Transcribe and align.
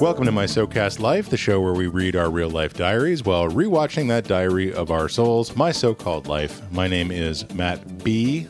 Welcome 0.00 0.26
to 0.26 0.32
My 0.32 0.44
SoCast 0.44 1.00
Life, 1.00 1.28
the 1.28 1.36
show 1.36 1.60
where 1.60 1.72
we 1.72 1.86
read 1.88 2.14
our 2.14 2.30
real 2.30 2.50
life 2.50 2.74
diaries 2.74 3.24
while 3.24 3.48
rewatching 3.48 4.06
that 4.08 4.24
diary 4.24 4.72
of 4.72 4.90
our 4.90 5.08
souls, 5.08 5.56
My 5.56 5.72
So 5.72 5.94
Called 5.94 6.26
Life. 6.28 6.60
My 6.70 6.86
name 6.86 7.10
is 7.10 7.48
Matt 7.54 8.04
B, 8.04 8.46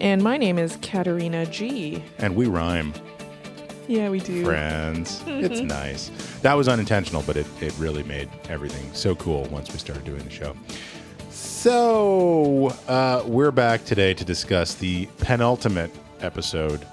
And 0.00 0.22
my 0.22 0.36
name 0.36 0.58
is 0.58 0.76
Katerina 0.82 1.46
G. 1.46 2.02
and 2.18 2.36
we 2.36 2.46
rhyme, 2.46 2.92
Yeah, 3.88 4.10
we 4.10 4.20
do. 4.20 4.44
friends. 4.44 5.22
It's 5.26 5.60
nice. 5.62 6.10
That 6.42 6.54
was 6.54 6.68
unintentional, 6.68 7.22
but 7.26 7.36
it, 7.36 7.46
it 7.62 7.72
really 7.78 8.02
made 8.02 8.28
everything 8.50 8.92
so 8.92 9.14
cool 9.14 9.44
once 9.46 9.72
we 9.72 9.78
started 9.78 10.04
doing 10.04 10.22
the 10.24 10.30
show. 10.30 10.54
So, 11.30 12.68
uh, 12.88 13.22
we're 13.26 13.50
back 13.52 13.84
today 13.84 14.12
to 14.14 14.24
discuss 14.24 14.74
the 14.74 15.06
penultimate 15.18 15.90
episode, 16.20 16.86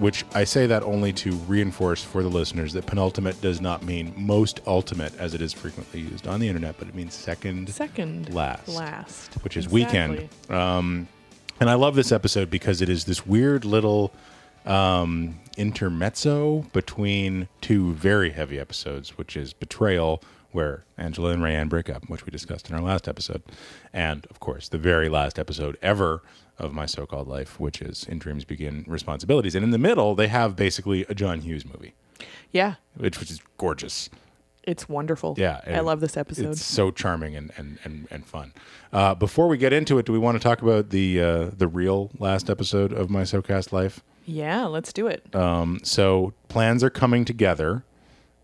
which 0.00 0.24
I 0.34 0.44
say 0.44 0.66
that 0.66 0.82
only 0.82 1.12
to 1.14 1.32
reinforce 1.46 2.02
for 2.02 2.22
the 2.22 2.28
listeners 2.28 2.72
that 2.72 2.86
penultimate 2.86 3.40
does 3.40 3.60
not 3.60 3.84
mean 3.84 4.12
most 4.16 4.60
ultimate 4.66 5.16
as 5.18 5.34
it 5.34 5.40
is 5.42 5.52
frequently 5.52 6.00
used 6.00 6.26
on 6.26 6.40
the 6.40 6.48
internet, 6.48 6.76
but 6.78 6.88
it 6.88 6.94
means 6.94 7.14
second 7.14 7.68
Second. 7.70 8.34
Last. 8.34 8.68
Last. 8.68 9.34
which 9.44 9.56
is 9.56 9.66
Exactly. 9.66 9.84
weekend. 9.84 10.28
Um, 10.50 11.08
and 11.60 11.68
I 11.70 11.74
love 11.74 11.94
this 11.94 12.10
episode 12.10 12.50
because 12.50 12.80
it 12.80 12.88
is 12.88 13.04
this 13.04 13.26
weird 13.26 13.64
little 13.64 14.12
um, 14.66 15.38
intermezzo 15.58 16.64
between 16.72 17.48
two 17.60 17.92
very 17.94 18.30
heavy 18.30 18.58
episodes, 18.58 19.16
which 19.18 19.36
is 19.36 19.52
Betrayal, 19.52 20.22
where 20.52 20.84
Angela 20.98 21.30
and 21.30 21.42
Rayanne 21.42 21.68
break 21.68 21.88
up, 21.88 22.08
which 22.08 22.26
we 22.26 22.30
discussed 22.30 22.68
in 22.70 22.74
our 22.74 22.82
last 22.82 23.06
episode, 23.06 23.42
and 23.92 24.26
of 24.30 24.40
course 24.40 24.68
the 24.68 24.78
very 24.78 25.08
last 25.08 25.38
episode 25.38 25.76
ever 25.80 26.22
of 26.60 26.72
My 26.72 26.86
So-Called 26.86 27.26
Life, 27.26 27.58
which 27.58 27.82
is 27.82 28.04
In 28.04 28.18
Dreams 28.18 28.44
Begin 28.44 28.84
Responsibilities. 28.86 29.54
And 29.54 29.64
in 29.64 29.70
the 29.70 29.78
middle, 29.78 30.14
they 30.14 30.28
have 30.28 30.54
basically 30.54 31.04
a 31.08 31.14
John 31.14 31.40
Hughes 31.40 31.64
movie, 31.64 31.94
Yeah. 32.52 32.74
which, 32.96 33.18
which 33.18 33.30
is 33.30 33.40
gorgeous. 33.58 34.08
It's 34.62 34.88
wonderful. 34.88 35.34
Yeah, 35.38 35.62
I 35.66 35.80
love 35.80 36.00
this 36.00 36.16
episode. 36.18 36.50
It's 36.50 36.62
so 36.62 36.90
charming 36.90 37.34
and 37.34 37.50
and, 37.56 37.78
and, 37.82 38.06
and 38.10 38.26
fun. 38.26 38.52
Uh, 38.92 39.14
before 39.14 39.48
we 39.48 39.56
get 39.56 39.72
into 39.72 39.98
it, 39.98 40.04
do 40.04 40.12
we 40.12 40.18
want 40.18 40.36
to 40.36 40.42
talk 40.42 40.60
about 40.60 40.90
the 40.90 41.18
uh, 41.20 41.50
the 41.56 41.66
real 41.66 42.10
last 42.18 42.50
episode 42.50 42.92
of 42.92 43.08
my 43.08 43.22
SoCast 43.22 43.72
life? 43.72 44.00
Yeah, 44.26 44.66
let's 44.66 44.92
do 44.92 45.06
it. 45.06 45.34
Um, 45.34 45.80
so 45.82 46.34
plans 46.48 46.84
are 46.84 46.90
coming 46.90 47.24
together 47.24 47.84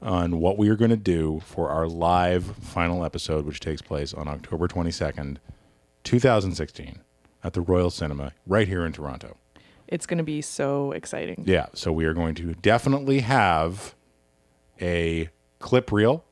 on 0.00 0.40
what 0.40 0.56
we 0.56 0.70
are 0.70 0.74
going 0.74 0.90
to 0.90 0.96
do 0.96 1.42
for 1.44 1.68
our 1.68 1.86
live 1.86 2.44
final 2.62 3.04
episode, 3.04 3.44
which 3.44 3.60
takes 3.60 3.82
place 3.82 4.14
on 4.14 4.26
October 4.26 4.66
twenty 4.68 4.90
second, 4.90 5.38
two 6.02 6.18
thousand 6.18 6.54
sixteen, 6.54 7.00
at 7.46 7.52
the 7.52 7.60
Royal 7.60 7.90
Cinema 7.90 8.32
right 8.46 8.66
here 8.68 8.84
in 8.84 8.92
Toronto. 8.92 9.36
it's 9.88 10.04
going 10.04 10.18
to 10.18 10.24
be 10.24 10.42
so 10.42 10.90
exciting. 10.92 11.44
Yeah, 11.46 11.66
so 11.72 11.92
we 11.92 12.04
are 12.06 12.12
going 12.14 12.34
to 12.36 12.54
definitely 12.54 13.20
have 13.20 13.94
a 14.80 15.28
clip 15.60 15.92
reel. 15.92 16.24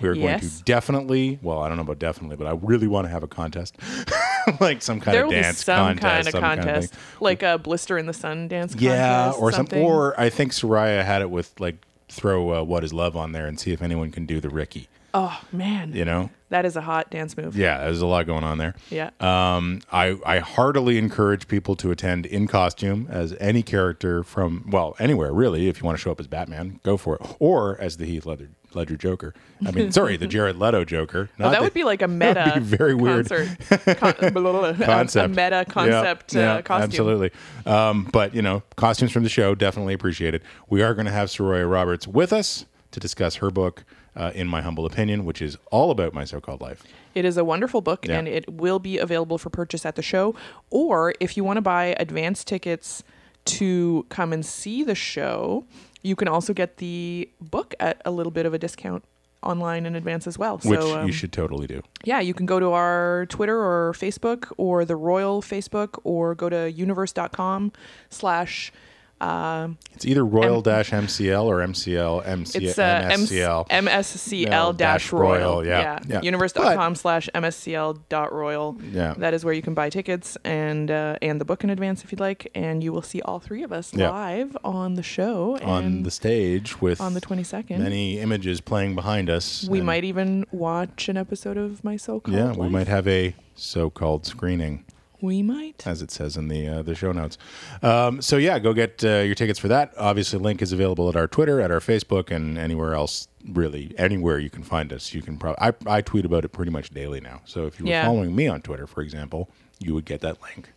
We 0.00 0.08
are 0.08 0.14
going 0.14 0.40
to 0.40 0.62
definitely, 0.64 1.38
well, 1.42 1.60
I 1.60 1.68
don't 1.68 1.76
know 1.76 1.82
about 1.82 1.98
definitely, 1.98 2.36
but 2.36 2.46
I 2.46 2.52
really 2.52 2.86
want 2.86 3.06
to 3.06 3.10
have 3.10 3.22
a 3.22 3.26
contest, 3.26 3.76
like 4.60 4.80
some 4.80 5.00
kind 5.00 5.14
there 5.14 5.22
of 5.22 5.28
will 5.28 5.34
be 5.34 5.42
dance 5.42 5.64
some 5.64 5.98
contest, 5.98 6.02
kind 6.02 6.26
of 6.26 6.32
some 6.32 6.40
contest, 6.40 6.94
thing. 6.94 7.00
like 7.20 7.42
a 7.42 7.58
blister 7.58 7.98
in 7.98 8.06
the 8.06 8.12
sun 8.12 8.48
dance 8.48 8.74
contest. 8.74 8.84
yeah, 8.84 9.32
or 9.32 9.50
some, 9.50 9.58
something. 9.58 9.82
or 9.82 10.18
I 10.18 10.30
think 10.30 10.52
Soraya 10.52 11.04
had 11.04 11.20
it 11.20 11.30
with 11.30 11.52
like 11.60 11.76
throw 12.08 12.54
uh, 12.60 12.62
"What 12.62 12.84
Is 12.84 12.92
Love" 12.92 13.16
on 13.16 13.32
there 13.32 13.46
and 13.46 13.58
see 13.58 13.72
if 13.72 13.82
anyone 13.82 14.10
can 14.10 14.26
do 14.26 14.40
the 14.40 14.48
Ricky. 14.50 14.88
oh 15.14 15.40
man, 15.52 15.92
You 15.94 16.04
know, 16.04 16.30
that 16.50 16.64
is 16.66 16.76
a 16.76 16.80
hot 16.82 17.10
dance 17.10 17.36
move. 17.36 17.56
yeah, 17.56 17.78
there's 17.84 18.00
a 18.02 18.06
lot 18.06 18.26
going 18.26 18.44
on 18.44 18.58
there. 18.58 18.74
Yeah. 18.90 19.10
Um, 19.20 19.80
I, 19.90 20.16
I 20.24 20.38
heartily 20.40 20.98
encourage 20.98 21.48
people 21.48 21.76
to 21.76 21.90
attend 21.90 22.26
in 22.26 22.46
costume 22.46 23.06
as 23.10 23.34
any 23.40 23.62
character 23.62 24.22
from, 24.22 24.68
well, 24.70 24.94
anywhere 24.98 25.32
really. 25.32 25.68
If 25.68 25.80
you 25.80 25.86
want 25.86 25.96
to 25.96 26.02
show 26.02 26.10
up 26.12 26.20
as 26.20 26.26
Batman, 26.26 26.80
go 26.82 26.96
for 26.96 27.16
it. 27.16 27.22
Or 27.38 27.80
as 27.80 27.96
the 27.96 28.04
Heath 28.06 28.26
Ledger, 28.26 28.50
Ledger 28.74 28.96
Joker. 28.96 29.34
I 29.66 29.70
mean, 29.70 29.90
sorry, 29.92 30.16
the 30.16 30.26
Jared 30.28 30.56
Leto 30.56 30.84
Joker. 30.84 31.30
Oh, 31.40 31.50
that 31.50 31.56
the- 31.58 31.62
would 31.64 31.74
be 31.74 31.84
like 31.84 32.02
a 32.02 32.08
meta 32.08 32.52
would 32.54 32.68
be 32.70 32.76
very 32.76 32.94
weird. 32.94 33.28
concert. 33.28 33.58
Con- 33.98 34.76
concept. 34.76 35.24
A, 35.24 35.28
meta 35.28 35.64
concept 35.68 36.34
Yeah, 36.34 36.52
uh, 36.52 36.54
yeah, 36.56 36.62
costume. 36.62 36.84
Absolutely. 36.84 37.30
Um, 37.66 38.08
but, 38.12 38.34
you 38.34 38.42
know, 38.42 38.62
costumes 38.76 39.10
from 39.12 39.22
the 39.22 39.28
show, 39.28 39.54
definitely 39.54 39.94
appreciated. 39.94 40.42
We 40.68 40.82
are 40.82 40.94
going 40.94 41.06
to 41.06 41.12
have 41.12 41.28
Soraya 41.28 41.70
Roberts 41.70 42.06
with 42.06 42.32
us 42.32 42.66
to 42.90 43.00
discuss 43.00 43.36
her 43.36 43.50
book, 43.50 43.84
uh, 44.16 44.32
In 44.34 44.48
My 44.48 44.62
Humble 44.62 44.86
Opinion, 44.86 45.24
which 45.24 45.40
is 45.42 45.56
all 45.70 45.90
about 45.90 46.12
my 46.14 46.24
so 46.24 46.40
called 46.40 46.60
life. 46.60 46.82
It 47.14 47.24
is 47.24 47.36
a 47.36 47.44
wonderful 47.44 47.80
book 47.80 48.06
Yeah. 48.06 48.18
and 48.18 48.28
it 48.28 48.50
will 48.52 48.78
be 48.78 48.98
available 48.98 49.38
for 49.38 49.50
purchase 49.50 49.84
at 49.86 49.94
the 49.96 50.02
show. 50.02 50.34
Or 50.70 51.14
if 51.20 51.36
you 51.36 51.44
want 51.44 51.56
to 51.56 51.62
buy 51.62 51.94
advance 51.98 52.44
tickets 52.44 53.02
to 53.46 54.04
come 54.08 54.32
and 54.32 54.44
see 54.44 54.82
the 54.82 54.94
show, 54.94 55.64
you 56.02 56.16
can 56.16 56.28
also 56.28 56.52
get 56.52 56.78
the 56.78 57.28
book 57.40 57.74
at 57.80 58.00
a 58.04 58.10
little 58.10 58.32
bit 58.32 58.46
of 58.46 58.54
a 58.54 58.58
discount 58.58 59.04
online 59.42 59.86
in 59.86 59.94
advance 59.94 60.26
as 60.26 60.38
well. 60.38 60.58
Which 60.58 60.80
so, 60.80 61.00
um, 61.00 61.06
you 61.06 61.12
should 61.12 61.32
totally 61.32 61.66
do. 61.66 61.82
yeah, 62.04 62.20
you 62.20 62.34
can 62.34 62.46
go 62.46 62.58
to 62.58 62.72
our 62.72 63.26
Twitter 63.28 63.56
or 63.56 63.92
Facebook 63.92 64.50
or 64.56 64.84
the 64.84 64.96
Royal 64.96 65.42
Facebook 65.42 65.98
or 66.04 66.34
go 66.34 66.48
to 66.48 66.70
universe.com 66.70 67.72
slash 68.10 68.72
It's 69.20 70.04
either 70.04 70.24
Royal 70.24 70.62
dash 70.62 70.90
MCL 70.90 71.44
or 71.44 71.58
MCL 71.58 72.24
MCL 72.24 72.62
it's 72.62 72.78
uh, 72.78 73.08
MSCL. 73.12 73.68
MSCL 73.68 74.76
dash 74.76 75.12
royal, 75.12 75.24
royal. 75.62 75.66
yeah, 75.66 75.98
yeah. 76.06 76.20
Universe.com 76.22 76.94
slash 76.94 77.28
MSCL 77.34 77.98
dot 78.08 78.32
royal. 78.32 78.76
Yeah. 78.92 79.14
That 79.18 79.34
is 79.34 79.44
where 79.44 79.54
you 79.54 79.62
can 79.62 79.74
buy 79.74 79.90
tickets 79.90 80.36
and 80.44 80.90
uh, 80.90 81.16
and 81.20 81.40
the 81.40 81.44
book 81.44 81.64
in 81.64 81.70
advance 81.70 82.04
if 82.04 82.12
you'd 82.12 82.20
like. 82.20 82.50
And 82.54 82.82
you 82.82 82.92
will 82.92 83.02
see 83.02 83.20
all 83.22 83.40
three 83.40 83.62
of 83.62 83.72
us 83.72 83.92
Yeah. 83.94 84.10
live 84.10 84.56
on 84.64 84.94
the 84.94 85.02
show 85.02 85.58
on 85.62 86.02
the 86.04 86.10
stage 86.10 86.80
with 86.80 87.00
on 87.00 87.14
the 87.14 87.20
22nd. 87.20 87.78
many 87.78 88.18
images 88.20 88.60
playing 88.60 88.94
behind 88.94 89.28
us. 89.30 89.66
we 89.68 89.80
might 89.80 90.04
even 90.04 90.44
watch 90.52 91.08
an 91.08 91.16
episode 91.16 91.56
of 91.56 91.82
My 91.82 91.96
So 91.96 92.20
Called 92.20 92.36
yeah, 92.36 92.52
we 92.52 92.58
Life. 92.58 92.70
might 92.70 92.88
have 92.88 93.08
a 93.08 93.34
so-called 93.54 94.24
screening, 94.24 94.84
We 95.20 95.42
might. 95.42 95.86
as 95.86 96.00
it 96.02 96.10
says 96.10 96.36
in 96.36 96.48
the 96.48 96.68
uh, 96.68 96.82
the 96.82 96.94
show 96.94 97.12
notes. 97.12 97.38
Um, 97.82 98.22
so 98.22 98.36
yeah, 98.36 98.58
go 98.58 98.72
get 98.72 99.02
uh, 99.04 99.18
your 99.18 99.34
tickets 99.34 99.58
for 99.58 99.68
that. 99.68 99.92
Obviously, 99.98 100.38
link 100.38 100.62
is 100.62 100.72
available 100.72 101.08
at 101.08 101.16
our 101.16 101.26
Twitter, 101.26 101.60
at 101.60 101.70
our 101.70 101.80
Facebook, 101.80 102.30
and 102.30 102.56
anywhere 102.58 102.94
else. 102.94 103.28
Really, 103.48 103.94
anywhere 103.98 104.38
you 104.38 104.50
can 104.50 104.62
find 104.62 104.92
us, 104.92 105.14
you 105.14 105.22
can 105.22 105.36
probably. 105.38 105.58
I, 105.86 105.96
I 105.98 106.00
tweet 106.02 106.24
about 106.24 106.44
it 106.44 106.48
pretty 106.50 106.70
much 106.70 106.90
daily 106.90 107.20
now. 107.20 107.40
So 107.46 107.66
if 107.66 107.78
you 107.78 107.84
were 107.86 107.90
Yeah. 107.90 108.04
following 108.04 108.34
me 108.36 108.46
on 108.48 108.62
Twitter, 108.62 108.86
for 108.86 109.00
example, 109.00 109.48
you 109.78 109.94
would 109.94 110.04
get 110.04 110.20
that 110.20 110.38
link 110.42 110.70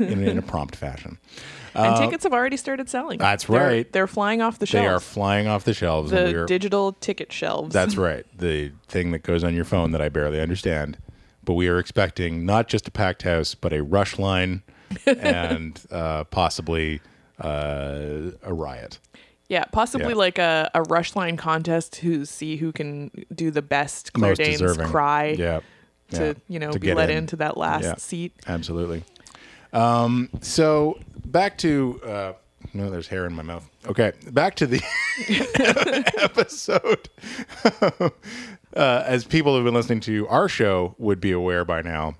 in, 0.00 0.22
in 0.24 0.36
a 0.38 0.42
prompt 0.42 0.74
fashion. 0.76 1.18
and 1.74 1.96
tickets 1.96 2.24
have 2.24 2.32
already 2.32 2.56
started 2.56 2.88
selling. 2.88 3.20
uh, 3.20 3.24
That's 3.24 3.44
They're- 3.44 3.60
right. 3.60 3.92
They're, 3.92 4.08
flying 4.08 4.42
off 4.42 4.58
the 4.58 4.66
shelves. 4.66 4.84
They 4.84 4.88
are 4.88 4.98
flying 5.00 5.46
off 5.46 5.62
the 5.64 5.74
shelves. 5.74 6.10
the 6.10 6.42
are, 6.42 6.46
digital 6.46 6.92
ticket 6.94 7.32
shelves. 7.32 7.72
That's 7.72 7.96
right. 8.08 8.26
The 8.36 8.72
thing 8.88 9.12
that 9.12 9.22
goes 9.22 9.44
on 9.44 9.54
your 9.54 9.64
phone 9.64 9.92
that 9.92 10.02
I 10.02 10.08
barely 10.08 10.40
understand. 10.40 10.98
But 11.48 11.54
we 11.54 11.66
are 11.68 11.78
expecting 11.78 12.44
not 12.44 12.68
just 12.68 12.86
a 12.88 12.90
packed 12.90 13.22
house, 13.22 13.54
but 13.54 13.72
a 13.72 13.82
rush 13.82 14.18
line 14.18 14.62
and 15.06 15.80
uh, 15.90 16.24
possibly 16.24 17.00
uh, 17.42 18.32
a 18.42 18.52
riot. 18.52 18.98
Yeah, 19.48 19.64
possibly 19.72 20.08
Yeah. 20.10 20.14
like 20.16 20.36
a, 20.38 20.70
a 20.74 20.82
rush 20.82 21.16
line 21.16 21.38
contest 21.38 21.94
to 21.94 22.26
see 22.26 22.58
who 22.58 22.70
can 22.70 23.10
do 23.34 23.50
the 23.50 23.62
best 23.62 24.12
Claire 24.12 24.32
Most 24.32 24.36
Danes 24.36 24.60
deserving. 24.60 24.88
cry 24.88 25.28
Yeah. 25.38 25.60
to 26.10 26.26
yeah. 26.26 26.32
you 26.48 26.58
know 26.58 26.70
To 26.70 26.78
be 26.78 26.92
let 26.92 27.08
in. 27.08 27.16
into 27.16 27.36
that 27.36 27.56
last 27.56 27.84
Yeah. 27.84 27.94
seat. 27.96 28.34
Absolutely. 28.46 29.04
Um, 29.72 30.28
so 30.42 30.98
back 31.24 31.56
to 31.58 31.98
uh, 32.04 32.32
no, 32.74 32.90
there's 32.90 33.08
hair 33.08 33.24
in 33.24 33.32
my 33.32 33.42
mouth. 33.42 33.66
Okay, 33.86 34.12
back 34.32 34.54
to 34.56 34.66
the 34.66 34.82
episode. 36.22 37.08
Uh, 38.78 39.02
as 39.06 39.24
people 39.24 39.54
who've 39.54 39.64
been 39.64 39.74
listening 39.74 40.00
to 40.00 40.26
our 40.28 40.48
show 40.48 40.94
would 40.98 41.20
be 41.20 41.32
aware 41.32 41.64
by 41.64 41.82
now, 41.82 42.14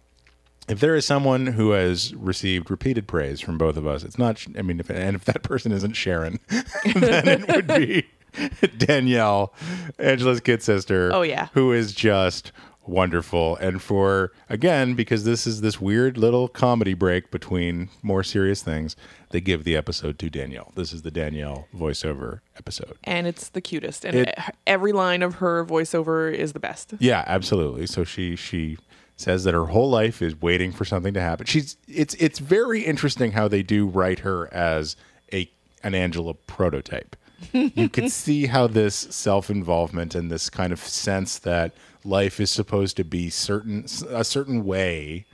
if 0.68 0.80
there 0.80 0.94
is 0.94 1.06
someone 1.06 1.46
who 1.46 1.70
has 1.70 2.14
received 2.14 2.70
repeated 2.70 3.06
praise 3.06 3.40
from 3.40 3.56
both 3.56 3.76
of 3.76 3.86
us, 3.86 4.02
it's 4.04 4.18
not. 4.18 4.44
I 4.56 4.62
mean, 4.62 4.80
if, 4.80 4.90
and 4.90 5.16
if 5.16 5.24
that 5.24 5.42
person 5.42 5.72
isn't 5.72 5.94
Sharon, 5.94 6.40
then 6.94 7.28
it 7.28 7.48
would 7.48 7.66
be 7.66 8.06
Danielle, 8.76 9.54
Angela's 9.98 10.40
kid 10.40 10.62
sister. 10.62 11.10
Oh, 11.14 11.22
yeah. 11.22 11.48
who 11.54 11.72
is 11.72 11.92
just 11.94 12.52
wonderful. 12.88 13.56
And 13.56 13.80
for 13.82 14.32
again, 14.48 14.94
because 14.94 15.24
this 15.24 15.46
is 15.46 15.60
this 15.60 15.80
weird 15.80 16.16
little 16.18 16.48
comedy 16.48 16.94
break 16.94 17.30
between 17.30 17.90
more 18.02 18.22
serious 18.24 18.62
things, 18.62 18.96
they 19.30 19.40
give 19.40 19.64
the 19.64 19.76
episode 19.76 20.18
to 20.20 20.30
Danielle. 20.30 20.72
This 20.74 20.92
is 20.92 21.02
the 21.02 21.10
Danielle 21.10 21.68
voiceover 21.76 22.40
episode. 22.56 22.96
And 23.04 23.26
it's 23.26 23.48
the 23.50 23.60
cutest. 23.60 24.04
And 24.04 24.16
It- 24.16 24.38
every 24.66 24.92
line 24.92 25.22
of 25.22 25.36
her 25.36 25.64
voiceover 25.64 26.32
is 26.32 26.52
the 26.54 26.60
best. 26.60 26.94
Yeah, 26.98 27.24
absolutely. 27.26 27.86
So 27.86 28.04
she 28.04 28.34
she 28.36 28.78
says 29.16 29.44
that 29.44 29.52
her 29.52 29.66
whole 29.66 29.90
life 29.90 30.22
is 30.22 30.40
waiting 30.40 30.70
for 30.72 30.84
something 30.84 31.12
to 31.14 31.20
happen. 31.20 31.44
She's 31.46 31.76
it's 31.86 32.14
it's 32.14 32.38
very 32.38 32.82
interesting 32.82 33.32
how 33.32 33.48
they 33.48 33.62
do 33.62 33.86
write 33.86 34.20
her 34.20 34.52
as 34.54 34.96
a 35.32 35.50
an 35.84 35.94
Angela 35.94 36.34
prototype. 36.34 37.16
you 37.52 37.88
can 37.88 38.08
see 38.24 38.46
how 38.46 38.66
this 38.66 38.94
self-involvement 39.42 40.14
and 40.14 40.30
this 40.30 40.50
kind 40.50 40.72
of 40.72 40.80
sense 40.80 41.38
that 41.38 41.72
life 42.08 42.40
is 42.40 42.50
supposed 42.50 42.96
to 42.96 43.04
be 43.04 43.28
certain 43.30 43.84
a 44.10 44.24
certain 44.24 44.64
way 44.64 45.24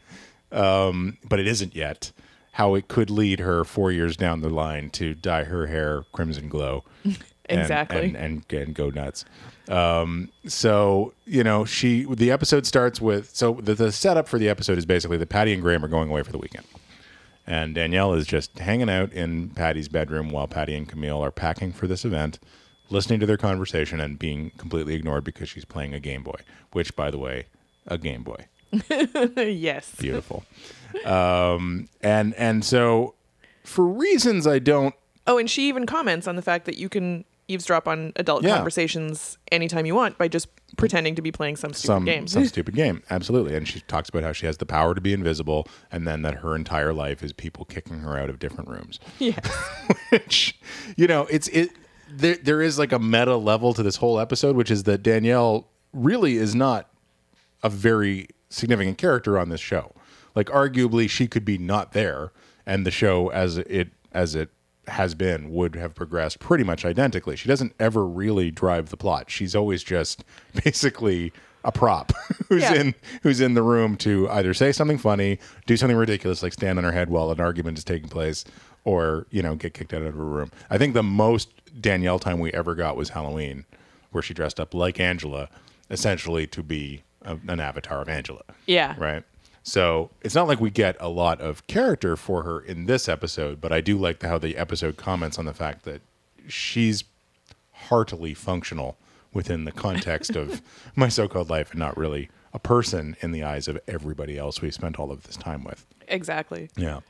um, 0.53 1.17
but 1.29 1.38
it 1.41 1.47
isn't 1.47 1.75
yet 1.75 2.12
how 2.53 2.75
it 2.75 2.87
could 2.88 3.11
lead 3.11 3.41
her 3.41 3.65
four 3.65 3.91
years 3.91 4.17
down 4.17 4.41
the 4.41 4.49
line 4.49 4.88
to 4.91 5.15
dye 5.15 5.44
her 5.44 5.67
hair 5.67 6.05
crimson 6.12 6.49
glow 6.49 6.85
and- 7.05 7.17
Exactly. 7.61 7.99
and 8.06 8.17
and, 8.17 8.53
and 8.53 8.75
go 8.75 8.91
nuts. 8.91 9.25
Um, 9.69 10.31
so 10.47 11.12
you 11.25 11.43
know, 11.44 11.65
she 11.65 12.05
the 12.09 12.31
episode 12.31 12.67
starts 12.67 13.00
with 13.00 13.35
so 13.35 13.59
the, 13.62 13.75
the 13.75 13.93
setup 13.93 14.29
for 14.29 14.38
the 14.38 14.49
episode 14.49 14.76
is 14.79 14.87
basically 14.87 15.17
that 15.19 15.29
Patty 15.31 15.53
and 15.53 15.62
Graham 15.62 15.85
are 15.85 15.88
going 15.88 16.09
away 16.11 16.23
for 16.23 16.32
the 16.32 16.38
weekend, 16.38 16.67
and 17.47 17.75
Danielle 17.75 18.12
is 18.15 18.26
just 18.26 18.59
hanging 18.59 18.88
out 18.91 19.12
in 19.12 19.50
Patty's 19.50 19.88
bedroom 19.88 20.29
while 20.31 20.47
Patty 20.47 20.75
and 20.75 20.87
Camille 20.88 21.21
are 21.23 21.31
packing 21.31 21.73
for 21.73 21.87
this 21.87 22.05
event, 22.05 22.38
listening 22.91 23.21
to 23.21 23.27
their 23.27 23.37
conversation 23.37 24.01
and 24.01 24.19
being 24.19 24.51
completely 24.59 24.95
ignored 24.95 25.25
because 25.25 25.49
she's 25.49 25.65
playing 25.65 25.95
a 25.95 26.01
Game 26.01 26.23
Boy, 26.23 26.39
which, 26.73 26.95
by 26.97 27.11
the 27.11 27.19
way, 27.19 27.47
a 27.87 27.99
Game 27.99 28.23
Boy 28.23 28.47
yes. 29.37 29.95
beautiful. 29.99 30.45
um, 31.05 31.89
and 32.03 32.35
and 32.35 32.65
so 32.65 33.15
for 33.65 33.87
reasons 33.87 34.47
I 34.47 34.59
don't 34.59 34.95
Oh, 35.27 35.39
and 35.39 35.49
she 35.49 35.69
even 35.69 35.87
comments 35.87 36.27
on 36.29 36.37
the 36.37 36.43
fact 36.43 36.67
that 36.67 36.77
you 36.77 36.89
can 36.91 37.25
eavesdrop 37.49 37.87
on 37.89 38.13
adult 38.17 38.43
Yeah. 38.43 38.57
conversations 38.57 39.39
anytime 39.53 39.87
you 39.87 39.95
want 39.95 40.19
by 40.19 40.29
just 40.29 40.49
pretending 40.77 41.15
to 41.15 41.23
be 41.23 41.31
playing 41.33 41.57
some 41.57 41.73
stupid 41.73 41.87
some 41.87 42.05
game. 42.05 42.27
some 42.27 42.45
stupid 42.47 42.75
game. 42.75 43.03
Absolutely. 43.11 43.55
And 43.55 43.67
she 43.69 43.81
talks 43.83 44.09
about 44.09 44.23
how 44.23 44.33
she 44.33 44.47
has 44.47 44.59
the 44.59 44.67
power 44.67 44.95
to 44.95 45.01
be 45.01 45.13
invisible 45.13 45.67
and 45.93 46.07
then 46.07 46.23
that 46.23 46.37
her 46.37 46.55
entire 46.57 46.93
life 46.93 47.23
is 47.23 47.33
people 47.33 47.65
kicking 47.65 48.01
her 48.01 48.19
out 48.19 48.29
of 48.31 48.39
different 48.39 48.69
rooms. 48.71 48.99
yeah. 49.19 49.39
Which 50.11 50.59
you 50.97 51.07
know, 51.07 51.27
it's 51.31 51.49
it 51.49 51.71
there 52.19 52.37
there 52.37 52.62
is 52.62 52.78
like 52.78 52.93
a 52.93 52.99
meta 52.99 53.37
level 53.37 53.75
to 53.75 53.82
this 53.82 53.96
whole 53.96 54.19
episode, 54.19 54.56
which 54.56 54.70
is 54.70 54.84
that 54.84 55.02
Danielle 55.02 55.69
really 55.93 56.37
is 56.37 56.55
not 56.55 56.90
a 57.62 57.69
very 57.69 58.28
significant 58.49 58.99
character 58.99 59.38
on 59.38 59.49
this 59.49 59.61
show. 59.61 59.93
Like 60.34 60.46
arguably 60.46 61.08
she 61.08 61.26
could 61.26 61.44
be 61.44 61.58
not 61.58 61.93
there 61.93 62.32
and 62.66 62.87
the 62.87 62.90
show 62.90 63.28
as 63.31 63.58
it 63.58 63.90
as 64.12 64.34
it 64.34 64.50
has 64.87 65.14
been 65.14 65.50
would 65.50 65.75
have 65.76 65.94
progressed 65.94 66.38
pretty 66.38 66.64
much 66.64 66.84
identically. 66.84 67.37
She 67.37 67.49
doesn't 67.49 67.75
ever 67.81 68.06
really 68.06 68.50
drive 68.50 68.90
the 68.90 68.96
plot. 68.96 69.31
She's 69.31 69.55
always 69.55 69.82
just 69.82 70.25
basically 70.64 71.32
a 71.64 71.72
prop 71.72 72.12
who's 72.49 72.62
Yeah. 72.62 72.75
in 72.75 72.94
who's 73.22 73.40
in 73.40 73.55
the 73.55 73.62
room 73.62 73.96
to 73.99 74.28
either 74.31 74.52
say 74.55 74.70
something 74.72 74.99
funny, 74.99 75.38
do 75.66 75.76
something 75.76 75.96
ridiculous 75.96 76.43
like 76.43 76.52
stand 76.52 76.78
on 76.78 76.84
her 76.84 76.93
head 76.93 77.08
while 77.11 77.31
an 77.31 77.40
argument 77.40 77.78
is 77.78 77.84
taking 77.84 78.08
place 78.08 78.44
or, 78.84 79.26
you 79.31 79.43
know, 79.43 79.55
get 79.55 79.72
kicked 79.75 79.94
out 79.94 80.02
of 80.02 80.14
her 80.14 80.25
room. 80.25 80.50
I 80.70 80.76
think 80.78 80.93
the 80.94 81.02
most 81.02 81.49
Danielle 81.81 82.19
time 82.19 82.38
we 82.38 82.52
ever 82.52 82.75
got 82.75 82.96
was 82.96 83.08
Halloween 83.11 83.64
where 84.12 84.22
she 84.22 84.34
dressed 84.34 84.61
up 84.61 84.75
like 84.75 85.00
Angela 85.00 85.49
essentially 85.90 86.46
to 86.49 86.62
be 86.62 87.02
a, 87.22 87.38
an 87.49 87.61
avatar 87.61 88.00
of 88.02 88.08
Angela. 88.08 88.43
Yeah. 88.66 88.94
Right. 88.99 89.22
So 89.62 90.11
it's 90.20 90.34
not 90.34 90.46
like 90.46 90.61
we 90.61 90.69
get 90.70 90.94
a 91.00 91.08
lot 91.08 91.40
of 91.40 91.66
character 91.66 92.16
for 92.16 92.43
her 92.43 92.61
in 92.61 92.84
this 92.84 93.08
episode, 93.08 93.61
but 93.62 93.72
I 93.72 93.81
do 93.81 93.96
like 93.96 94.22
how 94.22 94.37
the 94.37 94.58
episode 94.58 94.99
comments 94.99 95.38
on 95.38 95.46
the 95.46 95.55
fact 95.55 95.84
that 95.84 96.02
she's 96.46 97.05
heartily 97.72 98.34
functional 98.34 98.96
within 99.35 99.65
the 99.65 99.73
context 99.73 100.37
of 100.37 100.63
my 100.97 101.09
so-called 101.09 101.51
life 101.51 101.73
and 101.73 101.81
not 101.81 101.97
really 101.97 102.31
a 102.53 102.59
person 102.59 103.17
in 103.21 103.33
the 103.33 103.43
eyes 103.43 103.69
of 103.69 103.79
everybody 103.89 104.39
else 104.39 104.63
we 104.63 104.71
spent 104.71 104.99
all 104.99 105.11
of 105.11 105.25
this 105.25 105.37
time 105.37 105.65
with. 105.65 105.85
Exactly. 106.09 106.71
Yeah. 106.77 107.01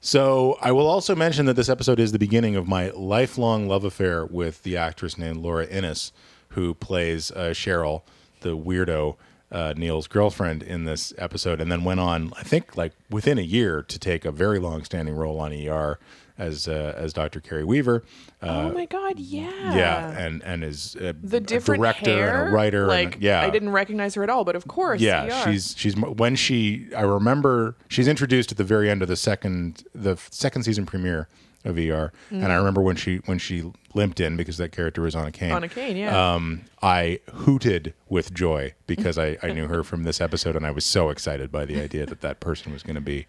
So 0.00 0.58
I 0.60 0.70
will 0.70 0.86
also 0.86 1.16
mention 1.16 1.46
that 1.46 1.54
this 1.54 1.68
episode 1.68 1.98
is 1.98 2.12
the 2.12 2.18
beginning 2.18 2.54
of 2.54 2.68
my 2.68 2.90
lifelong 2.90 3.66
love 3.66 3.82
affair 3.82 4.24
with 4.24 4.62
the 4.62 4.76
actress 4.76 5.18
named 5.18 5.38
Laura 5.38 5.66
Innes, 5.66 6.12
who 6.50 6.74
plays 6.74 7.32
uh, 7.32 7.50
Cheryl, 7.52 8.02
the 8.40 8.56
weirdo 8.56 9.16
uh, 9.50 9.74
Neil's 9.76 10.06
girlfriend 10.06 10.62
in 10.62 10.84
this 10.84 11.12
episode, 11.18 11.60
and 11.60 11.72
then 11.72 11.82
went 11.82 11.98
on, 12.00 12.32
I 12.36 12.42
think, 12.42 12.76
like 12.76 12.92
within 13.10 13.38
a 13.38 13.42
year, 13.42 13.82
to 13.82 13.98
take 13.98 14.24
a 14.24 14.30
very 14.30 14.58
long-standing 14.58 15.14
role 15.14 15.40
on 15.40 15.52
ER 15.52 15.98
as 16.38 16.68
uh, 16.68 16.94
as 16.96 17.12
Dr. 17.12 17.40
Kerry 17.40 17.64
Weaver. 17.64 18.04
Uh, 18.42 18.70
oh 18.70 18.72
my 18.72 18.86
god, 18.86 19.18
yeah. 19.18 19.74
yeah, 19.74 20.18
and 20.18 20.42
and 20.44 20.64
is 20.64 20.96
uh, 20.96 21.12
the 21.22 21.38
a 21.38 21.40
different 21.40 21.80
director 21.80 22.10
hair, 22.10 22.44
and 22.44 22.48
a 22.48 22.52
writer. 22.52 22.86
Like, 22.86 23.14
and, 23.14 23.22
yeah, 23.22 23.42
I 23.42 23.50
didn't 23.50 23.70
recognize 23.70 24.14
her 24.14 24.22
at 24.22 24.30
all, 24.30 24.44
but 24.44 24.56
of 24.56 24.68
course, 24.68 25.00
yeah 25.00 25.26
ER. 25.26 25.44
she's 25.44 25.74
she's 25.76 25.96
when 25.96 26.36
she 26.36 26.88
i 26.96 27.02
remember 27.02 27.76
she's 27.88 28.08
introduced 28.08 28.52
at 28.52 28.58
the 28.58 28.64
very 28.64 28.88
end 28.88 29.02
of 29.02 29.08
the 29.08 29.16
second 29.16 29.84
the 29.94 30.16
second 30.30 30.62
season 30.62 30.86
premiere 30.86 31.28
of 31.64 31.76
er 31.76 32.12
and 32.30 32.52
i 32.52 32.54
remember 32.54 32.80
when 32.80 32.96
she 32.96 33.16
when 33.26 33.38
she 33.38 33.70
limped 33.94 34.20
in 34.20 34.36
because 34.36 34.56
that 34.58 34.72
character 34.72 35.02
was 35.02 35.14
on 35.14 35.26
a 35.26 35.32
cane 35.32 35.52
on 35.52 35.64
a 35.64 35.68
cane. 35.68 35.96
Yeah. 35.96 36.34
um, 36.34 36.62
I 36.82 37.20
hooted 37.32 37.94
with 38.08 38.32
joy 38.32 38.74
because 38.86 39.18
I, 39.18 39.36
I 39.42 39.52
knew 39.52 39.66
her 39.66 39.82
from 39.82 40.04
this 40.04 40.20
episode, 40.20 40.54
and 40.56 40.64
I 40.64 40.70
was 40.70 40.84
so 40.84 41.10
excited 41.10 41.50
by 41.50 41.64
the 41.64 41.80
idea 41.80 42.06
that 42.06 42.20
that 42.20 42.38
person 42.40 42.72
was 42.72 42.82
going 42.82 42.94
to 42.94 43.00
be 43.00 43.26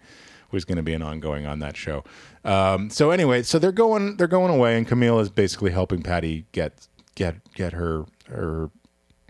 was 0.52 0.66
going 0.66 0.78
to 0.78 0.84
be 0.84 0.94
an 0.94 1.02
ongoing 1.02 1.46
on 1.46 1.60
that 1.60 1.78
show. 1.78 2.04
Um, 2.44 2.90
so 2.90 3.12
anyway, 3.12 3.44
so 3.44 3.60
they're 3.60 3.72
going 3.72 4.18
they're 4.18 4.28
going 4.28 4.54
away, 4.54 4.78
and 4.78 4.88
Camille 4.88 5.20
is 5.20 5.30
basically 5.30 5.72
helping 5.72 6.02
Patty 6.02 6.46
get 6.52 6.88
get 7.16 7.36
get 7.54 7.74
her 7.74 8.06
her 8.28 8.72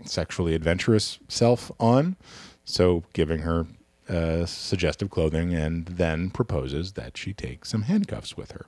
sexually 0.04 0.54
adventurous 0.54 1.18
self 1.28 1.70
on, 1.78 2.16
so 2.64 3.04
giving 3.12 3.40
her 3.40 3.66
uh, 4.08 4.46
suggestive 4.46 5.10
clothing, 5.10 5.54
and 5.54 5.86
then 5.86 6.30
proposes 6.30 6.92
that 6.92 7.16
she 7.16 7.32
take 7.32 7.64
some 7.64 7.82
handcuffs 7.82 8.36
with 8.36 8.52
her. 8.52 8.66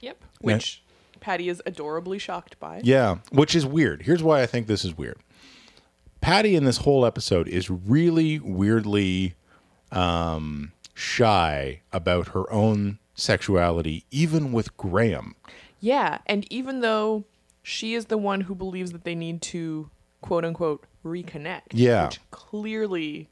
yep. 0.00 0.22
Which 0.40 0.82
Patty 1.20 1.48
is 1.48 1.62
adorably 1.66 2.18
shocked 2.18 2.58
by. 2.60 2.80
Yeah, 2.84 3.18
which 3.30 3.54
is 3.54 3.66
weird. 3.66 4.02
Here's 4.02 4.22
why 4.22 4.42
I 4.42 4.46
think 4.46 4.66
this 4.66 4.84
is 4.84 4.96
weird. 4.96 5.18
Patty 6.20 6.56
in 6.56 6.64
this 6.64 6.78
whole 6.78 7.04
episode 7.06 7.46
is 7.48 7.70
really 7.70 8.38
weirdly 8.38 9.34
um, 9.92 10.72
shy 10.98 11.80
about 11.92 12.28
her 12.28 12.50
own 12.52 12.98
sexuality, 13.14 14.04
even 14.10 14.52
with 14.52 14.76
Graham. 14.76 15.36
Yeah, 15.80 16.18
and 16.26 16.44
even 16.52 16.80
though 16.80 17.24
she 17.62 17.94
is 17.94 18.06
the 18.06 18.18
one 18.18 18.42
who 18.42 18.54
believes 18.54 18.90
that 18.92 19.04
they 19.04 19.14
need 19.14 19.40
to 19.42 19.90
quote 20.20 20.44
unquote 20.44 20.84
reconnect, 21.04 21.68
Yeah. 21.72 22.06
which 22.06 22.20
clearly 22.32 23.28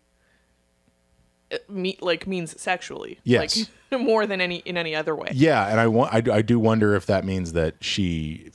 uh, 1.53 1.57
me, 1.69 1.97
like 2.01 2.27
means 2.27 2.61
sexually, 2.61 3.19
Yes. 3.25 3.67
like 3.91 4.01
more 4.01 4.27
than 4.27 4.41
any 4.41 4.57
in 4.59 4.77
any 4.77 4.95
other 4.95 5.15
way. 5.15 5.29
Yeah, 5.33 5.67
and 5.69 5.81
I 5.81 5.87
want 5.89 6.15
I, 6.15 6.21
do- 6.21 6.33
I 6.33 6.43
do 6.43 6.59
wonder 6.59 6.95
if 6.95 7.07
that 7.07 7.25
means 7.25 7.53
that 7.53 7.77
she, 7.81 8.51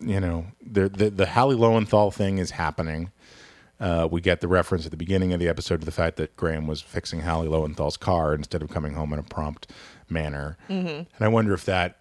you 0.00 0.18
know, 0.20 0.46
the 0.60 0.88
the, 0.88 1.10
the 1.10 1.26
Hallie 1.26 1.56
Lowenthal 1.56 2.10
thing 2.10 2.38
is 2.38 2.52
happening. 2.52 3.10
Uh, 3.78 4.08
we 4.10 4.20
get 4.20 4.40
the 4.40 4.48
reference 4.48 4.86
at 4.86 4.90
the 4.90 4.96
beginning 4.96 5.32
of 5.34 5.40
the 5.40 5.48
episode 5.48 5.80
to 5.80 5.84
the 5.84 5.92
fact 5.92 6.16
that 6.16 6.34
Graham 6.36 6.66
was 6.66 6.80
fixing 6.80 7.20
Hallie 7.20 7.48
Lowenthal's 7.48 7.98
car 7.98 8.34
instead 8.34 8.62
of 8.62 8.70
coming 8.70 8.94
home 8.94 9.12
in 9.12 9.18
a 9.18 9.22
prompt 9.22 9.70
manner, 10.08 10.56
mm-hmm. 10.70 10.86
and 10.88 11.06
I 11.20 11.28
wonder 11.28 11.52
if 11.52 11.64
that 11.66 11.98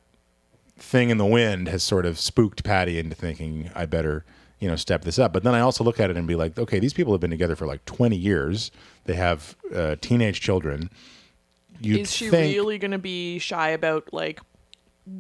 thing 0.77 1.10
in 1.10 1.17
the 1.17 1.25
wind 1.25 1.67
has 1.67 1.84
sort 1.84 2.05
of 2.05 2.17
spooked 2.20 2.63
Patty 2.63 2.98
into 3.00 3.15
thinking 3.15 3.72
I 3.75 3.86
better 3.86 4.25
you 4.60 4.70
know 4.70 4.75
step 4.77 5.03
this 5.03 5.20
up. 5.20 5.34
But 5.34 5.44
then 5.44 5.53
I 5.53 5.60
also 5.60 5.84
look 5.84 6.00
at 6.00 6.10
it 6.10 6.15
and 6.17 6.25
be 6.27 6.36
like, 6.36 6.58
okay, 6.58 6.79
these 6.79 6.94
people 6.94 7.13
have 7.13 7.22
been 7.22 7.29
together 7.29 7.55
for 7.58 7.65
like 7.67 7.84
twenty 7.86 8.15
years. 8.15 8.72
They 9.03 9.15
have 9.15 9.55
uh, 9.74 9.98
teenage 10.00 10.39
children. 10.41 10.89
You'd 11.82 12.01
is 12.01 12.12
she 12.13 12.29
think- 12.29 12.55
really 12.55 12.77
going 12.77 12.91
to 12.91 12.98
be 12.98 13.38
shy 13.39 13.70
about 13.70 14.13
like 14.13 14.39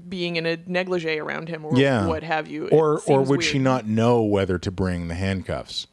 being 0.07 0.37
in 0.37 0.45
a 0.45 0.57
negligee 0.65 1.19
around 1.19 1.47
him 1.49 1.63
or 1.65 1.77
Yeah. 1.77 2.07
what 2.07 2.23
have 2.23 2.47
you? 2.47 2.67
It 2.67 2.73
or 2.73 3.01
or 3.07 3.19
would 3.19 3.29
weird. 3.29 3.43
she 3.43 3.59
not 3.59 3.85
know 3.85 4.23
whether 4.23 4.57
to 4.57 4.71
bring 4.71 5.09
the 5.09 5.15
handcuffs? 5.15 5.87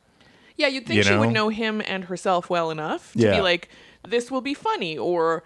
Yeah, 0.62 0.68
you'd 0.68 0.86
think 0.86 0.96
you 0.98 1.02
she 1.02 1.14
would 1.16 1.30
know? 1.30 1.48
him 1.48 1.82
and 1.86 2.04
herself 2.04 2.48
well 2.48 2.70
enough 2.70 3.12
to 3.14 3.18
Yeah. 3.18 3.36
be 3.36 3.40
like, 3.42 3.68
this 4.06 4.30
will 4.30 4.40
be 4.40 4.54
funny, 4.54 4.96
or 4.96 5.42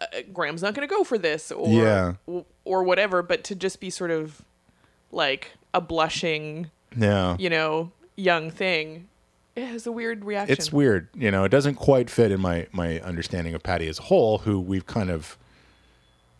uh, 0.00 0.06
Graham's 0.32 0.62
not 0.62 0.74
going 0.74 0.88
to 0.88 0.92
go 0.94 1.04
for 1.04 1.18
this, 1.18 1.50
or 1.52 1.68
Yeah. 1.68 2.12
or 2.64 2.82
whatever. 2.84 3.22
But 3.22 3.44
to 3.44 3.54
just 3.54 3.80
be 3.80 3.90
sort 3.90 4.10
of 4.10 4.42
like 5.12 5.52
a 5.74 5.80
blushing, 5.80 6.70
Yeah. 6.96 7.36
you 7.38 7.50
know, 7.50 7.92
young 8.16 8.50
thing, 8.50 9.08
it 9.56 9.66
has 9.66 9.86
a 9.86 9.92
weird 9.92 10.24
reaction. 10.24 10.52
It's 10.52 10.72
weird. 10.72 11.08
You 11.14 11.30
know, 11.30 11.44
it 11.44 11.50
doesn't 11.50 11.74
quite 11.74 12.08
fit 12.08 12.30
in 12.30 12.40
my 12.40 12.66
my 12.72 13.00
understanding 13.00 13.54
of 13.54 13.62
Patty 13.62 13.88
as 13.88 13.98
a 13.98 14.02
whole, 14.02 14.38
who 14.38 14.58
we've 14.60 14.86
kind 14.86 15.10
of 15.10 15.36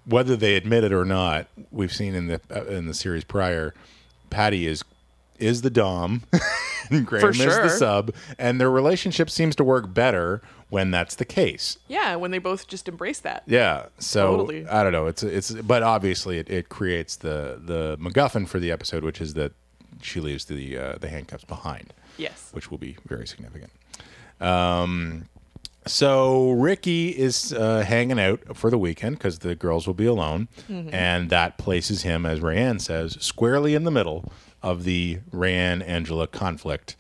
whether 0.07 0.35
they 0.37 0.55
admit 0.57 0.83
it 0.85 0.93
or 0.93 1.05
not, 1.05 1.47
we've 1.71 1.93
seen 1.93 2.15
in 2.15 2.27
the 2.29 2.41
uh, 2.51 2.65
in 2.67 2.87
the 2.87 2.95
series 2.95 3.25
prior, 3.25 3.75
Patty 4.31 4.67
is 4.67 4.83
is 5.41 5.63
the 5.63 5.71
dom 5.71 6.23
and 6.91 7.07
Graham 7.07 7.31
is 7.31 7.39
the 7.39 7.69
sub, 7.69 8.13
and 8.39 8.61
their 8.61 8.71
relationship 8.71 9.31
seems 9.31 9.57
to 9.57 9.65
work 9.65 9.93
better 9.95 10.41
when 10.69 10.91
that's 10.93 11.17
the 11.17 11.25
case. 11.25 11.79
yeah, 11.89 12.15
when 12.15 12.31
they 12.31 12.39
both 12.39 12.69
just 12.69 12.89
embrace 12.89 13.19
that. 13.21 13.43
Yeah. 13.47 13.87
So 13.99 14.37
Totally. 14.37 14.67
I 14.69 14.83
don't 14.85 14.93
know. 14.93 15.07
It's 15.07 15.23
it's 15.23 15.51
but 15.51 15.83
obviously 15.83 16.39
it, 16.39 16.49
it 16.49 16.69
creates 16.69 17.17
the 17.17 17.61
the 17.65 17.97
MacGuffin 17.99 18.47
for 18.47 18.59
the 18.61 18.71
episode, 18.71 19.03
which 19.03 19.21
is 19.21 19.35
that 19.35 19.53
she 20.03 20.21
leaves 20.21 20.45
the 20.45 20.79
uh, 20.79 20.97
the 21.01 21.09
handcuffs 21.09 21.45
behind, 21.45 21.93
Yes. 22.19 22.51
which 22.53 22.71
will 22.71 22.79
be 22.79 22.97
very 23.07 23.27
significant. 23.27 23.73
Um, 24.41 25.29
so 25.87 26.53
Ricky 26.53 27.09
is 27.11 27.53
uh, 27.53 27.81
hanging 27.87 28.21
out 28.21 28.57
for 28.57 28.71
the 28.71 28.79
weekend 28.79 29.19
because 29.19 29.41
the 29.41 29.55
girls 29.55 29.87
will 29.87 29.95
be 29.95 30.07
alone, 30.07 30.49
and 30.69 31.31
that 31.31 31.59
places 31.59 32.03
him, 32.03 32.25
as 32.27 32.41
Rayanne 32.41 32.81
says, 32.81 33.17
squarely 33.21 33.75
in 33.75 33.85
the 33.85 33.91
middle 33.91 34.31
of 34.63 34.85
the 34.85 35.19
Rayanne 35.33 35.87
Angela 35.87 36.27
conflict, 36.27 36.97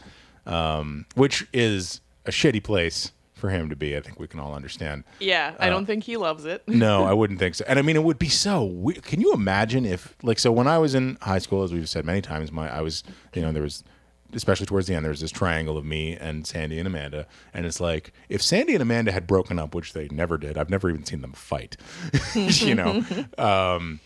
um, 0.46 1.06
which 1.14 1.46
is 1.52 2.00
a 2.26 2.30
shitty 2.30 2.62
place 2.62 3.12
for 3.34 3.48
him 3.50 3.70
to 3.70 3.76
be. 3.76 3.96
I 3.96 4.00
think 4.00 4.20
we 4.20 4.26
can 4.26 4.38
all 4.40 4.54
understand. 4.54 5.04
Yeah, 5.18 5.54
I 5.58 5.68
don't 5.70 5.86
think 5.86 6.04
he 6.04 6.16
loves 6.16 6.44
it. 6.44 6.62
No, 6.68 7.04
I 7.10 7.12
wouldn't 7.14 7.38
think 7.38 7.54
so. 7.54 7.64
And 7.66 7.78
I 7.78 7.82
mean, 7.82 7.96
it 7.96 8.04
would 8.04 8.18
be 8.18 8.28
so. 8.28 8.64
We- 8.64 8.94
Can 8.94 9.20
you 9.20 9.32
imagine 9.32 9.86
if, 9.86 10.14
like, 10.22 10.38
so 10.38 10.52
when 10.52 10.66
I 10.68 10.78
was 10.78 10.94
in 10.94 11.16
high 11.22 11.38
school, 11.38 11.62
as 11.62 11.72
we've 11.72 11.88
said 11.88 12.04
many 12.04 12.20
times, 12.20 12.52
my 12.52 12.70
I 12.70 12.82
was, 12.82 13.02
you 13.34 13.40
know, 13.40 13.50
there 13.52 13.62
was, 13.62 13.82
especially 14.34 14.66
towards 14.66 14.86
the 14.88 14.94
end, 14.94 15.04
there 15.06 15.10
was 15.10 15.20
this 15.20 15.30
triangle 15.30 15.78
of 15.78 15.84
me 15.86 16.16
and 16.16 16.46
Sandy 16.46 16.78
and 16.78 16.86
Amanda, 16.86 17.26
and 17.54 17.64
it's 17.64 17.80
like 17.80 18.12
if 18.28 18.42
Sandy 18.42 18.74
and 18.74 18.82
Amanda 18.82 19.10
had 19.10 19.26
broken 19.26 19.58
up, 19.58 19.74
which 19.74 19.92
they 19.94 20.06
never 20.10 20.36
did. 20.36 20.58
I've 20.58 20.70
never 20.70 20.88
even 20.90 21.04
seen 21.06 21.22
them 21.22 21.32
fight, 21.32 21.76
you 22.34 22.74
know. 22.74 23.04
Um, 23.38 24.00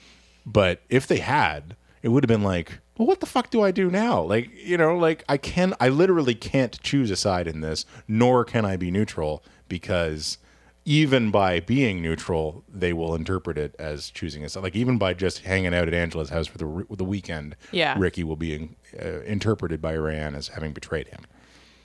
but 0.46 0.82
if 0.88 1.06
they 1.08 1.18
had, 1.18 1.74
it 2.04 2.10
would 2.10 2.22
have 2.22 2.28
been 2.28 2.42
like, 2.42 2.80
well, 2.98 3.08
what 3.08 3.20
the 3.20 3.26
fuck 3.26 3.48
do 3.48 3.62
I 3.62 3.70
do 3.70 3.90
now? 3.90 4.20
Like, 4.20 4.50
you 4.54 4.76
know, 4.76 4.94
like 4.94 5.24
I 5.26 5.38
can, 5.38 5.72
I 5.80 5.88
literally 5.88 6.34
can't 6.34 6.78
choose 6.82 7.10
a 7.10 7.16
side 7.16 7.48
in 7.48 7.62
this, 7.62 7.86
nor 8.06 8.44
can 8.44 8.66
I 8.66 8.76
be 8.76 8.90
neutral 8.90 9.42
because 9.68 10.36
even 10.84 11.30
by 11.30 11.60
being 11.60 12.02
neutral, 12.02 12.62
they 12.68 12.92
will 12.92 13.14
interpret 13.14 13.56
it 13.56 13.74
as 13.78 14.10
choosing 14.10 14.44
a 14.44 14.50
side. 14.50 14.62
Like 14.62 14.76
even 14.76 14.98
by 14.98 15.14
just 15.14 15.38
hanging 15.38 15.72
out 15.72 15.88
at 15.88 15.94
Angela's 15.94 16.28
house 16.28 16.46
for 16.46 16.58
the 16.58 16.86
the 16.90 17.04
weekend, 17.04 17.56
Yeah. 17.72 17.94
Ricky 17.98 18.22
will 18.22 18.36
be 18.36 18.76
uh, 19.02 19.22
interpreted 19.22 19.80
by 19.80 19.96
Ryan 19.96 20.34
as 20.34 20.48
having 20.48 20.74
betrayed 20.74 21.08
him. 21.08 21.22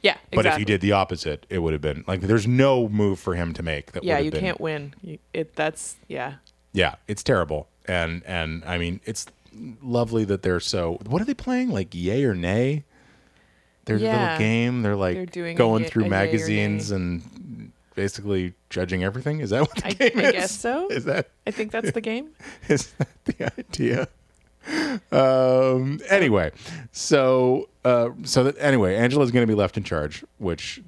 Yeah, 0.01 0.11
exactly. 0.11 0.35
But 0.35 0.45
if 0.47 0.57
he 0.57 0.65
did 0.65 0.81
the 0.81 0.91
opposite, 0.91 1.45
it 1.49 1.59
would 1.59 1.71
have 1.71 1.81
been 1.81 2.03
like 2.07 2.19
there's 2.19 2.45
no 2.45 2.89
move 2.89 3.19
for 3.21 3.35
him 3.35 3.53
to 3.53 3.63
make 3.63 3.93
that. 3.93 4.03
yeah, 4.03 4.15
would 4.15 4.17
have 4.17 4.25
you 4.25 4.31
been, 4.31 4.41
can't 4.41 4.59
win. 4.59 4.93
You, 5.01 5.17
it 5.33 5.55
that's 5.55 5.95
yeah. 6.09 6.35
yeah, 6.73 6.95
it's 7.07 7.23
terrible. 7.23 7.69
And 7.85 8.21
and 8.25 8.65
I 8.65 8.77
mean, 8.77 8.99
it's 9.05 9.25
lovely 9.81 10.25
that 10.25 10.41
they're 10.41 10.59
so. 10.59 10.99
What 11.05 11.21
are 11.21 11.25
they 11.25 11.33
playing? 11.33 11.69
Like 11.69 11.93
yay 11.93 12.23
or 12.23 12.33
nay? 12.35 12.83
There's 13.85 14.01
a 14.01 14.05
Yeah. 14.05 14.21
little 14.23 14.37
game. 14.39 14.81
They're 14.83 14.95
like 14.95 15.15
They're 15.15 15.25
doing 15.25 15.55
going 15.55 15.83
through 15.85 16.09
magazines 16.09 16.91
and 16.91 17.71
basically 17.95 18.53
judging 18.69 19.03
everything. 19.03 19.39
Is 19.39 19.49
that 19.49 19.61
what 19.61 19.75
the 19.75 19.87
I- 19.87 19.91
game 19.93 20.11
I 20.15 20.21
is? 20.27 20.31
guess 20.33 20.51
so. 20.59 20.87
Is 20.89 21.05
that 21.05 21.29
I 21.47 21.51
think 21.51 21.71
that's 21.71 21.91
the 21.91 22.01
game. 22.01 22.29
is 22.67 22.93
that 22.99 23.07
the 23.25 23.51
idea? 23.59 24.07
Um. 25.11 25.99
Anyway, 26.09 26.51
so 26.91 27.69
uh. 27.85 28.09
So 28.23 28.43
that 28.43 28.55
anyway, 28.59 28.95
Angela's 28.95 29.31
going 29.31 29.43
to 29.43 29.51
be 29.51 29.55
left 29.57 29.77
in 29.77 29.83
charge, 29.83 30.23
which 30.37 30.81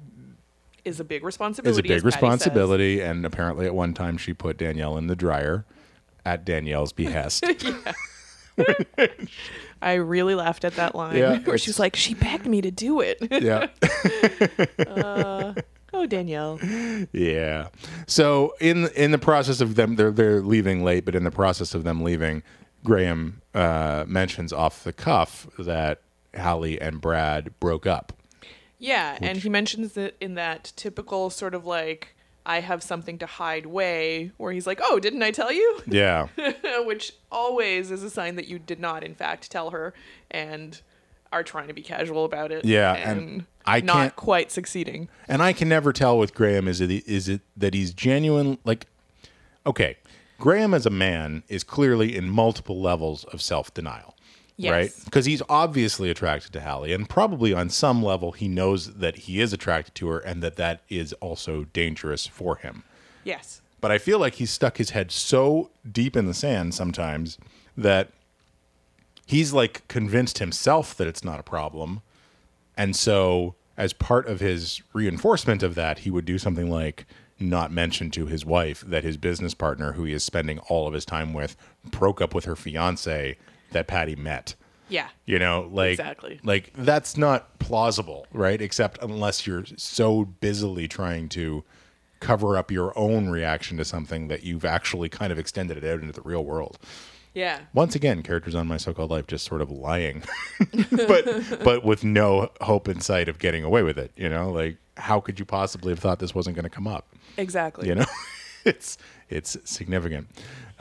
Is 0.84 1.00
a 1.00 1.04
big 1.04 1.24
responsibility. 1.24 1.92
is 1.92 2.04
responsibility. 2.04 2.04
a 2.04 2.04
big 2.04 2.04
Patty 2.04 2.10
says. 2.10 2.20
responsibility. 2.20 3.00
And 3.00 3.26
apparently, 3.26 3.66
at 3.66 3.74
one 3.74 3.94
time, 3.94 4.16
she 4.18 4.32
put 4.32 4.58
Danielle 4.58 4.96
in 4.98 5.06
the 5.08 5.16
dryer 5.16 5.64
at 6.24 6.44
Danielle's 6.44 6.92
behest. 6.92 7.44
I 9.82 9.94
really 9.94 10.34
laughed 10.34 10.64
at 10.64 10.74
that 10.76 10.94
line 10.94 11.16
Yeah, 11.16 11.30
where 11.30 11.38
it's- 11.56 11.60
she 11.62 11.70
was 11.70 11.78
like, 11.78 11.96
"She 11.96 12.14
begged 12.14 12.46
me 12.46 12.60
to 12.60 12.70
do 12.70 13.00
it." 13.00 13.18
yeah. 13.30 13.66
oh, 15.94 16.06
Danielle. 16.06 16.58
Yeah. 17.12 17.68
So 18.06 18.54
in 18.60 18.88
in 18.94 19.10
the 19.10 19.18
process 19.18 19.60
of 19.60 19.74
them, 19.74 19.96
they're 19.96 20.10
they're 20.10 20.40
leaving 20.40 20.84
late, 20.84 21.04
but 21.04 21.14
in 21.14 21.24
the 21.24 21.30
process 21.30 21.74
of 21.74 21.84
them 21.84 22.02
leaving, 22.02 22.42
Graham 22.84 23.42
uh, 23.54 24.04
mentions 24.06 24.52
off 24.52 24.84
the 24.84 24.92
cuff 24.92 25.46
that 25.58 26.00
Hallie 26.38 26.80
and 26.80 27.00
Brad 27.00 27.58
broke 27.60 27.86
up. 27.86 28.12
Yeah, 28.78 29.16
and 29.20 29.38
he 29.38 29.48
mentions 29.48 29.96
it 29.96 30.16
in 30.20 30.34
that 30.34 30.72
typical 30.76 31.30
sort 31.30 31.54
of 31.54 31.64
like 31.64 32.16
I 32.44 32.60
have 32.60 32.82
something 32.82 33.18
to 33.18 33.26
hide 33.26 33.66
way 33.66 34.32
where 34.36 34.52
he's 34.52 34.66
like, 34.66 34.80
"Oh, 34.82 34.98
didn't 34.98 35.22
I 35.22 35.30
tell 35.30 35.52
you?" 35.52 35.80
Yeah. 35.86 36.26
Which 36.84 37.12
always 37.30 37.90
is 37.90 38.02
a 38.02 38.10
sign 38.10 38.36
that 38.36 38.48
you 38.48 38.58
did 38.58 38.80
not 38.80 39.04
in 39.04 39.14
fact 39.14 39.50
tell 39.50 39.70
her 39.70 39.94
and 40.30 40.80
are 41.32 41.42
trying 41.42 41.68
to 41.68 41.72
be 41.74 41.82
casual 41.82 42.24
about 42.24 42.52
it. 42.52 42.64
Yeah, 42.64 42.92
and 42.94 43.46
I 43.64 43.80
not 43.80 43.94
can't- 43.94 44.16
quite 44.16 44.50
succeeding. 44.52 45.08
and 45.28 45.40
I 45.42 45.52
can 45.52 45.68
never 45.68 45.92
tell 45.92 46.18
with 46.18 46.34
Graham 46.34 46.66
is 46.68 46.80
it 46.80 46.90
is 46.90 47.28
it 47.28 47.40
that 47.56 47.74
he's 47.74 47.94
genuine 47.94 48.58
like 48.64 48.86
okay, 49.64 49.96
Graham 50.38 50.74
as 50.74 50.84
a 50.84 50.90
man 50.90 51.44
is 51.48 51.62
clearly 51.62 52.16
in 52.16 52.28
multiple 52.28 52.80
levels 52.82 53.22
of 53.24 53.40
self-denial. 53.40 54.11
Yes. 54.62 54.72
Right? 54.72 55.04
Because 55.04 55.26
he's 55.26 55.42
obviously 55.48 56.08
attracted 56.10 56.52
to 56.52 56.60
Hallie, 56.60 56.92
and 56.92 57.08
probably 57.08 57.52
on 57.52 57.68
some 57.68 58.02
level 58.02 58.32
he 58.32 58.46
knows 58.46 58.94
that 58.94 59.16
he 59.16 59.40
is 59.40 59.52
attracted 59.52 59.94
to 59.96 60.08
her 60.08 60.18
and 60.20 60.42
that 60.42 60.56
that 60.56 60.82
is 60.88 61.12
also 61.14 61.64
dangerous 61.72 62.26
for 62.26 62.56
him. 62.56 62.84
Yes. 63.24 63.60
But 63.80 63.90
I 63.90 63.98
feel 63.98 64.20
like 64.20 64.34
he's 64.34 64.50
stuck 64.50 64.76
his 64.76 64.90
head 64.90 65.10
so 65.10 65.70
deep 65.90 66.16
in 66.16 66.26
the 66.26 66.34
sand 66.34 66.74
sometimes 66.74 67.38
that 67.76 68.10
he's 69.26 69.52
like 69.52 69.86
convinced 69.88 70.38
himself 70.38 70.96
that 70.96 71.08
it's 71.08 71.24
not 71.24 71.40
a 71.40 71.42
problem. 71.42 72.02
And 72.76 72.94
so, 72.94 73.56
as 73.76 73.92
part 73.92 74.28
of 74.28 74.40
his 74.40 74.80
reinforcement 74.92 75.62
of 75.62 75.74
that, 75.74 76.00
he 76.00 76.10
would 76.10 76.24
do 76.24 76.38
something 76.38 76.70
like 76.70 77.06
not 77.40 77.72
mention 77.72 78.10
to 78.12 78.26
his 78.26 78.46
wife 78.46 78.84
that 78.86 79.02
his 79.02 79.16
business 79.16 79.54
partner, 79.54 79.92
who 79.92 80.04
he 80.04 80.12
is 80.12 80.22
spending 80.22 80.60
all 80.60 80.86
of 80.86 80.94
his 80.94 81.04
time 81.04 81.32
with, 81.32 81.56
broke 81.84 82.20
up 82.20 82.34
with 82.34 82.44
her 82.44 82.54
fiance 82.54 83.36
that 83.72 83.86
Patty 83.86 84.16
met. 84.16 84.54
Yeah. 84.88 85.08
You 85.24 85.38
know, 85.38 85.68
like 85.72 85.92
Exactly. 85.92 86.40
like 86.44 86.72
that's 86.74 87.16
not 87.16 87.58
plausible, 87.58 88.26
right? 88.32 88.60
Except 88.60 88.98
unless 89.02 89.46
you're 89.46 89.64
so 89.76 90.24
busily 90.24 90.86
trying 90.88 91.28
to 91.30 91.64
cover 92.20 92.56
up 92.56 92.70
your 92.70 92.96
own 92.96 93.28
reaction 93.30 93.76
to 93.78 93.84
something 93.84 94.28
that 94.28 94.44
you've 94.44 94.64
actually 94.64 95.08
kind 95.08 95.32
of 95.32 95.38
extended 95.38 95.76
it 95.76 95.84
out 95.84 96.00
into 96.00 96.12
the 96.12 96.20
real 96.22 96.44
world. 96.44 96.78
Yeah. 97.34 97.60
Once 97.72 97.94
again, 97.94 98.22
characters 98.22 98.54
on 98.54 98.66
my 98.66 98.76
so-called 98.76 99.10
life 99.10 99.26
just 99.26 99.46
sort 99.46 99.62
of 99.62 99.70
lying, 99.70 100.22
but 100.92 101.24
but 101.64 101.82
with 101.84 102.04
no 102.04 102.50
hope 102.60 102.88
in 102.88 103.00
sight 103.00 103.28
of 103.28 103.38
getting 103.38 103.64
away 103.64 103.82
with 103.82 103.98
it. 103.98 104.12
You 104.16 104.28
know, 104.28 104.50
like 104.50 104.76
how 104.98 105.18
could 105.20 105.38
you 105.38 105.46
possibly 105.46 105.92
have 105.92 105.98
thought 105.98 106.18
this 106.18 106.34
wasn't 106.34 106.54
going 106.56 106.64
to 106.64 106.70
come 106.70 106.86
up? 106.86 107.08
Exactly. 107.38 107.88
You 107.88 107.94
know, 107.94 108.04
it's 108.66 108.98
it's 109.30 109.56
significant. 109.64 110.28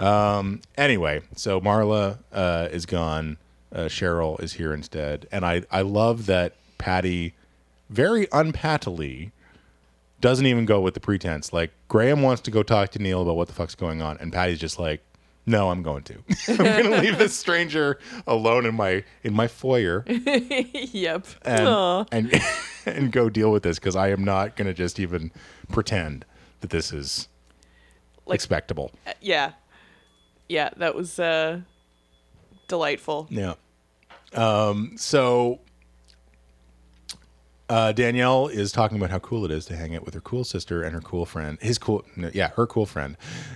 Um, 0.01 0.61
anyway, 0.77 1.21
so 1.35 1.61
Marla 1.61 2.19
uh, 2.31 2.67
is 2.71 2.85
gone. 2.85 3.37
Uh, 3.73 3.81
Cheryl 3.85 4.41
is 4.43 4.53
here 4.53 4.73
instead, 4.73 5.27
and 5.31 5.45
I 5.45 5.63
I 5.71 5.81
love 5.81 6.25
that 6.25 6.55
Patty 6.77 7.35
very 7.89 8.27
unpattily 8.33 9.31
doesn't 10.19 10.45
even 10.45 10.65
go 10.65 10.81
with 10.81 10.93
the 10.93 10.99
pretense. 10.99 11.53
Like 11.53 11.71
Graham 11.87 12.21
wants 12.21 12.41
to 12.43 12.51
go 12.51 12.63
talk 12.63 12.89
to 12.91 12.99
Neil 12.99 13.21
about 13.21 13.35
what 13.37 13.47
the 13.47 13.53
fuck's 13.53 13.75
going 13.75 14.01
on, 14.01 14.17
and 14.19 14.33
Patty's 14.33 14.59
just 14.59 14.77
like, 14.77 15.01
"No, 15.45 15.69
I'm 15.71 15.83
going 15.83 16.03
to. 16.03 16.15
I'm 16.49 16.57
going 16.57 16.83
to 16.91 16.99
leave 16.99 17.17
this 17.17 17.33
stranger 17.37 17.97
alone 18.27 18.65
in 18.65 18.75
my 18.75 19.03
in 19.23 19.33
my 19.33 19.47
foyer 19.47 20.03
yep. 20.07 21.25
and 21.43 21.67
Aw. 21.67 22.05
and 22.11 22.41
and 22.85 23.11
go 23.11 23.29
deal 23.29 23.51
with 23.53 23.63
this 23.63 23.79
because 23.79 23.95
I 23.95 24.09
am 24.09 24.25
not 24.25 24.57
going 24.57 24.67
to 24.67 24.73
just 24.73 24.99
even 24.99 25.31
pretend 25.69 26.25
that 26.59 26.71
this 26.71 26.91
is 26.91 27.29
Like- 28.25 28.35
expectable." 28.35 28.91
yeah. 29.21 29.53
Yeah, 30.51 30.69
that 30.77 30.95
was 30.95 31.17
uh 31.17 31.61
delightful. 32.67 33.27
Yeah. 33.29 33.53
Um, 34.33 34.93
so 34.97 35.59
uh, 37.69 37.93
Danielle 37.93 38.47
is 38.47 38.73
talking 38.73 38.97
about 38.97 39.11
how 39.11 39.19
cool 39.19 39.45
it 39.45 39.51
is 39.51 39.63
to 39.67 39.77
hang 39.77 39.95
out 39.95 40.03
with 40.03 40.13
her 40.13 40.19
cool 40.19 40.43
sister 40.43 40.83
and 40.83 40.93
her 40.93 40.99
cool 40.99 41.25
friend. 41.25 41.57
His 41.61 41.77
cool, 41.77 42.03
yeah, 42.33 42.49
her 42.49 42.67
cool 42.67 42.85
friend, 42.85 43.15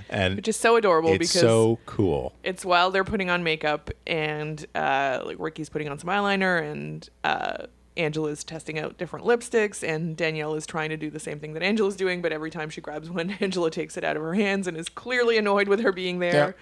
and 0.09 0.37
Which 0.37 0.47
is 0.47 0.55
so 0.55 0.77
adorable 0.77 1.09
it's 1.09 1.17
because 1.33 1.41
so 1.41 1.79
cool. 1.85 2.33
it's 2.41 2.63
while 2.63 2.91
they're 2.91 3.03
putting 3.03 3.29
on 3.29 3.43
makeup 3.43 3.89
and 4.07 4.65
uh, 4.73 5.21
like 5.25 5.35
Ricky's 5.37 5.67
putting 5.67 5.89
on 5.89 5.99
some 5.99 6.09
eyeliner 6.09 6.61
and 6.71 7.09
uh, 7.25 7.65
Angela's 7.97 8.43
testing 8.43 8.77
out 8.77 8.97
different 8.97 9.25
lipsticks 9.25 9.87
and 9.87 10.17
Danielle 10.17 10.55
is 10.55 10.65
trying 10.65 10.89
to 10.89 10.97
do 10.97 11.09
the 11.09 11.19
same 11.19 11.39
thing 11.39 11.53
that 11.53 11.63
Angela's 11.63 11.95
doing, 11.95 12.21
but 12.21 12.31
every 12.31 12.51
time 12.51 12.69
she 12.69 12.81
grabs 12.81 13.09
one, 13.09 13.29
Angela 13.39 13.71
takes 13.71 13.97
it 13.97 14.03
out 14.03 14.17
of 14.17 14.23
her 14.23 14.33
hands 14.33 14.67
and 14.67 14.77
is 14.77 14.89
clearly 14.89 15.37
annoyed 15.37 15.67
with 15.67 15.81
her 15.81 15.91
being 15.91 16.19
there. 16.19 16.55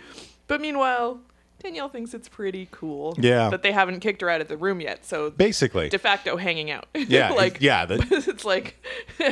But 0.47 0.61
meanwhile, 0.61 1.21
Danielle 1.63 1.87
thinks 1.87 2.13
it's 2.13 2.27
pretty 2.27 2.67
cool. 2.71 3.15
Yeah. 3.17 3.49
That 3.49 3.63
they 3.63 3.71
haven't 3.71 4.01
kicked 4.01 4.21
her 4.21 4.29
out 4.29 4.41
of 4.41 4.49
the 4.49 4.57
room 4.57 4.81
yet, 4.81 5.05
so 5.05 5.31
Basically, 5.31 5.87
de 5.87 5.97
facto 5.97 6.35
hanging 6.35 6.69
out. 6.69 6.87
yeah, 6.93 7.31
like 7.31 7.61
yeah, 7.61 7.85
the, 7.85 8.05
it's 8.27 8.43
like 8.43 8.83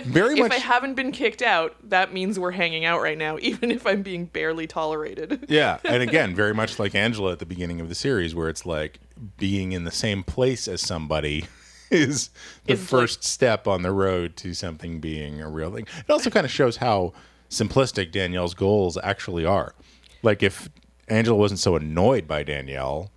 very 0.06 0.36
if 0.36 0.40
much. 0.40 0.54
I 0.54 0.58
haven't 0.58 0.94
been 0.96 1.12
kicked 1.12 1.42
out, 1.42 1.76
that 1.90 2.14
means 2.14 2.40
we're 2.40 2.52
hanging 2.52 2.86
out 2.86 3.02
right 3.02 3.18
now, 3.18 3.38
even 3.42 3.70
if 3.70 3.86
I'm 3.86 4.02
being 4.02 4.26
barely 4.26 4.66
tolerated. 4.66 5.46
yeah, 5.50 5.80
and 5.84 6.02
again, 6.02 6.34
very 6.34 6.54
much 6.54 6.80
like 6.80 6.96
Angela 6.96 7.34
at 7.34 7.40
the 7.40 7.46
beginning 7.46 7.82
of 7.82 7.90
the 7.90 7.96
series, 7.96 8.34
where 8.34 8.48
it's 8.48 8.66
like 8.66 9.00
being 9.38 9.74
in 9.74 9.84
the 9.84 9.92
same 9.92 10.24
place 10.24 10.70
as 10.70 10.82
somebody 10.82 11.46
is 11.92 12.30
the 12.66 12.74
like- 12.76 12.84
first 12.84 13.24
step 13.24 13.68
on 13.68 13.82
the 13.82 13.92
road 13.92 14.36
to 14.38 14.54
something 14.54 15.00
being 15.00 15.42
a 15.42 15.50
real 15.50 15.72
thing. 15.72 15.88
It 16.00 16.10
also 16.10 16.30
kind 16.30 16.46
of 16.46 16.52
shows 16.52 16.78
how 16.78 17.14
simplistic 17.50 18.12
Danielle's 18.12 18.54
goals 18.54 18.98
actually 19.04 19.46
are. 19.46 19.76
Like 20.24 20.42
if 20.42 20.70
Angela 21.08 21.36
wasn't 21.38 21.60
so 21.60 21.76
annoyed 21.76 22.28
by 22.28 22.44
Danielle, 22.44 23.12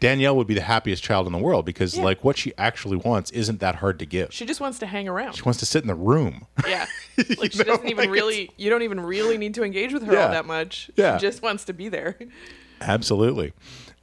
Danielle 0.00 0.36
would 0.36 0.46
be 0.46 0.54
the 0.54 0.60
happiest 0.60 1.02
child 1.02 1.26
in 1.26 1.32
the 1.32 1.38
world 1.38 1.64
because 1.64 1.96
Yeah. 1.96 2.04
like 2.04 2.22
what 2.22 2.36
she 2.36 2.52
actually 2.58 2.98
wants 2.98 3.30
isn't 3.32 3.58
that 3.60 3.76
hard 3.76 3.98
to 4.00 4.06
give. 4.06 4.32
She 4.32 4.44
just 4.46 4.60
wants 4.60 4.78
to 4.80 4.86
hang 4.86 5.08
around. 5.08 5.34
She 5.34 5.42
wants 5.42 5.58
to 5.60 5.66
sit 5.66 5.82
in 5.82 5.88
the 5.88 5.94
room. 5.94 6.46
Yeah. 6.66 6.86
Like 7.38 7.50
she 7.50 7.58
know, 7.58 7.64
doesn't 7.64 7.88
even 7.88 8.04
like 8.04 8.10
really 8.10 8.48
you 8.56 8.70
don't 8.70 8.82
even 8.82 9.00
really 9.00 9.38
need 9.38 9.54
to 9.54 9.64
engage 9.64 9.92
with 9.92 10.04
her 10.04 10.12
Yeah. 10.12 10.26
all 10.26 10.30
that 10.30 10.46
much. 10.46 10.88
Yeah. 10.94 11.16
She 11.18 11.22
just 11.22 11.42
wants 11.42 11.64
to 11.64 11.72
be 11.72 11.88
there. 11.88 12.16
Absolutely. 12.80 13.52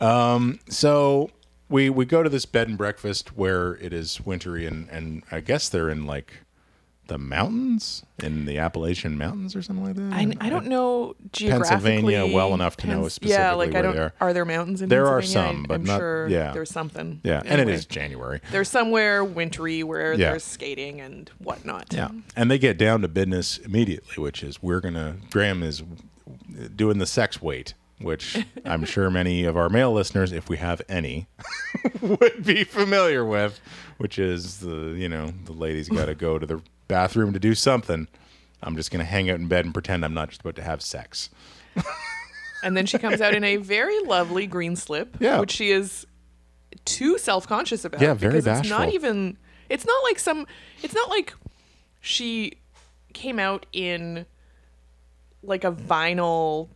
Um, 0.01 0.60
so 0.70 1.29
we 1.69 1.89
we 1.89 2.05
go 2.05 2.24
to 2.24 2.29
this 2.29 2.45
bed 2.45 2.67
and 2.67 2.77
breakfast 2.77 3.36
where 3.38 3.75
it 3.77 3.93
is 3.93 4.22
wintry 4.22 4.65
and 4.65 4.89
and 4.89 5.24
I 5.31 5.39
guess 5.41 5.69
they're 5.69 5.89
in 5.89 6.05
like 6.05 6.39
the 7.07 7.19
mountains 7.19 8.01
in 8.24 8.45
the 8.48 8.57
Appalachian 8.57 9.15
Mountains 9.15 9.55
or 9.55 9.62
something 9.62 9.86
like 9.86 9.95
that. 9.95 10.12
I, 10.12 10.48
I 10.48 10.50
don't 10.50 10.65
know 10.65 11.15
geographically 11.31 11.91
Pennsylvania 12.01 12.34
well 12.36 12.55
enough 12.55 12.77
to 12.77 12.88
know 12.88 13.07
specifically 13.10 13.43
Yeah, 13.43 13.51
like 13.53 13.69
I 13.69 13.74
where 13.74 13.81
don't. 13.84 13.95
they 13.95 14.01
are. 14.01 14.13
Are 14.19 14.34
there 14.34 14.43
mountains 14.43 14.81
in 14.81 14.89
Pennsylvania? 14.89 15.05
There 15.05 15.17
are 15.17 15.22
some, 15.22 15.60
I- 15.65 15.67
but 15.67 15.74
I'm 15.75 15.84
not- 15.84 16.00
sure 16.00 16.27
yeah. 16.29 16.51
there's 16.51 16.72
something. 16.72 17.22
Yeah, 17.24 17.43
and 17.45 17.48
it 17.48 17.51
is 17.53 17.60
Anyway, 17.60 17.74
is 17.74 17.86
January. 17.86 18.41
There's 18.50 18.69
somewhere 18.69 19.24
wintry 19.24 19.84
where 19.84 20.13
Yeah. 20.13 20.31
there's 20.31 20.43
skating 20.43 21.00
and 21.00 21.29
whatnot. 21.38 21.93
Yeah, 21.93 22.10
and 22.36 22.50
they 22.50 22.57
get 22.57 22.79
down 22.79 23.01
to 23.03 23.07
business 23.07 23.60
immediately, 23.60 24.15
which 24.22 24.41
is 24.41 24.63
we're 24.63 24.81
gonna. 24.81 25.17
Graham 25.29 25.62
is 25.62 25.84
doing 26.75 26.98
the 26.98 27.05
sex 27.05 27.39
weight, 27.39 27.75
which 27.99 28.45
I'm 28.65 28.85
sure 28.85 29.09
many 29.09 29.43
of 29.45 29.55
our 29.57 29.69
male 29.69 29.91
listeners, 29.93 30.31
if 30.31 30.49
we 30.49 30.57
have 30.57 30.81
any, 30.89 31.27
would 32.01 32.43
be 32.45 32.63
familiar 32.63 33.23
with. 33.25 33.59
Which 33.97 34.19
is 34.19 34.59
the 34.59 34.93
you 34.97 35.07
know 35.07 35.31
the 35.45 35.53
lady's 35.53 35.87
got 35.87 36.05
to 36.07 36.15
go 36.15 36.37
to 36.37 36.45
the 36.45 36.61
bathroom 36.89 37.31
to 37.33 37.39
do 37.39 37.55
something. 37.55 38.07
I'm 38.61 38.75
just 38.75 38.91
gonna 38.91 39.05
hang 39.05 39.29
out 39.29 39.39
in 39.39 39.47
bed 39.47 39.63
and 39.65 39.73
pretend 39.73 40.03
I'm 40.03 40.13
not 40.13 40.29
just 40.29 40.41
about 40.41 40.55
to 40.57 40.63
have 40.63 40.81
sex. 40.81 41.29
And 42.63 42.75
then 42.75 42.85
she 42.87 42.97
comes 42.97 43.21
out 43.21 43.35
in 43.35 43.43
a 43.43 43.57
very 43.57 43.99
lovely 44.01 44.47
green 44.47 44.75
slip, 44.75 45.17
Yeah. 45.19 45.39
which 45.39 45.51
she 45.51 45.69
is 45.71 46.07
too 46.83 47.17
self-conscious 47.19 47.85
about. 47.85 48.01
Yeah, 48.01 48.15
very 48.15 48.39
because 48.41 48.59
It's 48.61 48.69
not 48.69 48.91
even. 48.93 49.37
It's 49.69 49.85
not 49.85 50.03
like 50.03 50.17
some. 50.19 50.47
It's 50.83 50.93
not 50.95 51.09
like 51.09 51.33
she 52.01 52.53
came 53.13 53.39
out 53.39 53.65
in 53.71 54.25
like 55.43 55.63
a 55.63 55.71
vinyl 55.71 56.69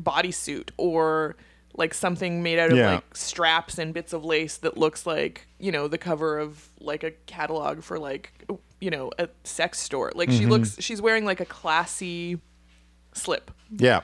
bodysuit 0.00 0.70
or 0.76 1.36
like 1.74 1.94
something 1.94 2.42
made 2.42 2.58
out 2.58 2.70
of 2.72 2.76
Yeah. 2.78 2.94
like 2.96 3.16
straps 3.16 3.78
and 3.78 3.94
bits 3.94 4.12
of 4.12 4.24
lace 4.24 4.56
that 4.58 4.76
looks 4.76 5.06
like 5.06 5.46
you 5.58 5.70
know 5.72 5.86
the 5.88 5.98
cover 5.98 6.38
of 6.38 6.68
like 6.80 7.02
a 7.04 7.12
catalog 7.26 7.82
for 7.82 7.98
like 7.98 8.32
you 8.80 8.90
know 8.90 9.10
a 9.18 9.28
sex 9.44 9.78
store 9.80 10.10
like 10.14 10.28
Mm-hmm. 10.28 10.38
she 10.38 10.46
looks 10.46 10.76
she's 10.80 11.00
wearing 11.02 11.24
like 11.24 11.40
a 11.40 11.44
classy 11.44 12.40
slip 13.12 13.50
Yeah, 13.70 14.00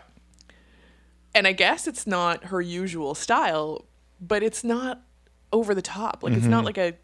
and 1.35 1.47
I 1.47 1.52
guess 1.52 1.87
it's 1.87 2.07
not 2.07 2.45
her 2.47 2.61
usual 2.61 3.14
style, 3.14 3.85
but 4.21 4.43
it's 4.43 4.62
not 4.64 5.02
over 5.52 5.75
the 5.75 5.83
top. 5.83 6.23
Like 6.23 6.33
it's 6.35 6.47
not 6.47 6.64
like 6.64 6.78
a 6.78 6.95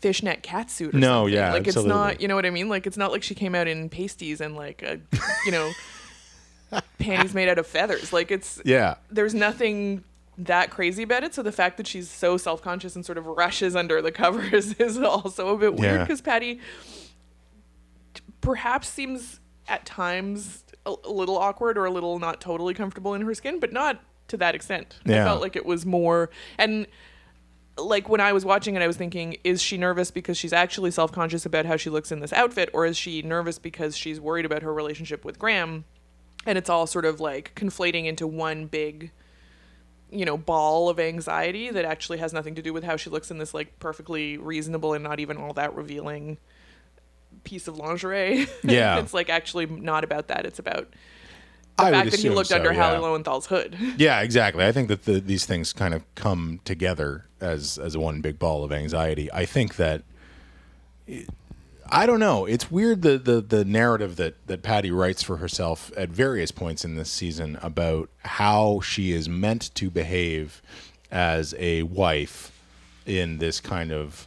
fishnet 0.00 0.42
catsuit. 0.42 0.88
Or 0.88 0.90
Mm-hmm. 0.90 0.98
No, 1.00 1.12
something. 1.24 1.34
yeah, 1.34 1.52
like 1.52 1.66
it's 1.68 1.82
not. 1.84 2.20
You 2.20 2.28
know 2.28 2.34
what 2.34 2.46
I 2.46 2.50
mean? 2.50 2.68
Like 2.68 2.86
it's 2.86 2.96
not 2.96 3.10
like 3.12 3.22
she 3.22 3.34
came 3.34 3.54
out 3.54 3.68
in 3.68 3.88
pasties 3.88 4.40
and 4.40 4.54
like 4.56 4.82
a, 4.82 5.00
you 5.46 5.52
know, 5.52 5.70
panties 6.98 7.34
made 7.34 7.48
out 7.48 7.58
of 7.58 7.66
feathers. 7.66 8.12
Like 8.12 8.30
it's 8.30 8.60
yeah, 8.64 8.96
there's 9.10 9.34
nothing 9.34 10.04
that 10.38 10.70
crazy 10.70 11.02
about 11.02 11.22
it. 11.24 11.34
So 11.34 11.42
the 11.42 11.52
fact 11.52 11.76
that 11.76 11.86
she's 11.86 12.10
so 12.10 12.36
self 12.36 12.62
conscious 12.62 12.96
and 12.96 13.04
sort 13.04 13.18
of 13.18 13.26
rushes 13.26 13.76
under 13.76 14.00
the 14.02 14.12
covers 14.12 14.72
is 14.78 14.98
also 14.98 15.48
a 15.54 15.58
bit 15.58 15.74
weird 15.74 15.94
Yeah. 15.94 16.04
because 16.04 16.20
Patty 16.20 16.60
perhaps 18.40 18.88
seems 18.88 19.40
at 19.68 19.84
times 19.86 20.64
a, 20.86 20.94
a 21.04 21.10
little 21.10 21.38
awkward 21.38 21.78
or 21.78 21.84
a 21.84 21.90
little 21.90 22.18
not 22.18 22.40
totally 22.40 22.74
comfortable 22.74 23.14
in 23.14 23.22
her 23.22 23.34
skin, 23.34 23.60
but 23.60 23.72
not 23.72 24.00
to 24.28 24.36
that 24.38 24.54
extent. 24.54 24.98
I 25.06 25.10
felt 25.10 25.40
like 25.40 25.56
it 25.56 25.66
was 25.66 25.84
more 25.86 26.30
and 26.58 26.86
like 27.78 28.08
when 28.08 28.20
I 28.20 28.32
was 28.34 28.44
watching 28.44 28.76
it, 28.76 28.82
I 28.82 28.86
was 28.86 28.98
thinking, 28.98 29.38
is 29.44 29.62
she 29.62 29.78
nervous 29.78 30.10
because 30.10 30.36
she's 30.36 30.52
actually 30.52 30.90
self 30.90 31.10
conscious 31.10 31.46
about 31.46 31.64
how 31.64 31.76
she 31.78 31.88
looks 31.88 32.12
in 32.12 32.20
this 32.20 32.32
outfit, 32.32 32.68
or 32.74 32.84
is 32.84 32.98
she 32.98 33.22
nervous 33.22 33.58
because 33.58 33.96
she's 33.96 34.20
worried 34.20 34.44
about 34.44 34.60
her 34.62 34.74
relationship 34.74 35.24
with 35.24 35.38
Graham? 35.38 35.84
And 36.46 36.58
it's 36.58 36.68
all 36.68 36.86
sort 36.86 37.04
of 37.04 37.20
like 37.20 37.52
conflating 37.54 38.06
into 38.06 38.26
one 38.26 38.66
big, 38.66 39.12
you 40.10 40.24
know, 40.24 40.36
ball 40.36 40.88
of 40.88 40.98
anxiety 40.98 41.70
that 41.70 41.84
actually 41.84 42.18
has 42.18 42.32
nothing 42.32 42.54
to 42.56 42.62
do 42.62 42.72
with 42.72 42.84
how 42.84 42.96
she 42.96 43.10
looks 43.10 43.30
in 43.30 43.38
this 43.38 43.54
like 43.54 43.78
perfectly 43.78 44.36
reasonable 44.38 44.92
and 44.94 45.04
not 45.04 45.20
even 45.20 45.36
all 45.36 45.52
that 45.54 45.74
revealing 45.74 46.38
piece 47.44 47.68
of 47.68 47.76
lingerie. 47.76 48.46
Yeah. 48.62 48.98
it's 48.98 49.14
like 49.14 49.30
actually 49.30 49.66
not 49.66 50.04
about 50.04 50.28
that. 50.28 50.46
It's 50.46 50.58
about 50.58 50.88
the 51.76 51.84
I 51.84 51.90
fact 51.90 52.10
that 52.10 52.20
he 52.20 52.28
looked 52.28 52.50
so, 52.50 52.56
under 52.56 52.72
yeah. 52.72 52.90
Hallie 52.90 52.98
Lowenthal's 52.98 53.46
hood. 53.46 53.76
Yeah, 53.96 54.20
exactly. 54.20 54.64
I 54.64 54.72
think 54.72 54.88
that 54.88 55.04
the, 55.04 55.20
these 55.20 55.46
things 55.46 55.72
kind 55.72 55.94
of 55.94 56.02
come 56.14 56.60
together 56.64 57.26
as 57.40 57.78
as 57.78 57.96
one 57.96 58.20
big 58.20 58.38
ball 58.38 58.64
of 58.64 58.72
anxiety. 58.72 59.32
I 59.32 59.46
think 59.46 59.76
that 59.76 60.02
I 61.94 62.06
don't 62.06 62.20
know. 62.20 62.46
It's 62.46 62.70
weird 62.70 63.02
the 63.02 63.18
the, 63.18 63.42
the 63.42 63.66
narrative 63.66 64.16
that 64.16 64.46
that 64.46 64.62
Patty 64.62 64.90
writes 64.90 65.22
for 65.22 65.36
herself 65.36 65.92
at 65.94 66.08
various 66.08 66.50
points 66.50 66.86
in 66.86 66.94
this 66.94 67.10
season 67.10 67.58
about 67.60 68.08
how 68.24 68.80
she 68.80 69.12
is 69.12 69.28
meant 69.28 69.74
to 69.74 69.90
behave 69.90 70.62
as 71.10 71.54
a 71.58 71.82
wife 71.82 72.50
in 73.04 73.36
this 73.36 73.60
kind 73.60 73.92
of 73.92 74.26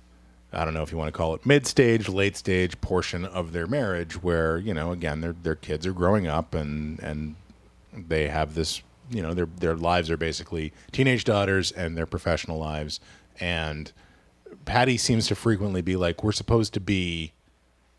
I 0.53 0.63
don't 0.63 0.75
know 0.75 0.83
if 0.83 0.91
you 0.91 0.99
want 0.99 1.11
to 1.11 1.17
call 1.17 1.33
it 1.33 1.43
mid 1.43 1.65
stage, 1.65 2.07
late 2.07 2.37
stage 2.37 2.79
portion 2.81 3.25
of 3.25 3.51
their 3.51 3.65
marriage 3.65 4.21
where, 4.21 4.59
you 4.59 4.75
know, 4.75 4.91
again 4.91 5.21
their 5.21 5.33
their 5.33 5.55
kids 5.55 5.87
are 5.87 5.93
growing 5.93 6.27
up 6.27 6.53
and 6.53 6.99
and 6.99 7.35
they 7.91 8.27
have 8.27 8.53
this 8.53 8.83
you 9.09 9.23
know 9.23 9.33
their 9.33 9.47
their 9.47 9.75
lives 9.75 10.11
are 10.11 10.17
basically 10.17 10.71
teenage 10.91 11.23
daughters 11.23 11.71
and 11.71 11.97
their 11.97 12.05
professional 12.05 12.59
lives 12.59 12.99
and 13.39 13.91
Patty 14.65 14.97
seems 14.97 15.25
to 15.27 15.35
frequently 15.35 15.81
be 15.81 15.95
like 15.95 16.23
we're 16.23 16.31
supposed 16.31 16.73
to 16.75 16.79
be 16.79 17.33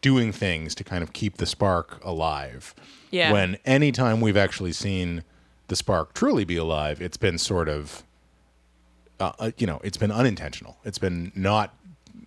doing 0.06 0.30
things 0.30 0.72
to 0.72 0.84
kind 0.84 1.02
of 1.02 1.12
keep 1.12 1.38
the 1.38 1.46
spark 1.46 1.98
alive. 2.04 2.76
Yeah. 3.10 3.32
When 3.32 3.56
anytime 3.64 4.20
we've 4.20 4.36
actually 4.36 4.70
seen 4.70 5.24
the 5.66 5.74
spark 5.74 6.14
truly 6.14 6.44
be 6.44 6.56
alive, 6.56 7.02
it's 7.02 7.16
been 7.16 7.38
sort 7.38 7.68
of 7.68 8.04
uh, 9.18 9.32
uh, 9.40 9.50
you 9.58 9.66
know, 9.66 9.80
it's 9.82 9.96
been 9.96 10.12
unintentional. 10.12 10.76
It's 10.84 10.98
been 10.98 11.32
not 11.34 11.74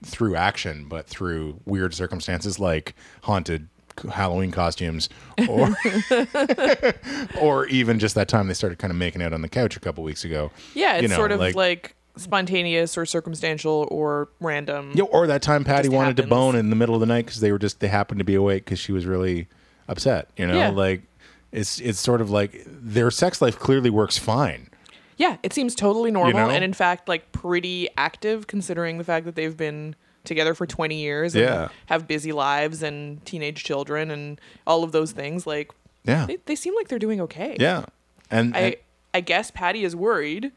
through 0.04 0.36
action, 0.36 0.88
but 0.90 1.08
through 1.08 1.62
weird 1.64 1.94
circumstances 1.94 2.60
like 2.60 2.96
haunted 3.24 3.70
Halloween 4.12 4.52
costumes, 4.52 5.08
or 5.48 5.74
or 7.42 7.66
even 7.68 7.98
just 7.98 8.14
that 8.16 8.28
time 8.28 8.50
they 8.50 8.54
started 8.54 8.78
kind 8.78 8.92
of 8.92 8.98
making 8.98 9.22
out 9.22 9.32
on 9.32 9.42
the 9.42 9.48
couch 9.48 9.78
a 9.78 9.80
couple 9.80 10.04
weeks 10.04 10.26
ago. 10.26 10.52
Yeah, 10.74 10.96
it's 10.96 11.04
You 11.04 11.08
know, 11.08 11.16
sort 11.16 11.32
of 11.32 11.40
like, 11.40 11.96
spontaneous 12.20 12.98
or 12.98 13.06
circumstantial 13.06 13.88
or 13.92 14.30
random. 14.40 14.92
Yeah, 14.96 15.04
or 15.06 15.28
that 15.28 15.42
time 15.42 15.64
Patty 15.64 15.90
wanted 15.90 16.18
to 16.18 16.28
bone 16.28 16.56
in 16.56 16.70
the 16.70 16.76
middle 16.76 16.96
of 16.96 17.02
the 17.02 17.08
night 17.08 17.26
because 17.26 17.40
they 17.42 17.52
were 17.52 17.60
just 17.60 17.80
they 17.80 17.88
happened 17.88 18.20
to 18.20 18.26
be 18.26 18.36
awake 18.36 18.66
because 18.66 18.80
she 18.80 18.92
was 18.92 19.06
really 19.06 19.48
upset. 19.88 20.30
You 20.38 20.48
know, 20.48 20.56
Yeah. 20.58 20.70
like 20.70 21.04
it's 21.52 21.80
it's 21.80 22.00
sort 22.00 22.22
of 22.22 22.30
like 22.30 22.64
their 22.68 23.10
sex 23.12 23.42
life 23.42 23.58
clearly 23.58 23.90
works 23.90 24.18
fine. 24.18 24.70
Yeah, 25.18 25.38
it 25.44 25.52
seems 25.54 25.76
totally 25.76 26.12
normal 26.12 26.48
know? 26.48 26.50
and 26.50 26.64
in 26.64 26.74
fact 26.74 27.08
like 27.10 27.32
pretty 27.32 27.90
active 27.98 28.48
considering 28.48 28.98
the 28.98 29.04
fact 29.04 29.26
that 29.26 29.36
they've 29.36 29.58
been 29.58 29.96
together 30.24 30.54
for 30.54 30.66
20 30.68 30.96
years 30.96 31.34
and 31.36 31.44
Yeah. 31.44 31.68
have 31.88 32.08
busy 32.08 32.32
lives 32.32 32.84
and 32.84 33.26
teenage 33.26 33.64
children 33.64 34.12
and 34.12 34.40
all 34.68 34.84
of 34.84 34.92
those 34.92 35.12
things 35.12 35.46
like 35.48 35.72
Yeah, 36.06 36.26
they, 36.26 36.38
they 36.46 36.56
seem 36.56 36.76
like 36.76 36.88
they're 36.88 37.00
doing 37.00 37.20
okay. 37.22 37.58
yeah, 37.60 37.86
and, 38.32 38.56
I 38.56 38.60
and- 38.60 38.76
I 39.14 39.22
guess 39.22 39.50
Patty 39.50 39.84
is 39.84 39.96
worried. 39.96 40.52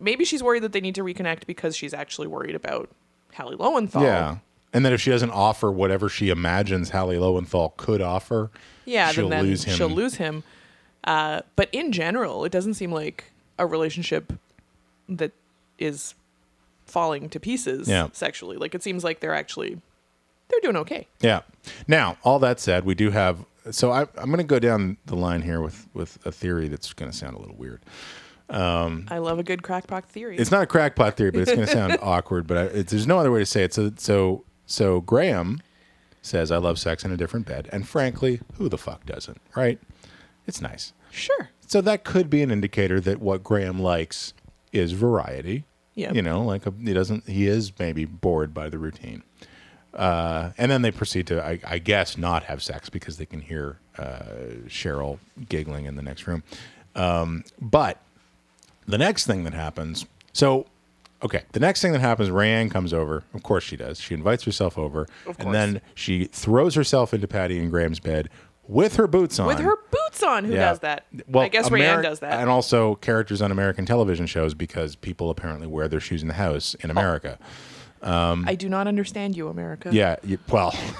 Maybe 0.00 0.24
she's 0.24 0.42
worried 0.42 0.62
that 0.62 0.72
they 0.72 0.80
need 0.80 0.94
to 0.96 1.02
reconnect 1.02 1.46
because 1.46 1.76
she's 1.76 1.92
actually 1.94 2.26
worried 2.28 2.54
about 2.54 2.88
Hallie 3.34 3.56
Lowenthal. 3.56 4.02
yeah, 4.02 4.38
and 4.72 4.84
that 4.84 4.92
if 4.92 5.00
she 5.00 5.10
doesn't 5.10 5.30
offer 5.30 5.70
whatever 5.72 6.08
she 6.08 6.28
imagines 6.30 6.90
Hallie 6.90 7.18
Lowenthal 7.18 7.74
could 7.76 8.00
offer, 8.00 8.50
Yeah, 8.84 9.10
she'll 9.10 9.28
then, 9.28 9.38
then 9.40 9.46
lose 9.50 9.64
him. 9.64 9.74
she'll 9.76 9.88
lose 9.88 10.14
him. 10.16 10.44
Uh, 11.04 11.40
but 11.56 11.68
in 11.72 11.90
general, 11.92 12.44
it 12.44 12.52
doesn't 12.52 12.74
seem 12.74 12.92
like 12.92 13.24
a 13.58 13.66
relationship 13.66 14.32
that 15.08 15.32
is 15.78 16.14
falling 16.86 17.28
to 17.30 17.40
pieces 17.40 17.88
Yeah. 17.88 18.08
sexually. 18.12 18.56
Like 18.56 18.74
it 18.74 18.82
seems 18.82 19.04
like 19.04 19.20
they're 19.20 19.34
actually 19.34 19.80
they're 20.48 20.60
doing 20.60 20.76
okay. 20.76 21.06
Yeah. 21.20 21.40
Now, 21.86 22.16
all 22.24 22.38
that 22.38 22.58
said, 22.60 22.84
we 22.86 22.94
do 22.94 23.10
have. 23.10 23.44
So 23.70 23.90
I, 23.90 24.02
I'm 24.16 24.26
going 24.26 24.38
to 24.38 24.44
go 24.44 24.58
down 24.58 24.96
the 25.06 25.14
line 25.16 25.42
here 25.42 25.60
with 25.60 25.86
with 25.92 26.18
a 26.26 26.32
theory 26.32 26.68
that's 26.68 26.92
going 26.94 27.10
to 27.10 27.16
sound 27.16 27.36
a 27.36 27.38
little 27.38 27.56
weird. 27.56 27.80
I 28.50 29.18
love 29.18 29.38
a 29.38 29.42
good 29.42 29.62
crackpot 29.62 30.06
theory. 30.06 30.36
It's 30.38 30.50
not 30.50 30.62
a 30.62 30.66
crackpot 30.66 31.16
theory, 31.16 31.30
but 31.30 31.40
it's 31.42 31.52
going 31.52 31.66
to 31.66 31.72
sound 31.72 31.98
awkward. 32.02 32.46
But 32.46 32.56
I, 32.56 32.62
it, 32.62 32.86
there's 32.88 33.06
no 33.06 33.18
other 33.18 33.30
way 33.30 33.40
to 33.40 33.46
say 33.46 33.62
it. 33.64 33.74
So 33.74 33.92
so 33.96 34.44
so 34.66 35.00
Graham 35.02 35.60
says, 36.22 36.50
"I 36.50 36.56
love 36.56 36.78
sex 36.78 37.04
in 37.04 37.12
a 37.12 37.16
different 37.16 37.46
bed," 37.46 37.68
and 37.72 37.86
frankly, 37.88 38.40
who 38.54 38.68
the 38.68 38.78
fuck 38.78 39.04
doesn't? 39.06 39.40
Right? 39.54 39.78
It's 40.46 40.60
nice. 40.60 40.92
sure. 41.10 41.50
So 41.66 41.82
that 41.82 42.02
could 42.04 42.30
be 42.30 42.40
an 42.40 42.50
indicator 42.50 42.98
that 43.00 43.20
what 43.20 43.44
Graham 43.44 43.78
likes 43.78 44.32
is 44.72 44.92
variety. 44.92 45.64
Yeah. 45.94 46.12
You 46.12 46.22
know, 46.22 46.42
like 46.42 46.64
a, 46.64 46.72
he 46.82 46.94
doesn't. 46.94 47.28
He 47.28 47.46
is 47.46 47.72
maybe 47.78 48.06
bored 48.06 48.54
by 48.54 48.70
the 48.70 48.78
routine. 48.78 49.22
Uh, 49.92 50.52
and 50.56 50.70
then 50.70 50.82
they 50.82 50.90
proceed 50.92 51.26
to, 51.26 51.44
I, 51.44 51.58
I 51.66 51.78
guess, 51.78 52.16
not 52.16 52.44
have 52.44 52.62
sex 52.62 52.88
because 52.88 53.16
they 53.16 53.26
can 53.26 53.40
hear 53.40 53.78
uh, 53.98 54.22
Cheryl 54.68 55.18
giggling 55.48 55.86
in 55.86 55.96
the 55.96 56.02
next 56.02 56.26
room. 56.26 56.44
Um, 56.94 57.42
but 57.60 58.00
the 58.88 58.98
next 58.98 59.26
thing 59.26 59.44
that 59.44 59.54
happens, 59.54 60.06
so 60.32 60.66
okay, 61.22 61.42
the 61.52 61.60
next 61.60 61.80
thing 61.82 61.92
that 61.92 62.00
happens, 62.00 62.28
Rayanne 62.30 62.70
comes 62.70 62.92
over. 62.92 63.22
Of 63.34 63.42
course 63.42 63.62
she 63.64 63.76
does. 63.76 64.00
She 64.00 64.14
invites 64.14 64.44
herself 64.44 64.76
over, 64.78 65.06
Of 65.26 65.38
and 65.38 65.54
then 65.54 65.80
she 65.94 66.24
throws 66.24 66.74
herself 66.74 67.14
into 67.14 67.28
Patty 67.28 67.58
and 67.58 67.70
Graham's 67.70 68.00
bed 68.00 68.28
with 68.66 68.96
her 68.96 69.06
boots 69.06 69.38
on. 69.38 69.46
With 69.46 69.60
her 69.60 69.76
boots 69.90 70.22
on, 70.22 70.44
who 70.44 70.52
Yeah. 70.54 70.60
does 70.70 70.80
that? 70.80 71.06
Well, 71.26 71.44
I 71.44 71.48
guess 71.48 71.68
Ameri- 71.70 71.80
Rayanne 71.80 72.02
does 72.02 72.20
that. 72.20 72.40
and 72.40 72.50
also 72.50 72.96
characters 72.96 73.40
on 73.40 73.50
American 73.50 73.86
television 73.86 74.26
shows 74.26 74.52
because 74.54 74.94
people 74.96 75.30
apparently 75.30 75.66
wear 75.66 75.88
their 75.88 76.00
shoes 76.00 76.20
in 76.22 76.28
the 76.28 76.34
house 76.34 76.74
in 76.80 76.90
America. 76.90 77.38
I 78.02 78.54
do 78.56 78.68
not 78.68 78.86
understand 78.86 79.36
you, 79.36 79.48
America. 79.48 79.88
Yeah. 79.92 80.16
You, 80.22 80.38
well, 80.50 80.70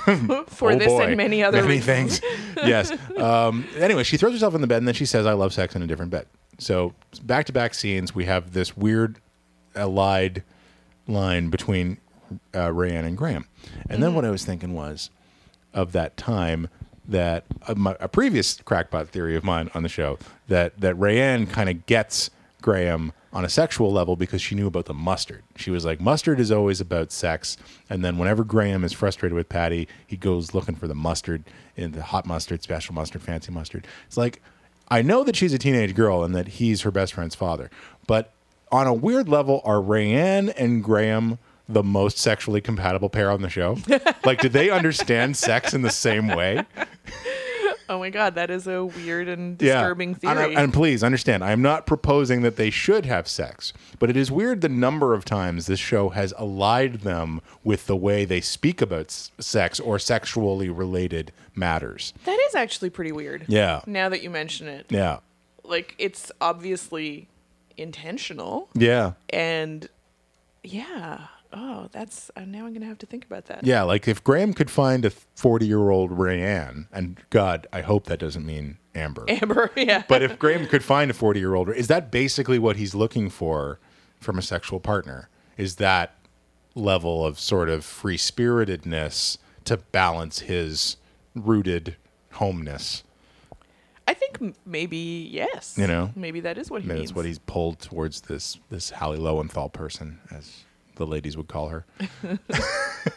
For 0.49 0.73
oh 0.73 0.79
this 0.79 0.89
boy, 0.89 1.03
and 1.03 1.17
many 1.17 1.43
other 1.45 1.63
many 1.63 1.75
reasons. 1.77 2.19
things. 2.21 2.65
yes. 2.67 2.93
Um, 3.17 3.67
anyway, 3.77 4.03
she 4.03 4.17
throws 4.17 4.33
herself 4.33 4.55
in 4.55 4.61
the 4.63 4.67
bed 4.67 4.79
and 4.79 4.87
then 4.89 4.95
she 4.95 5.07
says, 5.07 5.27
"I 5.27 5.33
love 5.35 5.53
sex 5.53 5.77
in 5.77 5.83
a 5.83 5.87
different 5.87 6.11
bed." 6.11 6.27
So 6.59 6.95
back 7.23 7.47
to 7.47 7.53
back 7.53 7.75
scenes, 7.75 8.15
we 8.15 8.25
have 8.27 8.53
this 8.53 8.77
weird 8.77 9.21
allied 9.75 10.43
line 11.07 11.51
between 11.51 11.99
uh, 12.53 12.69
Rayanne 12.69 13.05
and 13.05 13.17
Graham, 13.17 13.47
and 13.89 14.03
then 14.03 14.15
what 14.15 14.25
I 14.25 14.31
was 14.31 14.45
thinking 14.45 14.75
was 14.75 15.11
of 15.73 15.93
that 15.93 16.17
time 16.17 16.69
that 17.07 17.45
uh, 17.67 17.75
my, 17.75 17.97
a 18.01 18.09
previous 18.09 18.61
crackpot 18.61 19.09
theory 19.09 19.35
of 19.35 19.45
mine 19.45 19.71
on 19.75 19.83
the 19.83 19.89
show 19.89 20.19
that 20.49 20.79
that 20.81 20.97
Rayanne 20.97 21.51
kind 21.51 21.71
of 21.71 21.87
gets 21.87 22.31
Graham 22.61 23.13
on 23.33 23.45
a 23.45 23.49
sexual 23.49 23.93
level 23.93 24.17
because 24.17 24.43
she 24.43 24.55
knew 24.55 24.67
about 24.67 24.87
the 24.87 24.95
mustard. 24.95 25.43
She 25.57 25.71
was 25.71 25.85
like, 25.85 26.01
mustard 26.01 26.41
is 26.41 26.51
always 26.51 26.81
about 26.81 27.13
sex, 27.13 27.57
and 27.89 28.05
then 28.05 28.19
whenever 28.19 28.45
Graham 28.45 28.85
is 28.85 28.93
frustrated 28.93 29.35
with 29.35 29.49
Patty, 29.49 29.89
he 30.07 30.17
goes 30.17 30.55
looking 30.55 30.75
for 30.75 30.89
the 30.89 30.95
mustard 30.95 31.45
in 31.77 31.93
the 31.93 32.03
hot 32.03 32.27
mustard, 32.27 32.63
special 32.63 32.95
mustard, 32.95 33.23
fancy 33.23 33.53
mustard. 33.53 33.87
It's 34.07 34.17
like 34.17 34.43
I 34.91 35.03
know 35.03 35.25
that 35.25 35.37
she's 35.37 35.53
a 35.53 35.59
teenage 35.59 35.95
girl 35.95 36.25
and 36.25 36.35
that 36.35 36.49
he's 36.49 36.83
her 36.83 36.91
best 36.91 37.15
friend's 37.15 37.35
father, 37.35 37.71
but 38.07 38.33
on 38.71 38.87
a 38.87 38.95
weird 38.95 39.29
level, 39.29 39.61
are 39.65 39.77
Rayanne 39.77 40.53
and 40.57 40.83
Graham 40.83 41.39
the 41.69 41.83
most 41.83 42.19
sexually 42.19 42.61
compatible 42.61 43.09
pair 43.09 43.31
on 43.31 43.43
the 43.43 43.51
show? 43.51 43.79
like, 44.25 44.41
did 44.41 44.53
they 44.53 44.71
understand 44.71 45.37
sex 45.37 45.75
in 45.75 45.83
the 45.83 45.91
same 45.91 46.29
way? 46.29 46.65
Oh 47.89 47.99
my 47.99 48.11
god, 48.11 48.35
that 48.35 48.51
is 48.51 48.67
a 48.67 48.85
weird 48.85 49.29
and 49.29 49.57
disturbing 49.59 50.17
And, 50.23 50.39
I- 50.39 50.43
theory. 50.45 50.57
and 50.57 50.73
please 50.73 51.03
understand, 51.03 51.43
I 51.43 51.53
am 51.53 51.63
not 51.63 51.87
proposing 51.87 52.43
that 52.43 52.57
they 52.57 52.71
should 52.71 53.07
have 53.07 53.27
sex, 53.29 53.73
but 53.99 54.11
it 54.11 54.17
is 54.17 54.31
weird 54.31 54.61
the 54.61 54.69
number 54.69 55.15
of 55.15 55.25
times 55.25 55.67
this 55.67 55.81
show 55.81 56.11
has 56.11 56.33
allied 56.39 57.01
them 57.01 57.41
with 57.65 57.87
the 57.87 57.97
way 57.97 58.25
they 58.25 58.41
speak 58.41 58.83
about 58.83 59.07
s- 59.07 59.31
sex 59.39 59.81
or 59.81 59.99
sexually 59.99 60.69
related 60.69 61.33
matters. 61.55 62.13
that 62.25 62.39
is 62.49 62.55
actually 62.55 62.91
pretty 62.91 63.13
weird. 63.13 63.45
Yeah. 63.49 63.81
Now 63.87 64.09
that 64.11 64.23
you 64.23 64.31
mention 64.31 64.69
it. 64.69 64.87
Yeah. 64.91 65.19
Like 65.65 65.95
it's 65.99 66.31
obviously 66.41 67.29
intentional 67.77 68.69
Yeah. 68.75 69.13
and 69.31 69.89
yeah. 70.63 71.29
Oh, 71.53 71.89
that's 71.93 72.31
uh, 72.37 72.41
now 72.41 72.67
I'm 72.67 72.73
going 72.73 72.83
to 72.83 72.87
have 72.87 72.99
to 72.99 73.07
think 73.07 73.25
about 73.25 73.47
that. 73.47 73.65
Yeah. 73.65 73.83
Like 73.83 74.07
if 74.07 74.23
Graham 74.23 74.53
could 74.53 74.71
find 74.71 75.05
a 75.05 75.11
40 75.11 75.67
year 75.67 75.91
old 75.91 76.11
Rayanne, 76.11 76.87
and 76.93 77.19
God, 77.31 77.67
I 77.73 77.81
hope 77.81 78.05
that 78.05 78.19
doesn't 78.19 78.45
mean 78.45 78.79
Amber. 78.95 79.25
Amber, 79.29 79.71
yeah. 79.77 80.05
but 80.09 80.23
if 80.23 80.39
Graham 80.39 80.67
could 80.67 80.85
find 80.85 81.11
a 81.11 81.15
40 81.15 81.41
year 81.41 81.55
old, 81.55 81.71
is 81.71 81.87
that 81.89 82.11
basically 82.11 82.59
what 82.59 82.77
he's 82.77 82.95
looking 82.95 83.31
for 83.31 83.79
from 84.21 84.39
a 84.39 84.43
sexual 84.43 84.81
partner? 84.81 85.29
Is 85.57 85.77
that 85.77 86.15
level 86.75 87.25
of 87.25 87.41
sort 87.41 87.69
of 87.69 87.85
free 87.85 88.17
spiritedness 88.17 89.39
to 89.65 89.79
balance 89.79 90.41
his 90.41 90.97
rooted 91.35 91.97
homeness? 92.33 93.05
I 94.07 94.15
think 94.15 94.57
maybe 94.65 95.29
yes. 95.31 95.77
You 95.77 95.87
know? 95.87 96.13
maybe 96.17 96.41
that 96.41 96.57
is 96.57 96.71
what 96.71 96.81
he 96.83 96.89
Maybe 96.89 97.01
means. 97.01 97.11
that's 97.11 97.17
what 97.17 97.27
he's 97.27 97.39
pulled 97.39 97.79
towards 97.79 98.23
this 98.23 98.59
this 98.71 98.91
Hallie 98.91 99.19
Lowenthal 99.19 99.69
person, 99.69 100.19
as 100.31 100.65
the 100.99 101.07
ladies 101.07 101.37
would 101.37 101.49
call 101.49 101.69
her. 101.69 101.87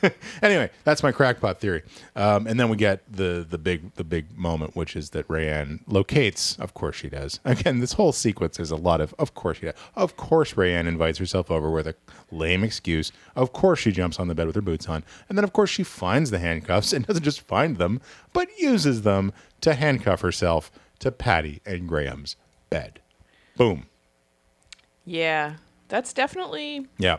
anyway, 0.42 0.70
that's 0.84 1.04
my 1.04 1.12
crackpot 1.12 1.60
theory. 1.60 1.84
Um, 2.16 2.48
and 2.48 2.60
then 2.60 2.70
we 2.70 2.78
get 2.78 3.02
the 3.12 3.46
the 3.48 3.58
big 3.58 3.94
the 3.96 4.04
big 4.04 4.38
moment, 4.38 4.76
which 4.76 4.96
is 4.96 5.10
that 5.12 5.28
Rayanne 5.28 5.82
locates. 5.88 6.58
Of 6.60 6.74
course, 6.74 6.96
she 6.96 7.10
does. 7.10 7.40
Again, 7.46 7.80
this 7.80 7.94
whole 7.94 8.14
sequence 8.14 8.60
is 8.60 8.72
a 8.72 8.76
lot 8.76 9.02
of. 9.02 9.14
Of 9.20 9.34
course, 9.34 9.58
she 9.58 9.66
does. 9.66 9.76
Of 9.96 10.16
course, 10.16 10.54
Rayanne 10.54 10.88
invites 10.88 11.18
herself 11.18 11.52
over 11.52 11.70
with 11.70 11.88
a 11.88 11.96
lame 12.32 12.64
excuse. 12.64 13.12
Of 13.36 13.54
course, 13.54 13.80
she 13.80 13.92
jumps 13.92 14.20
on 14.20 14.28
the 14.28 14.36
bed 14.36 14.48
with 14.48 14.56
her 14.56 14.62
boots 14.62 14.88
on, 14.88 15.04
and 15.28 15.38
then 15.38 15.44
of 15.44 15.54
course 15.54 15.70
she 15.70 15.84
finds 15.84 16.32
the 16.32 16.40
handcuffs 16.40 16.94
and 16.94 17.06
doesn't 17.06 17.24
just 17.24 17.42
find 17.42 17.78
them, 17.78 18.02
but 18.34 18.48
uses 18.58 19.02
them 19.02 19.34
to 19.62 19.74
handcuff 19.74 20.22
herself 20.22 20.72
to 21.00 21.12
Patty 21.12 21.62
and 21.66 21.88
Graham's 21.88 22.36
bed. 22.70 23.02
Boom. 23.58 23.88
Yeah, 25.06 25.56
that's 25.88 26.14
definitely. 26.14 26.88
Yeah. 26.98 27.18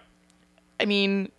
I 0.83 0.85
mean, 0.85 1.31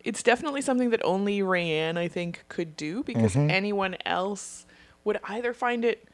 it's 0.00 0.22
definitely 0.22 0.60
something 0.62 0.90
that 0.90 1.00
only 1.04 1.38
Rayanne, 1.40 1.96
I 1.96 2.08
think, 2.08 2.44
could 2.48 2.76
do 2.76 3.02
because 3.04 3.32
Mm-hmm. 3.34 3.50
anyone 3.50 3.96
else 4.04 4.66
would 5.04 5.18
either 5.24 5.54
find 5.54 5.84
it 5.84 6.08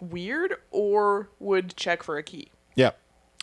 weird 0.00 0.54
or 0.70 1.28
would 1.38 1.76
check 1.76 2.02
for 2.02 2.16
a 2.16 2.22
key. 2.22 2.50
Yeah. 2.74 2.92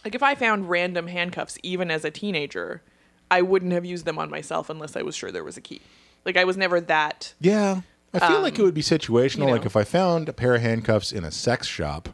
Like 0.03 0.15
if 0.15 0.23
I 0.23 0.35
found 0.35 0.69
random 0.69 1.07
handcuffs, 1.07 1.57
even 1.63 1.91
as 1.91 2.03
a 2.05 2.11
teenager, 2.11 2.81
I 3.29 3.41
wouldn't 3.41 3.71
have 3.73 3.85
used 3.85 4.05
them 4.05 4.17
on 4.17 4.29
myself 4.29 4.69
unless 4.69 4.95
I 4.95 5.01
was 5.01 5.15
sure 5.15 5.31
there 5.31 5.43
was 5.43 5.57
a 5.57 5.61
key. 5.61 5.81
Like 6.25 6.37
I 6.37 6.43
was 6.43 6.57
never 6.57 6.79
that. 6.81 7.33
Yeah. 7.39 7.81
I 8.13 8.19
feel 8.27 8.41
like 8.41 8.57
it 8.57 8.63
would 8.63 8.73
be 8.73 8.81
situational. 8.81 9.41
Um, 9.43 9.47
you 9.49 9.53
Like 9.55 9.65
if 9.65 9.75
I 9.75 9.83
found 9.83 10.29
a 10.29 10.33
pair 10.33 10.55
of 10.55 10.61
handcuffs 10.61 11.11
in 11.11 11.25
a 11.25 11.31
sex 11.31 11.67
shop 11.67 12.09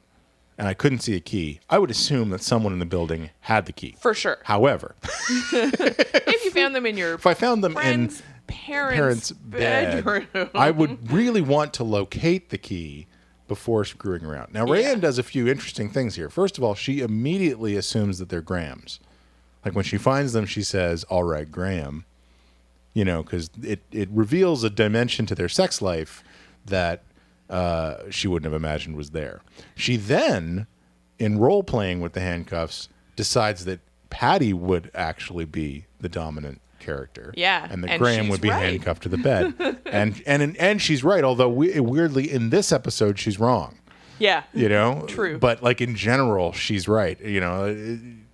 and 0.62 0.68
I 0.70 0.76
couldn't 0.76 1.00
see 1.00 1.16
a 1.16 1.20
key, 1.20 1.60
I 1.72 1.80
would 1.80 1.90
assume 1.90 2.30
that 2.30 2.44
someone 2.44 2.72
in 2.72 2.78
the 2.78 2.86
building 2.86 3.32
had 3.40 3.66
the 3.66 3.74
key. 3.74 3.96
For 4.00 4.14
sure. 4.14 4.38
However, 4.44 4.94
if 5.52 6.46
you 6.46 6.52
found 6.52 6.76
them 6.76 6.86
in 6.86 6.98
your 6.98 7.16
if 7.16 7.26
I 7.26 7.34
found 7.34 7.64
them 7.64 7.74
friend's 7.74 8.20
in 8.20 8.26
parents', 8.46 8.96
parents' 8.96 9.32
bed, 9.32 10.06
bedroom, 10.06 10.52
I 10.54 10.70
would 10.70 11.12
really 11.12 11.42
want 11.42 11.74
to 11.74 11.84
locate 11.84 12.52
the 12.52 12.60
key 12.60 13.08
before 13.48 13.84
screwing 13.86 14.24
around. 14.24 14.54
Now. 14.54 14.68
Rayanne 14.68 15.02
does 15.02 15.18
a 15.18 15.24
few 15.24 15.48
interesting 15.48 15.90
things 15.90 16.14
here. 16.14 16.30
First 16.30 16.60
of 16.60 16.64
all, 16.64 16.76
she 16.76 17.00
immediately 17.00 17.76
assumes 17.76 18.20
that 18.20 18.30
they're 18.30 18.44
Grahams. 18.44 19.00
Like 19.66 19.74
when 19.74 19.84
she 19.84 19.98
finds 19.98 20.34
them, 20.34 20.46
she 20.46 20.62
says, 20.62 21.04
"All 21.06 21.24
right, 21.24 21.52
Graham," 21.52 22.06
you 22.94 23.04
know, 23.04 23.24
because 23.24 23.50
it 23.64 23.82
it 23.92 24.10
reveals 24.12 24.64
a 24.64 24.70
dimension 24.70 25.26
to 25.26 25.34
their 25.34 25.50
sex 25.50 25.82
life 25.82 26.24
that 26.68 27.02
uh, 27.52 28.10
she 28.10 28.28
wouldn't 28.28 28.52
have 28.52 28.60
imagined 28.60 28.96
was 28.96 29.12
there. 29.12 29.42
She 29.76 29.98
then, 29.98 30.66
in 31.20 31.38
role 31.38 31.62
playing 31.64 32.02
with 32.02 32.14
the 32.14 32.22
handcuffs, 32.22 32.90
decides 33.16 33.66
that 33.66 33.80
Patty 34.10 34.54
would 34.54 34.90
actually 34.96 35.46
be 35.46 35.86
the 36.00 36.10
dominant 36.10 36.62
character. 36.80 37.32
Yeah, 37.38 37.68
and 37.70 37.84
that 37.84 37.92
and 37.92 38.02
Graham 38.02 38.30
would 38.30 38.42
be 38.42 38.50
right. 38.50 38.64
handcuffed 38.64 39.04
to 39.04 39.10
the 39.10 39.18
bed. 39.18 39.54
and 39.86 40.24
and 40.26 40.58
and 40.58 40.82
she's 40.82 41.04
right. 41.04 41.24
Although 41.24 41.50
we, 41.50 41.80
weirdly, 41.80 42.32
in 42.32 42.50
this 42.50 42.72
episode, 42.72 43.20
she's 43.20 43.40
wrong 43.40 43.78
yeah, 44.22 44.44
you 44.54 44.70
know 44.70 45.04
True. 45.08 45.38
but 45.40 45.64
like 45.64 45.82
in 45.82 45.96
general 45.96 46.54
she's 46.54 46.88
right 46.88 47.20
you 47.22 47.40
know 47.40 47.66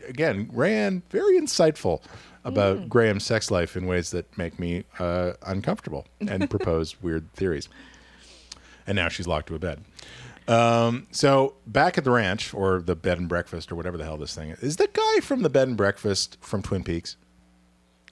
again 0.07 0.47
Rayanne 0.47 1.01
very 1.09 1.39
insightful 1.39 2.01
about 2.43 2.77
Mm. 2.77 2.89
graham's 2.89 3.25
sex 3.25 3.49
life 3.49 3.75
in 3.77 3.87
ways 3.87 4.11
that 4.11 4.37
make 4.37 4.59
me 4.59 4.83
uh, 4.99 5.33
uncomfortable 5.45 6.05
and 6.19 6.49
propose 6.49 7.01
weird 7.01 7.31
theories 7.33 7.69
and 8.87 8.95
now 8.95 9.09
she's 9.09 9.27
locked 9.27 9.47
to 9.47 9.55
a 9.55 9.59
bed 9.59 9.83
um, 10.47 11.07
so 11.11 11.55
back 11.67 11.97
at 11.97 12.05
the 12.05 12.11
ranch 12.11 12.53
or 12.53 12.79
the 12.81 12.95
bed 12.95 13.19
and 13.19 13.27
breakfast 13.27 13.71
or 13.71 13.75
whatever 13.75 13.97
the 13.97 14.03
hell 14.05 14.17
this 14.17 14.33
thing 14.33 14.49
is 14.49 14.59
is 14.59 14.75
the 14.77 14.87
guy 14.93 15.19
from 15.21 15.41
the 15.43 15.49
bed 15.49 15.67
and 15.67 15.75
breakfast 15.77 16.37
from 16.41 16.61
twin 16.61 16.83
peaks 16.83 17.17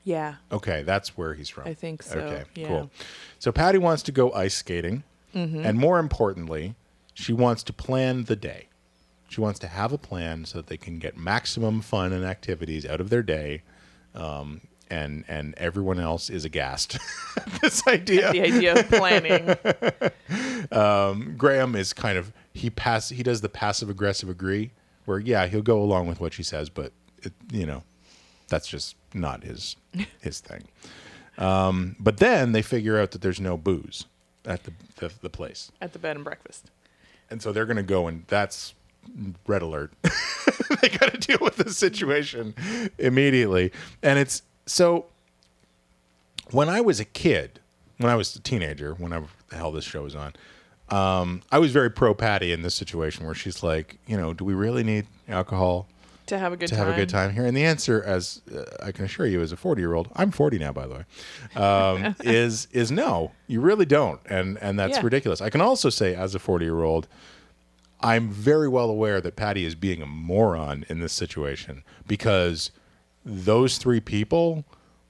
yeah. 0.08 0.36
Okay, 0.52 0.84
that's 0.84 1.18
where 1.18 1.34
he's 1.34 1.50
from. 1.50 1.68
I 1.68 1.74
think 1.74 2.04
so, 2.04 2.20
Okay, 2.20 2.44
yeah. 2.54 2.68
cool. 2.68 2.92
So 3.40 3.52
Patty 3.52 3.80
wants 3.80 4.04
to 4.04 4.12
go 4.12 4.32
ice 4.34 4.54
skating, 4.54 5.04
Mm-hmm. 5.34 5.66
and 5.66 5.80
more 5.80 5.98
importantly, 5.98 6.76
she 7.16 7.34
wants 7.34 7.64
to 7.64 7.74
plan 7.74 8.26
the 8.26 8.36
day. 8.36 8.68
She 9.30 9.42
wants 9.42 9.58
to 9.62 9.68
have 9.68 9.92
a 9.92 9.98
plan 9.98 10.46
so 10.46 10.60
that 10.60 10.68
they 10.68 10.78
can 10.78 11.00
get 11.00 11.18
maximum 11.18 11.82
fun 11.82 12.14
and 12.14 12.24
activities 12.24 12.86
out 12.86 13.02
of 13.02 13.10
their 13.10 13.24
day, 13.24 13.64
um, 14.14 14.62
and 14.90 15.26
and 15.28 15.54
everyone 15.58 16.00
else 16.00 16.30
is 16.30 16.46
aghast 16.46 16.98
at 17.38 17.62
this 17.62 17.86
idea. 17.88 18.32
The 18.32 18.42
idea 18.42 18.80
of 18.80 18.88
planning. 18.90 19.56
Graham 21.38 21.76
is 21.76 21.94
kind 21.94 22.18
of 22.18 22.32
he 22.54 22.70
pass 22.70 23.10
he 23.10 23.24
does 23.24 23.42
the 23.42 23.50
passive 23.50 23.90
aggressive 23.90 24.30
agree 24.30 24.72
where 25.06 25.20
yeah 25.20 25.48
he'll 25.48 25.62
go 25.62 25.82
along 25.82 26.08
with 26.08 26.20
what 26.20 26.34
she 26.34 26.44
says, 26.44 26.70
but 26.70 26.92
it, 27.22 27.34
you 27.52 27.66
know 27.66 27.84
that's 28.48 28.68
just 28.68 28.96
not 29.14 29.44
his 29.44 29.76
his 30.22 30.40
thing. 30.40 30.64
Um, 31.38 31.96
but 32.00 32.18
then 32.18 32.54
they 32.54 32.62
figure 32.62 33.00
out 33.00 33.12
that 33.12 33.22
there's 33.22 33.42
no 33.42 33.58
booze 33.58 34.06
at 34.46 34.64
the 34.64 34.74
the, 34.98 35.12
the 35.22 35.30
place, 35.30 35.72
at 35.82 35.94
the 35.94 36.00
bed 36.00 36.16
and 36.16 36.24
breakfast. 36.24 36.72
and 37.30 37.42
so 37.42 37.52
they're 37.52 37.66
going 37.66 37.78
to 37.78 37.84
go 37.84 38.08
and 38.08 38.24
that's 38.28 38.74
red 39.46 39.62
alert. 39.62 39.94
they 40.82 40.90
got 40.90 41.12
to 41.12 41.18
deal 41.18 41.38
with 41.42 41.58
the 41.58 41.72
situation 41.72 42.56
immediately, 42.98 43.72
and 44.02 44.18
it's 44.18 44.42
so. 44.66 45.06
When 46.52 46.70
I 46.70 46.80
was 46.80 47.00
a 47.00 47.06
kid, 47.06 47.60
when 47.98 48.12
I 48.12 48.16
was 48.16 48.36
a 48.36 48.40
teenager, 48.40 48.94
whenever 48.94 49.26
the 49.50 49.56
hell 49.56 49.72
this 49.72 49.84
show 49.84 50.04
was 50.04 50.16
on, 50.16 50.34
um, 50.90 51.42
I 51.52 51.58
was 51.58 51.72
very 51.72 51.90
pro 51.90 52.14
Patty 52.14 52.52
in 52.52 52.62
this 52.62 52.76
situation 52.76 53.26
where 53.26 53.34
she's 53.34 53.64
like, 53.64 53.98
you 54.06 54.16
know, 54.16 54.32
do 54.34 54.46
we 54.46 54.54
really 54.54 54.84
need 54.84 55.08
alcohol 55.28 55.88
To 56.28 56.38
have 56.38 56.54
a 56.54 56.58
good 56.58 56.68
to 56.70 56.76
time. 56.76 56.86
have 56.86 56.94
a 56.94 56.98
good 57.00 57.10
time 57.10 57.32
here? 57.34 57.46
And 57.48 57.58
the 57.58 57.66
answer, 57.66 58.04
as 58.06 58.42
uh, 58.56 58.64
I 58.84 58.92
can 58.92 59.06
assure 59.06 59.26
you, 59.26 59.42
as 59.42 59.52
a 59.52 59.58
forty-year-old, 59.58 60.10
I'm 60.16 60.30
forty 60.30 60.60
now, 60.60 60.72
by 60.72 60.86
the 60.86 60.94
way, 60.94 61.62
um, 61.62 62.16
is 62.24 62.68
is 62.72 62.92
no, 62.92 63.32
you 63.48 63.60
really 63.60 63.86
don't, 63.88 64.22
and 64.28 64.60
and 64.60 64.78
that's 64.78 64.98
Yeah. 64.98 65.04
ridiculous. 65.04 65.42
I 65.42 65.50
can 65.50 65.62
also 65.62 65.90
say, 65.90 66.14
as 66.14 66.36
a 66.36 66.40
forty-year-old, 66.40 67.08
I'm 68.02 68.30
very 68.30 68.68
well 68.68 68.92
aware 68.92 69.20
that 69.20 69.36
Patty 69.36 69.66
is 69.66 69.74
being 69.74 70.04
a 70.04 70.06
moron 70.06 70.86
in 70.90 71.00
this 71.00 71.14
situation 71.14 71.84
because 72.08 72.70
those 73.26 73.78
three 73.78 74.00
people 74.00 74.64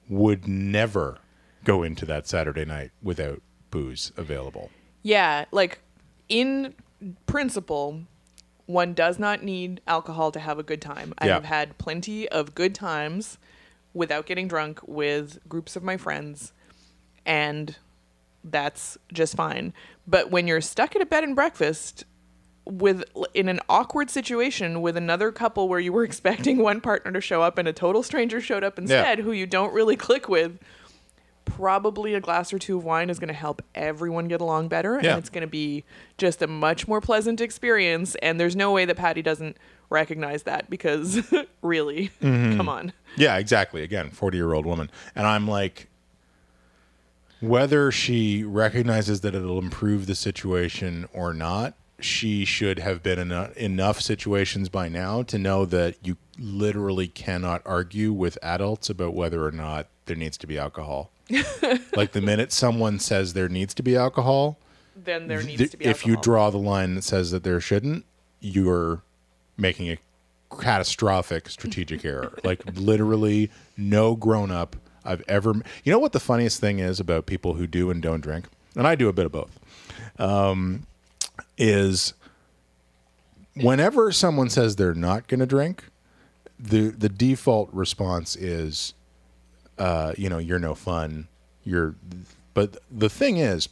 would 0.08 0.48
never 0.48 1.18
go 1.64 1.82
into 1.82 2.06
that 2.06 2.26
Saturday 2.26 2.64
night 2.64 2.90
without 3.02 3.42
booze 3.70 4.12
available. 4.16 4.70
Yeah, 5.02 5.44
like 5.52 5.80
in 6.28 6.74
principle, 7.26 8.02
one 8.66 8.94
does 8.94 9.18
not 9.18 9.42
need 9.42 9.80
alcohol 9.86 10.32
to 10.32 10.40
have 10.40 10.58
a 10.58 10.62
good 10.62 10.80
time. 10.80 11.12
I 11.18 11.26
Yeah. 11.26 11.34
have 11.34 11.44
had 11.44 11.78
plenty 11.78 12.28
of 12.28 12.54
good 12.54 12.74
times 12.74 13.38
without 13.94 14.26
getting 14.26 14.48
drunk 14.48 14.80
with 14.86 15.38
groups 15.48 15.76
of 15.76 15.82
my 15.82 15.96
friends, 15.96 16.52
and 17.24 17.76
that's 18.44 18.96
just 19.12 19.34
fine. 19.36 19.72
But 20.06 20.30
when 20.30 20.46
you're 20.46 20.60
stuck 20.60 20.94
at 20.96 21.02
a 21.02 21.06
bed 21.06 21.24
and 21.24 21.34
breakfast 21.34 22.04
with 22.66 23.04
in 23.32 23.48
an 23.48 23.60
awkward 23.68 24.10
situation 24.10 24.82
with 24.82 24.96
another 24.96 25.30
couple 25.32 25.68
where 25.68 25.78
you 25.80 25.92
were 25.92 26.04
expecting 26.10 26.58
one 26.58 26.80
partner 26.80 27.12
to 27.12 27.20
show 27.20 27.40
up 27.40 27.58
and 27.58 27.66
a 27.68 27.72
total 27.72 28.02
stranger 28.02 28.40
showed 28.40 28.64
up 28.64 28.78
instead 28.78 29.20
who 29.20 29.32
you 29.32 29.46
don't 29.46 29.72
really 29.72 29.96
click 29.96 30.28
with 30.28 30.58
probably 31.44 32.12
a 32.14 32.20
glass 32.20 32.52
or 32.52 32.58
two 32.58 32.76
of 32.76 32.82
wine 32.84 33.08
is 33.08 33.20
going 33.20 33.28
to 33.28 33.32
help 33.34 33.62
everyone 33.76 34.26
get 34.26 34.40
along 34.40 34.66
better 34.66 34.98
Yeah. 35.00 35.10
and 35.10 35.18
it's 35.20 35.30
going 35.30 35.42
to 35.42 35.46
be 35.46 35.84
just 36.18 36.42
a 36.42 36.48
much 36.48 36.88
more 36.88 37.00
pleasant 37.00 37.40
experience 37.40 38.16
and 38.16 38.40
there's 38.40 38.56
no 38.56 38.72
way 38.72 38.84
that 38.84 38.96
patty 38.96 39.22
doesn't 39.22 39.56
recognize 39.88 40.42
that 40.42 40.68
because 40.68 41.22
really 41.62 42.10
Mm-hmm. 42.20 42.56
come 42.56 42.68
on 42.68 42.92
Yeah, 43.16 43.36
exactly. 43.38 43.84
Again, 43.84 44.10
40 44.10 44.36
year 44.36 44.52
old 44.54 44.66
woman. 44.66 44.90
And 45.14 45.24
I'm 45.24 45.46
like, 45.46 45.86
whether 47.40 47.92
she 47.92 48.42
recognizes 48.42 49.20
that 49.20 49.34
it'll 49.34 49.58
improve 49.60 50.06
the 50.06 50.14
situation 50.16 51.06
or 51.12 51.32
not, 51.32 51.74
she 52.00 52.44
should 52.44 52.78
have 52.78 53.02
been 53.02 53.18
in 53.18 53.32
a, 53.32 53.50
enough 53.56 54.00
situations 54.00 54.68
by 54.68 54.88
now 54.88 55.22
to 55.22 55.38
know 55.38 55.64
that 55.64 55.96
you 56.02 56.16
literally 56.38 57.08
cannot 57.08 57.62
argue 57.64 58.12
with 58.12 58.38
adults 58.42 58.90
about 58.90 59.14
whether 59.14 59.44
or 59.44 59.52
not 59.52 59.88
there 60.06 60.16
needs 60.16 60.36
to 60.38 60.46
be 60.46 60.58
alcohol. 60.58 61.10
like 61.96 62.12
the 62.12 62.20
minute 62.20 62.52
someone 62.52 62.98
says 62.98 63.32
there 63.32 63.48
needs 63.48 63.74
to 63.74 63.82
be 63.82 63.96
alcohol, 63.96 64.58
then 64.94 65.26
there 65.26 65.42
needs 65.42 65.58
th- 65.58 65.70
to 65.72 65.76
be 65.76 65.84
if 65.86 66.06
you 66.06 66.16
draw 66.16 66.50
the 66.50 66.58
line 66.58 66.94
that 66.94 67.02
says 67.02 67.30
that 67.32 67.42
there 67.42 67.60
shouldn't, 67.60 68.04
you're 68.40 69.02
making 69.56 69.90
a 69.90 69.98
catastrophic 70.50 71.48
strategic 71.48 72.04
error. 72.04 72.38
Like 72.44 72.62
literally, 72.76 73.50
no 73.76 74.14
grown 74.14 74.50
up 74.50 74.76
I've 75.04 75.22
ever. 75.28 75.54
You 75.84 75.92
know 75.92 75.98
what 75.98 76.12
the 76.12 76.20
funniest 76.20 76.60
thing 76.60 76.78
is 76.78 77.00
about 77.00 77.26
people 77.26 77.54
who 77.54 77.66
do 77.66 77.90
and 77.90 78.00
don't 78.00 78.20
drink, 78.20 78.46
and 78.76 78.86
I 78.86 78.94
do 78.94 79.08
a 79.08 79.12
bit 79.12 79.26
of 79.26 79.32
both. 79.32 79.58
Um, 80.18 80.86
is 81.58 82.14
whenever 83.54 84.12
someone 84.12 84.50
says 84.50 84.76
they're 84.76 84.94
not 84.94 85.28
going 85.28 85.40
to 85.40 85.46
drink, 85.46 85.84
the 86.58 86.88
the 86.88 87.08
default 87.08 87.68
response 87.72 88.36
is, 88.36 88.94
uh, 89.78 90.12
you 90.16 90.28
know, 90.28 90.38
you're 90.38 90.58
no 90.58 90.74
fun. 90.74 91.28
You're, 91.64 91.96
but 92.54 92.76
the 92.90 93.10
thing 93.10 93.38
is, 93.38 93.68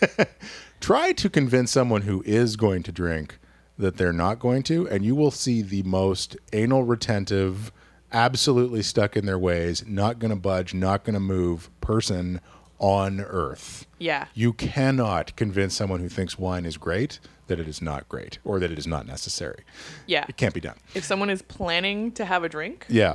try 0.80 1.12
to 1.12 1.30
convince 1.30 1.70
someone 1.70 2.02
who 2.02 2.22
is 2.26 2.56
going 2.56 2.82
to 2.82 2.92
drink 2.92 3.38
that 3.78 3.96
they're 3.96 4.12
not 4.12 4.38
going 4.38 4.62
to, 4.64 4.88
and 4.88 5.04
you 5.04 5.14
will 5.14 5.30
see 5.30 5.62
the 5.62 5.82
most 5.84 6.36
anal 6.52 6.84
retentive, 6.84 7.72
absolutely 8.12 8.82
stuck 8.82 9.16
in 9.16 9.24
their 9.24 9.38
ways, 9.38 9.84
not 9.86 10.18
going 10.18 10.30
to 10.30 10.36
budge, 10.36 10.74
not 10.74 11.04
going 11.04 11.14
to 11.14 11.20
move 11.20 11.70
person 11.80 12.40
on 12.82 13.20
earth. 13.20 13.86
yeah 13.98 14.26
You 14.34 14.52
cannot 14.52 15.34
convince 15.36 15.72
someone 15.74 16.00
who 16.00 16.08
thinks 16.08 16.36
wine 16.38 16.66
is 16.66 16.76
great 16.76 17.20
that 17.46 17.60
it 17.60 17.68
is 17.68 17.80
not 17.80 18.08
great 18.08 18.38
or 18.44 18.58
that 18.58 18.70
it 18.72 18.78
is 18.78 18.86
not 18.88 19.06
necessary. 19.06 19.62
yeah 20.06 20.26
It 20.28 20.36
can't 20.36 20.52
be 20.52 20.60
done. 20.60 20.76
if 20.94 21.04
someone 21.04 21.30
is 21.30 21.42
planning 21.42 22.10
to 22.12 22.24
have 22.24 22.42
a 22.44 22.48
drink 22.48 22.84
Yeah. 22.88 23.14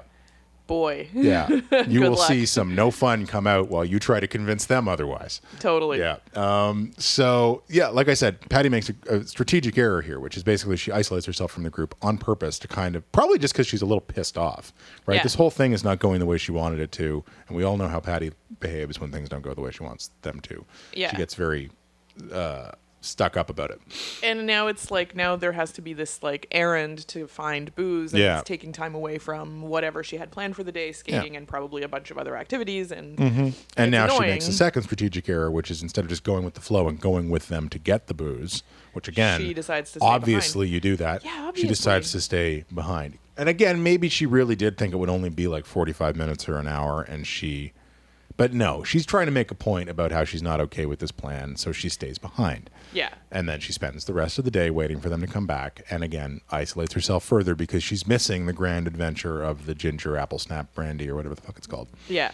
Boy 0.68 1.08
Yeah. 1.14 1.48
You 1.88 2.02
will 2.02 2.12
luck. 2.12 2.28
see 2.28 2.46
some 2.46 2.76
no 2.76 2.92
fun 2.92 3.26
come 3.26 3.48
out 3.48 3.70
while 3.70 3.86
you 3.86 4.00
try 4.00 4.20
to 4.20 4.28
convince 4.28 4.66
them 4.66 4.88
otherwise. 4.88 5.42
totally 5.60 6.00
Yeah. 6.00 6.18
Um, 6.36 6.92
so 6.98 7.64
yeah, 7.70 7.88
like 7.88 8.10
I 8.10 8.14
said, 8.14 8.40
Patty 8.50 8.70
makes 8.70 8.90
a, 8.90 8.96
a 9.16 9.24
strategic 9.26 9.78
error 9.78 10.02
here, 10.02 10.20
which 10.20 10.38
is 10.38 10.44
basically 10.44 10.78
she 10.78 10.92
isolates 10.92 11.26
herself 11.26 11.52
from 11.52 11.64
the 11.64 11.70
group 11.70 11.96
on 12.02 12.18
purpose 12.18 12.60
to 12.60 12.68
kind 12.68 12.96
of 12.96 13.10
probably 13.12 13.40
just 13.40 13.54
because 13.54 13.68
she's 13.68 13.82
a 13.82 13.86
little 13.86 14.02
pissed 14.02 14.38
off, 14.38 14.74
right? 15.06 15.16
Yeah. 15.16 15.24
This 15.24 15.36
whole 15.36 15.50
thing 15.52 15.72
is 15.72 15.84
not 15.84 16.00
going 16.00 16.20
the 16.20 16.26
way 16.26 16.38
she 16.38 16.52
wanted 16.52 16.80
it 16.80 16.92
to, 16.94 17.24
and 17.48 17.56
we 17.58 17.64
all 17.64 17.78
know 17.78 17.88
how 17.88 18.00
Patty 18.00 18.32
behaves 18.60 19.00
when 19.00 19.12
things 19.12 19.30
don't 19.30 19.42
go 19.42 19.54
the 19.54 19.62
way 19.62 19.72
she 19.72 19.84
wants 19.84 20.12
them 20.22 20.40
to. 20.42 20.66
Yeah. 20.94 21.12
She 21.12 21.18
gets 21.18 21.36
very 21.36 21.70
uh, 22.32 22.72
stuck 23.08 23.38
up 23.38 23.50
about 23.50 23.72
it. 23.72 23.80
and 24.24 24.46
now 24.46 24.68
it's 24.68 24.92
like 24.92 25.16
now 25.16 25.36
there 25.36 25.52
has 25.54 25.72
to 25.72 25.82
be 25.82 25.94
this 25.94 26.22
like 26.22 26.46
errand 26.52 27.08
to 27.08 27.28
find 27.28 27.74
booze 27.76 28.14
and 28.14 28.22
Yeah. 28.22 28.40
it's 28.40 28.48
taking 28.48 28.72
time 28.72 28.94
away 28.96 29.18
from 29.18 29.62
whatever 29.62 30.04
she 30.04 30.18
had 30.18 30.32
planned 30.32 30.56
for 30.56 30.64
the 30.64 30.72
day 30.72 30.92
skating 30.92 31.36
and 31.36 31.48
probably 31.48 31.84
a 31.84 31.88
bunch 31.88 32.12
of 32.12 32.18
other 32.18 32.36
activities 32.38 32.92
and 32.92 33.18
mm-hmm. 33.18 33.40
And 33.40 33.54
it's 33.78 33.92
now 33.92 34.08
she 34.10 34.20
makes 34.20 34.48
a 34.48 34.54
second 34.54 34.84
strategic 34.84 35.28
error, 35.30 35.50
which 35.52 35.72
is 35.72 35.82
instead 35.82 36.04
of 36.06 36.10
just 36.10 36.24
going 36.24 36.44
with 36.46 36.54
the 36.56 36.62
flow 36.62 36.88
and 36.88 37.00
going 37.00 37.30
with 37.30 37.48
them 37.48 37.70
to 37.70 37.80
get 37.80 38.08
the 38.08 38.14
booze, 38.14 38.64
which 38.94 39.08
again, 39.08 39.40
She 39.40 39.54
decides 39.54 39.92
to 39.94 40.00
obviously 40.02 40.68
you 40.68 40.80
do 40.80 40.96
that. 40.98 41.24
Yeah, 41.24 41.46
obviously. 41.48 41.62
She 41.62 41.68
decides 41.68 42.12
to 42.12 42.22
stay 42.22 42.66
behind. 42.74 43.18
And 43.38 43.48
again, 43.48 43.84
maybe 43.84 44.10
she 44.10 44.26
really 44.26 44.56
did 44.56 44.78
think 44.78 44.94
it 44.94 44.98
would 44.98 45.10
only 45.10 45.30
be 45.30 45.48
like 45.48 45.66
45 45.66 46.16
minutes 46.16 46.50
or 46.50 46.58
an 46.58 46.68
hour, 46.68 47.04
and 47.04 47.28
she, 47.28 47.72
but 48.38 48.54
no, 48.54 48.84
she's 48.84 49.06
trying 49.06 49.26
to 49.26 49.32
make 49.32 49.52
a 49.52 49.56
point 49.56 49.90
about 49.90 50.12
how 50.12 50.24
she's 50.24 50.42
not 50.44 50.62
okay 50.62 50.86
with 50.86 51.00
this 51.00 51.12
plan, 51.12 51.56
so 51.58 51.72
she 51.72 51.90
stays 51.90 52.18
behind. 52.18 52.70
yeah. 52.94 53.10
And 53.32 53.50
then 53.50 53.60
she 53.60 53.74
spends 53.74 54.06
the 54.06 54.14
rest 54.14 54.38
of 54.40 54.46
the 54.46 54.52
day 54.52 54.70
waiting 54.70 55.00
for 55.02 55.10
them 55.10 55.22
to 55.22 55.28
come 55.28 55.46
back, 55.48 55.84
and 55.90 56.04
again 56.04 56.42
isolates 56.52 56.94
herself 56.94 57.24
further 57.26 57.56
because 57.56 57.84
she's 57.84 58.08
missing 58.08 58.46
the 58.46 58.54
grand 58.54 58.88
adventure 58.88 59.44
of 59.44 59.66
the 59.66 59.76
ginger 59.76 60.16
apple 60.16 60.40
snap 60.40 60.74
brandy 60.74 61.10
or 61.10 61.16
whatever 61.16 61.36
the 61.36 61.42
fuck 61.42 61.58
it's 61.58 61.68
called. 61.68 61.90
yeah. 62.08 62.32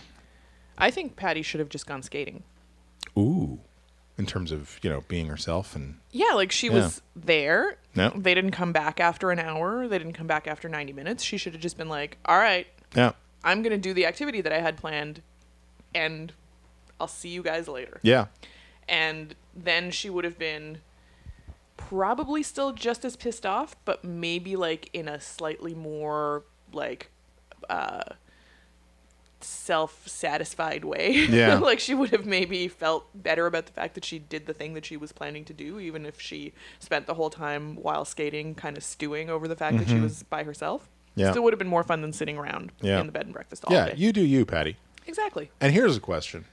I 0.77 0.89
think 0.91 1.15
patty 1.15 1.41
should 1.43 1.59
have 1.59 1.69
just 1.69 1.85
gone 1.85 2.01
skating. 2.01 2.43
Ooh, 3.17 3.59
in 4.17 4.25
terms 4.25 4.51
of 4.51 4.79
you 4.81 4.89
know 4.89 5.03
being 5.07 5.27
herself 5.27 5.75
and 5.75 5.99
yeah 6.11 6.33
like 6.33 6.51
she 6.51 6.69
was 6.69 7.01
there. 7.15 7.77
No. 7.95 8.11
they 8.15 8.33
didn't 8.33 8.51
come 8.51 8.71
back 8.73 8.99
after 8.99 9.29
an 9.31 9.37
hour. 9.39 9.87
They 9.87 9.99
didn't 9.99 10.13
come 10.13 10.25
back 10.27 10.47
after 10.47 10.67
90 10.67 10.93
minutes. 10.93 11.23
She 11.23 11.37
should 11.37 11.53
have 11.53 11.61
just 11.61 11.77
been 11.77 11.89
like 11.89 12.17
all 12.25 12.37
right 12.37 12.65
yeah, 12.95 13.11
i'm 13.43 13.61
gonna 13.63 13.77
do 13.77 13.93
the 13.93 14.05
activity 14.05 14.41
that 14.41 14.51
i 14.53 14.59
had 14.59 14.77
planned 14.77 15.21
and 15.95 16.33
i'll 16.99 17.07
see 17.07 17.29
you 17.29 17.41
guys 17.43 17.67
later 17.67 17.99
yeah, 18.01 18.25
and 18.87 19.35
then 19.55 19.91
she 19.91 20.09
would 20.09 20.23
have 20.25 20.37
been 20.39 20.79
probably 21.77 22.41
still 22.43 22.71
just 22.71 23.03
as 23.05 23.15
pissed 23.15 23.45
off 23.45 23.75
but 23.85 24.03
maybe 24.03 24.55
like 24.55 24.89
in 24.93 25.07
a 25.07 25.19
slightly 25.19 25.73
more 25.73 26.43
like 26.71 27.09
uh 27.69 28.01
self-satisfied 29.41 30.85
way 30.85 31.25
Yeah. 31.29 31.55
like 31.61 31.79
she 31.79 31.93
would 31.93 32.11
have 32.11 32.25
maybe 32.25 32.67
felt 32.67 33.07
better 33.13 33.45
about 33.45 33.65
the 33.65 33.71
fact 33.73 33.95
that 33.95 34.05
she 34.05 34.19
did 34.19 34.45
the 34.45 34.53
thing 34.53 34.73
that 34.73 34.85
she 34.85 34.95
was 34.97 35.11
planning 35.11 35.43
to 35.45 35.53
do 35.53 35.79
even 35.79 36.05
if 36.05 36.19
she 36.21 36.53
spent 36.79 37.07
the 37.07 37.13
whole 37.15 37.29
time 37.29 37.75
while 37.75 38.05
skating 38.05 38.55
kind 38.55 38.77
of 38.77 38.83
stewing 38.83 39.29
over 39.29 39.47
the 39.47 39.55
fact 39.55 39.77
that 39.77 39.87
she 39.89 39.99
was 39.99 40.23
by 40.23 40.43
herself 40.43 40.89
Mm-hmm. 41.13 41.19
Yeah. 41.21 41.29
still 41.29 41.43
would 41.43 41.53
have 41.53 41.59
been 41.59 41.67
more 41.67 41.83
fun 41.83 42.01
than 42.01 42.11
sitting 42.11 42.39
around 42.39 42.71
Yeah. 42.81 42.99
in 42.99 43.05
the 43.05 43.11
bed 43.11 43.25
and 43.25 43.33
breakfast 43.33 43.63
all 43.65 43.71
yeah. 43.75 43.89
day 43.89 43.93
You 43.97 44.11
do 44.11 44.21
you, 44.25 44.47
Patty. 44.47 44.77
Exactly 45.07 45.51
And 45.61 45.73
here's 45.73 45.97
a 45.97 45.99
question. 46.01 46.45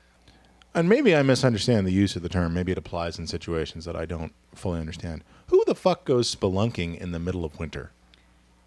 And 0.75 0.89
maybe 0.89 1.17
I 1.17 1.23
misunderstand 1.23 1.85
the 1.87 1.93
use 1.93 2.15
of 2.15 2.23
the 2.23 2.29
term. 2.29 2.55
Maybe 2.55 2.71
it 2.71 2.79
applies 2.79 3.19
in 3.19 3.27
situations 3.27 3.85
that 3.87 3.97
I 3.97 4.05
don't 4.07 4.33
fully 4.55 4.79
understand. 4.79 5.25
Who 5.49 5.65
the 5.67 5.75
fuck 5.75 6.05
goes 6.05 6.33
spelunking 6.33 6.97
in 7.01 7.11
the 7.11 7.19
middle 7.19 7.45
of 7.45 7.59
winter? 7.59 7.91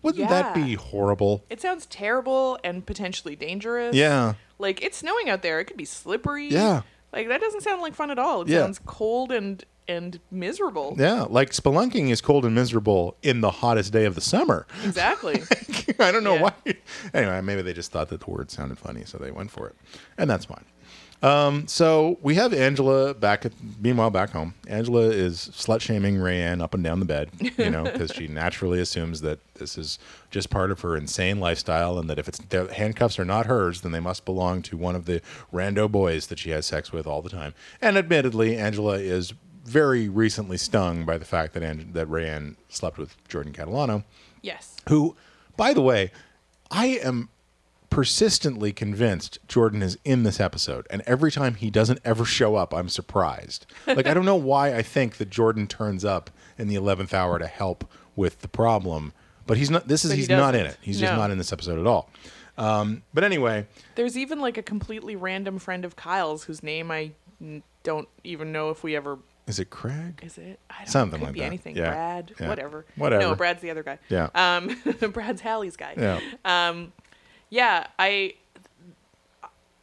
Wouldn't 0.01 0.27
that 0.27 0.53
be 0.53 0.73
horrible? 0.73 1.45
it 1.49 1.61
sounds 1.61 1.85
terrible 1.85 2.59
and 2.61 2.85
potentially 2.85 3.37
dangerous 3.37 3.95
Yeah. 3.95 4.33
Like 4.59 4.81
it's 4.83 4.97
snowing 4.97 5.29
out 5.29 5.43
there. 5.43 5.61
It 5.61 5.65
could 5.65 5.77
be 5.77 5.85
slippery. 5.85 6.49
Yeah. 6.49 6.81
Like 7.13 7.29
that 7.29 7.39
doesn't 7.39 7.61
sound 7.61 7.81
like 7.81 7.93
fun 7.95 8.11
at 8.11 8.19
all. 8.19 8.41
It 8.41 8.49
Yeah. 8.49 8.63
sounds 8.63 8.79
cold 8.85 9.31
and 9.31 9.63
and 9.87 10.19
miserable. 10.31 10.95
Yeah. 10.97 11.23
Like 11.29 11.51
spelunking 11.51 12.09
is 12.09 12.21
cold 12.21 12.45
and 12.45 12.55
miserable 12.55 13.15
in 13.21 13.41
the 13.41 13.51
hottest 13.51 13.91
day 13.93 14.05
of 14.05 14.15
the 14.15 14.21
summer. 14.21 14.65
Exactly. 14.83 15.43
I 15.99 16.11
don't 16.11 16.23
know 16.23 16.35
Yeah. 16.35 16.41
why. 16.41 16.53
Anyway, 17.13 17.41
maybe 17.41 17.61
they 17.61 17.73
just 17.73 17.91
thought 17.91 18.09
that 18.09 18.21
the 18.21 18.29
word 18.31 18.49
sounded 18.51 18.77
funny, 18.77 19.03
so 19.05 19.17
they 19.17 19.31
went 19.31 19.51
for 19.51 19.67
it, 19.67 19.75
and 20.17 20.29
that's 20.29 20.45
fine. 20.45 20.65
Um, 21.21 21.69
so 21.69 22.19
we 22.21 22.35
have 22.35 22.53
Angela 22.53 23.13
back 23.13 23.45
at 23.45 23.53
meanwhile 23.79 24.09
back 24.09 24.31
home. 24.31 24.55
Angela 24.67 25.03
is 25.03 25.37
slut 25.53 25.79
shaming 25.79 26.17
Rayanne 26.17 26.61
up 26.61 26.73
and 26.73 26.83
down 26.83 26.99
the 26.99 27.05
bed, 27.05 27.29
you 27.57 27.69
know, 27.69 27.83
because 27.85 28.11
she 28.11 28.27
naturally 28.29 28.81
assumes 28.81 29.21
that 29.21 29.39
this 29.53 29.77
is 29.77 29.99
just 30.31 30.49
part 30.49 30.69
of 30.69 30.81
her 30.81 30.97
insane 30.97 31.39
lifestyle, 31.39 31.97
and 31.97 32.09
that 32.09 32.19
if 32.19 32.27
it's 32.27 32.39
the 32.39 32.73
handcuffs 32.73 33.17
are 33.19 33.23
not 33.23 33.45
hers, 33.45 33.81
then 33.81 33.93
they 33.93 34.01
must 34.01 34.25
belong 34.25 34.61
to 34.63 34.75
one 34.75 34.97
of 34.97 35.05
the 35.05 35.21
rando 35.53 35.89
boys 35.89 36.27
that 36.27 36.39
she 36.39 36.49
has 36.49 36.65
sex 36.65 36.91
with 36.91 37.07
all 37.07 37.21
the 37.21 37.29
time. 37.29 37.53
And 37.81 37.97
admittedly, 37.97 38.57
Angela 38.57 38.97
is 38.97 39.33
very 39.63 40.09
recently 40.09 40.57
stung 40.57 41.05
by 41.05 41.17
the 41.17 41.25
fact 41.25 41.53
that 41.53 41.93
that 41.93 42.07
Rayanne 42.07 42.55
slept 42.69 42.97
with 42.97 43.15
Jordan 43.27 43.53
Catalano 43.53 44.03
yes. 44.41 44.75
who, 44.89 45.15
by 45.57 45.73
the 45.73 45.81
way, 45.81 46.11
I 46.69 46.87
am 46.87 47.29
persistently 47.89 48.73
convinced 48.73 49.37
Jordan 49.47 49.81
is 49.81 49.97
in 50.03 50.23
this 50.23 50.39
episode. 50.39 50.87
And 50.89 51.01
every 51.05 51.31
time 51.31 51.55
he 51.55 51.69
doesn't 51.69 51.99
ever 52.03 52.25
show 52.25 52.55
up, 52.55 52.73
I'm 52.73 52.89
surprised. 52.89 53.65
Like, 53.87 54.07
I 54.07 54.13
don't 54.13 54.25
know 54.25 54.35
why 54.35 54.75
I 54.75 54.81
think 54.81 55.17
that 55.17 55.29
Jordan 55.29 55.67
turns 55.67 56.03
up 56.03 56.29
in 56.57 56.67
the 56.67 56.75
11th 56.75 57.13
hour 57.13 57.39
to 57.39 57.47
help 57.47 57.89
with 58.15 58.41
the 58.41 58.47
problem, 58.47 59.13
but 59.45 59.57
he's 59.57 59.69
not, 59.69 59.87
this 59.87 60.05
is, 60.05 60.11
But 60.11 60.15
he 60.15 60.21
he's 60.21 60.29
not 60.29 60.55
in 60.55 60.65
it. 60.65 60.77
He's 60.81 60.99
just 60.99 61.13
not 61.13 61.31
in 61.31 61.37
this 61.37 61.53
episode 61.53 61.79
at 61.79 61.87
all. 61.87 62.09
Um, 62.57 63.03
but 63.13 63.23
anyway, 63.23 63.65
There's 63.95 64.17
even 64.17 64.39
like 64.39 64.57
a 64.57 64.63
completely 64.63 65.15
random 65.15 65.57
friend 65.57 65.85
of 65.85 65.95
Kyle's 65.95 66.43
whose 66.43 66.61
name 66.61 66.91
I 66.91 67.11
n- 67.41 67.63
don't 67.81 68.07
even 68.23 68.51
know 68.51 68.69
if 68.69 68.83
we 68.83 68.95
ever 68.95 69.17
is 69.47 69.59
it 69.59 69.69
Craig? 69.69 70.19
is 70.23 70.37
it. 70.37 70.59
I 70.69 70.79
don't 70.79 70.87
Something 70.87 71.19
could 71.19 71.25
like 71.27 71.33
be 71.33 71.39
that. 71.41 71.45
anything. 71.45 71.75
Yeah. 71.75 71.89
Brad, 71.91 72.31
Yeah. 72.39 72.47
whatever. 72.49 72.85
Whatever. 72.95 73.21
No, 73.21 73.35
Brad's 73.35 73.61
the 73.61 73.71
other 73.71 73.83
guy. 73.83 73.99
Yeah. 74.09 74.29
Um, 74.35 74.75
Brad's 75.11 75.41
Hallie's 75.41 75.75
guy. 75.77 75.93
Yeah. 75.97 76.19
Um, 76.45 76.93
yeah, 77.49 77.87
I 77.99 78.35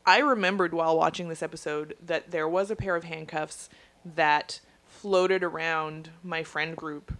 I 0.07 0.19
remembered 0.19 0.73
while 0.73 0.97
watching 0.97 1.29
this 1.29 1.43
episode 1.43 1.95
that 2.05 2.31
there 2.31 2.49
was 2.49 2.71
a 2.71 2.77
pair 2.77 2.97
of 2.97 3.05
handcuffs 3.05 3.69
that 4.05 4.61
floated 4.89 5.43
around 5.45 6.11
my 6.25 6.43
friend 6.43 6.75
group 6.77 7.13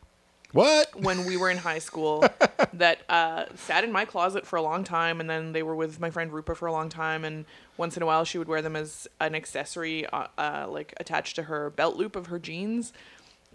What? 0.53 1.01
when 1.01 1.25
we 1.27 1.37
were 1.37 1.49
in 1.51 1.59
high 1.59 1.79
school 1.79 2.25
that 2.73 3.03
uh, 3.09 3.45
sat 3.55 3.85
in 3.85 3.93
my 3.93 4.05
closet 4.05 4.47
for 4.47 4.57
a 4.57 4.63
long 4.63 4.83
time, 4.85 5.21
and 5.21 5.31
then 5.31 5.53
they 5.53 5.63
were 5.63 5.77
with 5.77 6.01
my 6.01 6.11
friend 6.11 6.33
Rupa 6.33 6.55
for 6.55 6.67
a 6.67 6.73
long 6.73 6.89
time, 6.89 7.25
and 7.25 7.45
once 7.77 7.97
in 7.97 8.03
a 8.03 8.07
while 8.07 8.25
she 8.25 8.37
would 8.39 8.49
wear 8.49 8.61
them 8.63 8.75
as 8.77 9.07
an 9.21 9.35
accessory, 9.35 10.07
uh, 10.07 10.27
uh, 10.37 10.67
like 10.69 10.93
attached 10.99 11.37
to 11.37 11.45
her 11.45 11.71
belt 11.71 11.97
loop 11.97 12.17
of 12.17 12.27
her 12.27 12.39
jeans. 12.39 12.93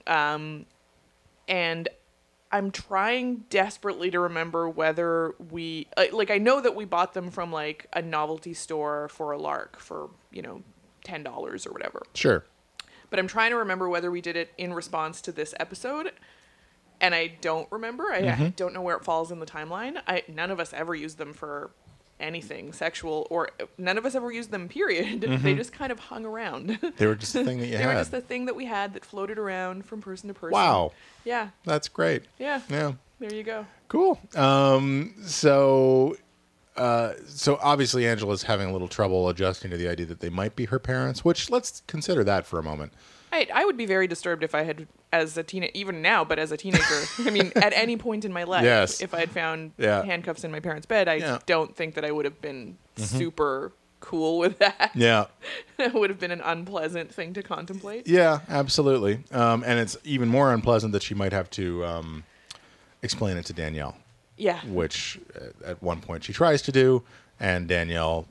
Um, 0.08 0.66
and 1.48 1.90
I'm 2.52 2.72
trying 2.72 3.44
desperately 3.50 4.10
to 4.12 4.20
remember 4.20 4.70
whether 4.70 5.36
we 5.52 5.88
uh, 5.98 6.06
like 6.14 6.32
I 6.32 6.38
know 6.38 6.62
that 6.62 6.76
we 6.76 6.86
bought 6.86 7.14
them 7.14 7.30
from 7.32 7.52
like 7.52 7.88
a 7.92 8.02
novelty 8.02 8.54
store 8.54 9.10
for 9.10 9.32
a 9.32 9.38
lark 9.38 9.80
for 9.80 10.10
you 10.32 10.42
know 10.42 10.62
ten 11.04 11.22
dollars 11.24 11.68
or 11.68 11.72
whatever 11.72 12.04
Sure. 12.14 12.46
but 13.10 13.20
I'm 13.20 13.28
trying 13.28 13.52
to 13.52 13.58
remember 13.58 13.90
whether 13.90 14.10
we 14.10 14.22
did 14.22 14.36
it 14.38 14.54
in 14.58 14.74
response 14.74 15.22
to 15.22 15.32
this 15.32 15.54
episode. 15.60 16.12
And 17.02 17.14
I 17.14 17.28
don't 17.42 17.70
remember. 17.72 18.06
I, 18.12 18.18
I 18.30 18.54
don't 18.56 18.74
know 18.74 18.82
where 18.82 18.96
it 18.96 19.04
falls 19.04 19.32
in 19.32 19.40
the 19.40 19.46
timeline. 19.46 20.02
I 20.08 20.24
none 20.28 20.50
of 20.52 20.60
us 20.60 20.74
ever 20.74 20.96
used 20.96 21.18
them 21.18 21.34
for 21.34 21.72
anything 22.20 22.72
sexual, 22.72 23.28
or 23.30 23.50
none 23.78 23.98
of 23.98 24.06
us 24.06 24.16
ever 24.16 24.32
used 24.32 24.50
them. 24.52 24.70
Period. 24.70 25.22
They 25.44 25.54
just 25.56 25.74
kind 25.74 25.92
of 25.92 26.00
hung 26.00 26.26
around. 26.26 26.80
They 26.98 27.06
were 27.08 27.16
just 27.16 27.36
a 27.36 27.44
thing 27.44 27.60
that 27.60 27.66
you 27.68 27.74
they 27.78 27.84
had. 27.84 27.88
were 27.94 28.00
just 28.02 28.12
the 28.12 28.22
thing 28.22 28.46
that 28.46 28.56
we 28.56 28.66
had 28.66 28.94
that 28.94 29.04
floated 29.04 29.38
around 29.38 29.86
from 29.86 30.02
person 30.02 30.30
to 30.30 30.34
person. 30.34 30.54
wow. 30.54 30.94
Yeah. 31.26 31.50
That's 31.66 31.90
great. 31.90 32.24
Yeah. 32.40 32.62
Yeah. 32.70 32.94
There 33.20 33.34
you 33.34 33.44
go. 33.44 33.66
Cool. 33.90 34.20
Um, 34.36 35.16
so, 35.26 36.16
uh, 36.78 37.14
so 37.28 37.58
obviously 37.62 38.08
Angela's 38.08 38.44
having 38.44 38.70
a 38.70 38.72
little 38.72 38.88
trouble 38.88 39.28
adjusting 39.30 39.72
to 39.72 39.78
the 39.78 39.88
idea 39.90 40.06
that 40.08 40.20
they 40.22 40.30
might 40.30 40.56
be 40.56 40.66
her 40.66 40.80
parents. 40.80 41.24
Which 41.26 41.50
let's 41.50 41.82
consider 41.88 42.24
that 42.24 42.46
for 42.46 42.60
a 42.60 42.64
moment. 42.64 42.94
I, 43.36 43.48
I 43.54 43.66
would 43.66 43.78
be 43.78 43.86
very 43.86 44.08
disturbed 44.08 44.44
if 44.44 44.56
I 44.56 44.64
had, 44.64 44.88
as 45.12 45.38
a 45.38 45.44
teen, 45.44 45.70
even 45.74 46.02
now, 46.02 46.24
but 46.24 46.40
as 46.40 46.52
a 46.52 46.58
teenager. 46.58 47.02
I 47.20 47.30
mean, 47.30 47.52
at 47.56 47.74
any 47.74 47.98
point 47.98 48.26
in 48.26 48.32
my 48.34 48.44
life, 48.44 48.64
Yes. 48.64 49.02
if 49.02 49.14
I 49.14 49.20
had 49.20 49.32
found 49.32 49.72
Yeah. 49.78 50.04
handcuffs 50.04 50.44
in 50.44 50.52
my 50.52 50.60
parents' 50.60 50.86
bed, 50.86 51.08
I 51.08 51.16
Yeah. 51.16 51.40
don't 51.46 51.76
think 51.76 51.96
that 51.96 52.06
I 52.06 52.12
would 52.12 52.26
have 52.26 52.42
been 52.42 52.78
super 52.96 53.72
cool 54.00 54.38
with 54.38 54.60
that. 54.60 54.92
Yeah. 54.96 55.26
it 55.80 55.94
would 55.94 56.10
have 56.10 56.20
been 56.20 56.32
an 56.32 56.42
unpleasant 56.42 57.14
thing 57.14 57.34
to 57.34 57.44
contemplate. 57.44 58.08
Yeah. 58.08 58.40
Absolutely. 58.50 59.24
Um, 59.32 59.64
and 59.66 59.80
it's 59.80 59.98
even 60.04 60.30
more 60.30 60.54
unpleasant 60.54 60.94
that 60.94 61.04
she 61.04 61.14
might 61.16 61.34
have 61.34 61.50
to 61.52 61.84
um, 61.86 62.24
explain 63.02 63.38
it 63.38 63.46
to 63.48 63.54
Danielle, 63.54 63.98
Yeah. 64.38 64.60
which 64.66 65.20
uh, 65.36 65.70
at 65.72 65.82
one 65.84 66.02
point 66.02 66.24
she 66.24 66.34
tries 66.34 66.62
to 66.64 66.72
do, 66.72 67.04
and 67.40 67.68
Danielle 67.68 68.28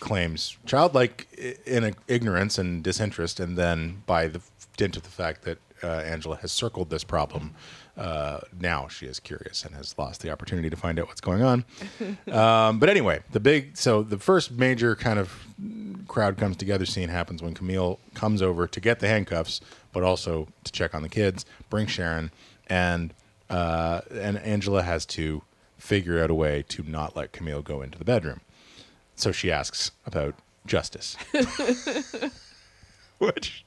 claims 0.00 0.56
childlike 0.66 1.26
in 1.66 1.94
ignorance 2.08 2.58
and 2.58 2.82
disinterest, 2.82 3.40
and 3.40 3.56
then 3.56 4.02
by 4.06 4.28
the 4.28 4.40
dint 4.76 4.96
of 4.96 5.02
the 5.02 5.08
fact 5.08 5.42
that 5.42 5.58
uh, 5.82 5.86
Angela 5.86 6.36
has 6.36 6.52
circled 6.52 6.90
this 6.90 7.04
problem, 7.04 7.54
uh, 7.96 8.40
now 8.58 8.88
she 8.88 9.06
is 9.06 9.20
curious 9.20 9.64
and 9.64 9.74
has 9.74 9.96
lost 9.98 10.20
the 10.22 10.30
opportunity 10.30 10.68
to 10.68 10.76
find 10.76 10.98
out 10.98 11.06
what's 11.06 11.20
going 11.20 11.42
on. 11.42 11.64
um, 12.32 12.78
but 12.78 12.88
anyway, 12.88 13.20
the 13.32 13.40
big 13.40 13.76
so 13.76 14.02
the 14.02 14.18
first 14.18 14.50
major 14.52 14.96
kind 14.96 15.18
of 15.18 15.46
crowd 16.08 16.36
comes 16.36 16.56
together 16.56 16.86
scene 16.86 17.08
happens 17.08 17.42
when 17.42 17.54
Camille 17.54 17.98
comes 18.14 18.42
over 18.42 18.66
to 18.66 18.80
get 18.80 19.00
the 19.00 19.08
handcuffs, 19.08 19.60
but 19.92 20.02
also 20.02 20.48
to 20.64 20.72
check 20.72 20.94
on 20.94 21.02
the 21.02 21.08
kids, 21.08 21.46
bring 21.70 21.86
Sharon, 21.86 22.30
and 22.66 23.14
uh, 23.50 24.00
and 24.10 24.38
Angela 24.38 24.82
has 24.82 25.06
to 25.06 25.42
figure 25.78 26.22
out 26.22 26.30
a 26.30 26.34
way 26.34 26.64
to 26.68 26.82
not 26.82 27.14
let 27.14 27.32
Camille 27.32 27.62
go 27.62 27.82
into 27.82 27.98
the 27.98 28.04
bedroom. 28.04 28.40
So 29.16 29.32
she 29.32 29.50
asks 29.50 29.92
about 30.06 30.34
justice, 30.66 31.16
which 33.18 33.64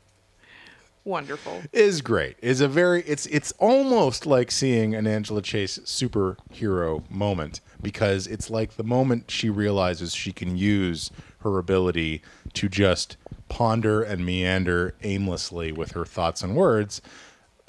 Wonderful. 1.04 1.62
is 1.72 2.02
great. 2.02 2.36
Is 2.42 2.60
a 2.60 2.68
very 2.68 3.02
it's 3.04 3.26
it's 3.28 3.54
almost 3.60 4.26
like 4.26 4.52
seeing 4.52 4.94
an 4.94 5.08
Angela 5.08 5.42
Chase 5.42 5.80
superhero 5.80 7.10
moment 7.10 7.62
because 7.82 8.28
it's 8.28 8.50
like 8.50 8.76
the 8.76 8.84
moment 8.84 9.32
she 9.32 9.50
realizes 9.50 10.14
she 10.14 10.34
can 10.34 10.58
use 10.58 11.12
her 11.40 11.58
ability 11.60 12.22
to 12.54 12.68
just 12.68 13.16
ponder 13.48 14.04
and 14.04 14.26
meander 14.26 14.96
aimlessly 15.04 15.72
with 15.72 15.92
her 15.92 16.04
thoughts 16.04 16.44
and 16.44 16.56
words 16.58 17.02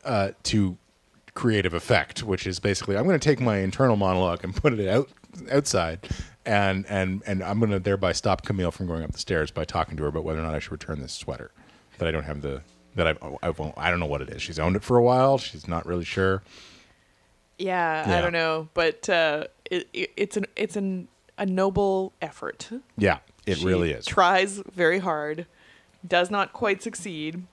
uh, 0.04 0.30
to 0.42 0.76
creative 1.34 1.74
effect, 1.74 2.24
which 2.24 2.44
is 2.44 2.58
basically 2.58 2.96
I'm 2.96 3.04
going 3.04 3.18
to 3.20 3.24
take 3.24 3.40
my 3.40 3.58
internal 3.58 3.94
monologue 3.94 4.42
and 4.42 4.56
put 4.56 4.72
it 4.76 4.88
out 4.88 5.08
outside, 5.52 6.08
and 6.46 6.86
and 6.88 7.22
and 7.26 7.42
I'm 7.42 7.58
going 7.58 7.70
to 7.72 7.78
thereby 7.78 8.12
stop 8.12 8.44
Camille 8.44 8.70
from 8.70 8.86
going 8.86 9.02
up 9.02 9.12
the 9.12 9.18
stairs 9.18 9.50
by 9.50 9.64
talking 9.64 9.96
to 9.96 10.02
her 10.04 10.08
about 10.08 10.24
whether 10.24 10.40
or 10.40 10.42
not 10.42 10.54
I 10.54 10.58
should 10.58 10.72
return 10.72 11.00
this 11.00 11.12
sweater 11.12 11.50
that 11.98 12.08
I 12.08 12.10
don't 12.10 12.24
have 12.24 12.42
the 12.42 12.62
that 12.94 13.06
I 13.06 13.14
I 13.42 13.50
won't 13.50 13.74
I 13.76 13.90
don't 13.90 14.00
know 14.00 14.06
what 14.06 14.22
it 14.22 14.30
is. 14.30 14.42
She's 14.42 14.58
owned 14.58 14.76
it 14.76 14.82
for 14.82 14.96
a 14.96 15.02
while. 15.02 15.38
She's 15.38 15.68
not 15.68 15.86
really 15.86 16.04
sure. 16.04 16.42
Yeah, 17.58 18.08
Yeah. 18.08 18.18
I 18.18 18.20
don't 18.20 18.32
know, 18.32 18.68
but 18.74 19.08
uh, 19.08 19.44
it, 19.70 19.88
it, 19.92 20.10
it's 20.16 20.36
an 20.36 20.46
it's 20.56 20.76
an 20.76 21.08
a 21.36 21.46
noble 21.46 22.12
effort. 22.22 22.70
Yeah, 22.96 23.18
it 23.46 23.58
She 23.58 23.66
really 23.66 23.92
is. 23.92 24.04
Tries 24.06 24.62
very 24.72 25.00
hard, 25.00 25.46
does 26.06 26.30
not 26.30 26.52
quite 26.52 26.82
succeed. 26.82 27.44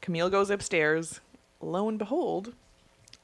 Camille 0.00 0.30
goes 0.30 0.50
upstairs. 0.50 1.20
Lo 1.60 1.88
and 1.88 1.98
behold, 1.98 2.54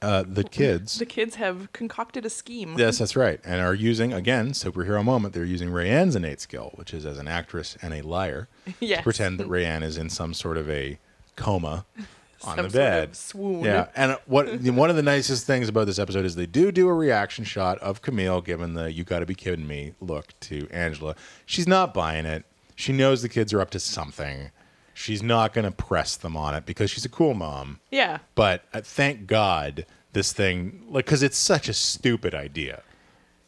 uh, 0.05 0.23
the 0.27 0.43
kids. 0.59 0.99
the 0.99 1.05
kids 1.05 1.35
have 1.35 1.71
concocted 1.73 2.25
a 2.25 2.29
scheme. 2.29 2.75
Yes, 2.77 2.99
that's 2.99 3.15
right, 3.15 3.39
and 3.43 3.59
are 3.61 3.73
using 3.73 4.13
again 4.13 4.51
superhero 4.51 5.03
moment. 5.03 5.33
They're 5.33 5.43
using 5.45 5.69
Rayanne's 5.69 6.15
innate 6.15 6.39
skill, 6.41 6.71
which 6.75 6.93
is 6.93 7.05
as 7.05 7.17
an 7.17 7.27
actress 7.27 7.77
and 7.81 7.93
a 7.93 8.01
liar, 8.01 8.47
Yes. 8.79 8.99
to 8.99 9.03
pretend 9.03 9.39
that 9.39 9.47
Rayanne 9.55 9.83
is 9.83 9.97
in 9.97 10.09
some 10.09 10.33
sort 10.33 10.57
of 10.57 10.69
a 10.69 10.99
coma 11.35 11.85
on 12.43 12.55
Some 12.57 12.65
the 12.67 12.69
bed. 12.77 13.15
swoon. 13.15 13.63
Yeah, 13.65 13.87
and 13.95 14.17
what 14.25 14.61
one 14.61 14.89
of 14.89 14.95
the 14.95 15.01
nicest 15.03 15.47
things 15.47 15.67
about 15.67 15.87
this 15.87 15.97
episode 15.99 16.25
is 16.25 16.35
they 16.35 16.45
do 16.45 16.71
do 16.71 16.87
a 16.87 16.93
reaction 16.93 17.43
shot 17.43 17.79
of 17.79 18.01
Camille 18.01 18.41
giving 18.41 18.73
the 18.75 18.91
"you 18.91 19.03
got 19.03 19.19
to 19.19 19.25
be 19.25 19.35
kidding 19.35 19.67
me" 19.67 19.93
look 19.99 20.39
to 20.41 20.67
Angela. 20.71 21.15
She's 21.45 21.67
not 21.67 21.93
buying 21.93 22.25
it. 22.25 22.45
She 22.75 22.91
knows 22.93 23.21
the 23.21 23.29
kids 23.29 23.53
are 23.53 23.61
up 23.61 23.69
to 23.71 23.79
something. 23.79 24.51
She's 24.97 25.21
not 25.21 25.53
going 25.53 25.65
to 25.65 25.71
press 25.71 26.15
them 26.15 26.37
on 26.37 26.55
it 26.55 26.65
because 26.65 26.89
she's 26.89 27.03
a 27.03 27.09
cool 27.09 27.33
mom. 27.33 27.81
Yeah. 27.91 28.19
But 28.33 28.63
uh, 28.73 28.79
thank 28.81 29.27
God 29.27 29.85
this 30.13 30.31
thing, 30.31 30.85
like, 30.87 31.05
because 31.05 31.21
it's 31.21 31.37
such 31.37 31.67
a 31.67 31.73
stupid 31.73 32.33
idea, 32.33 32.81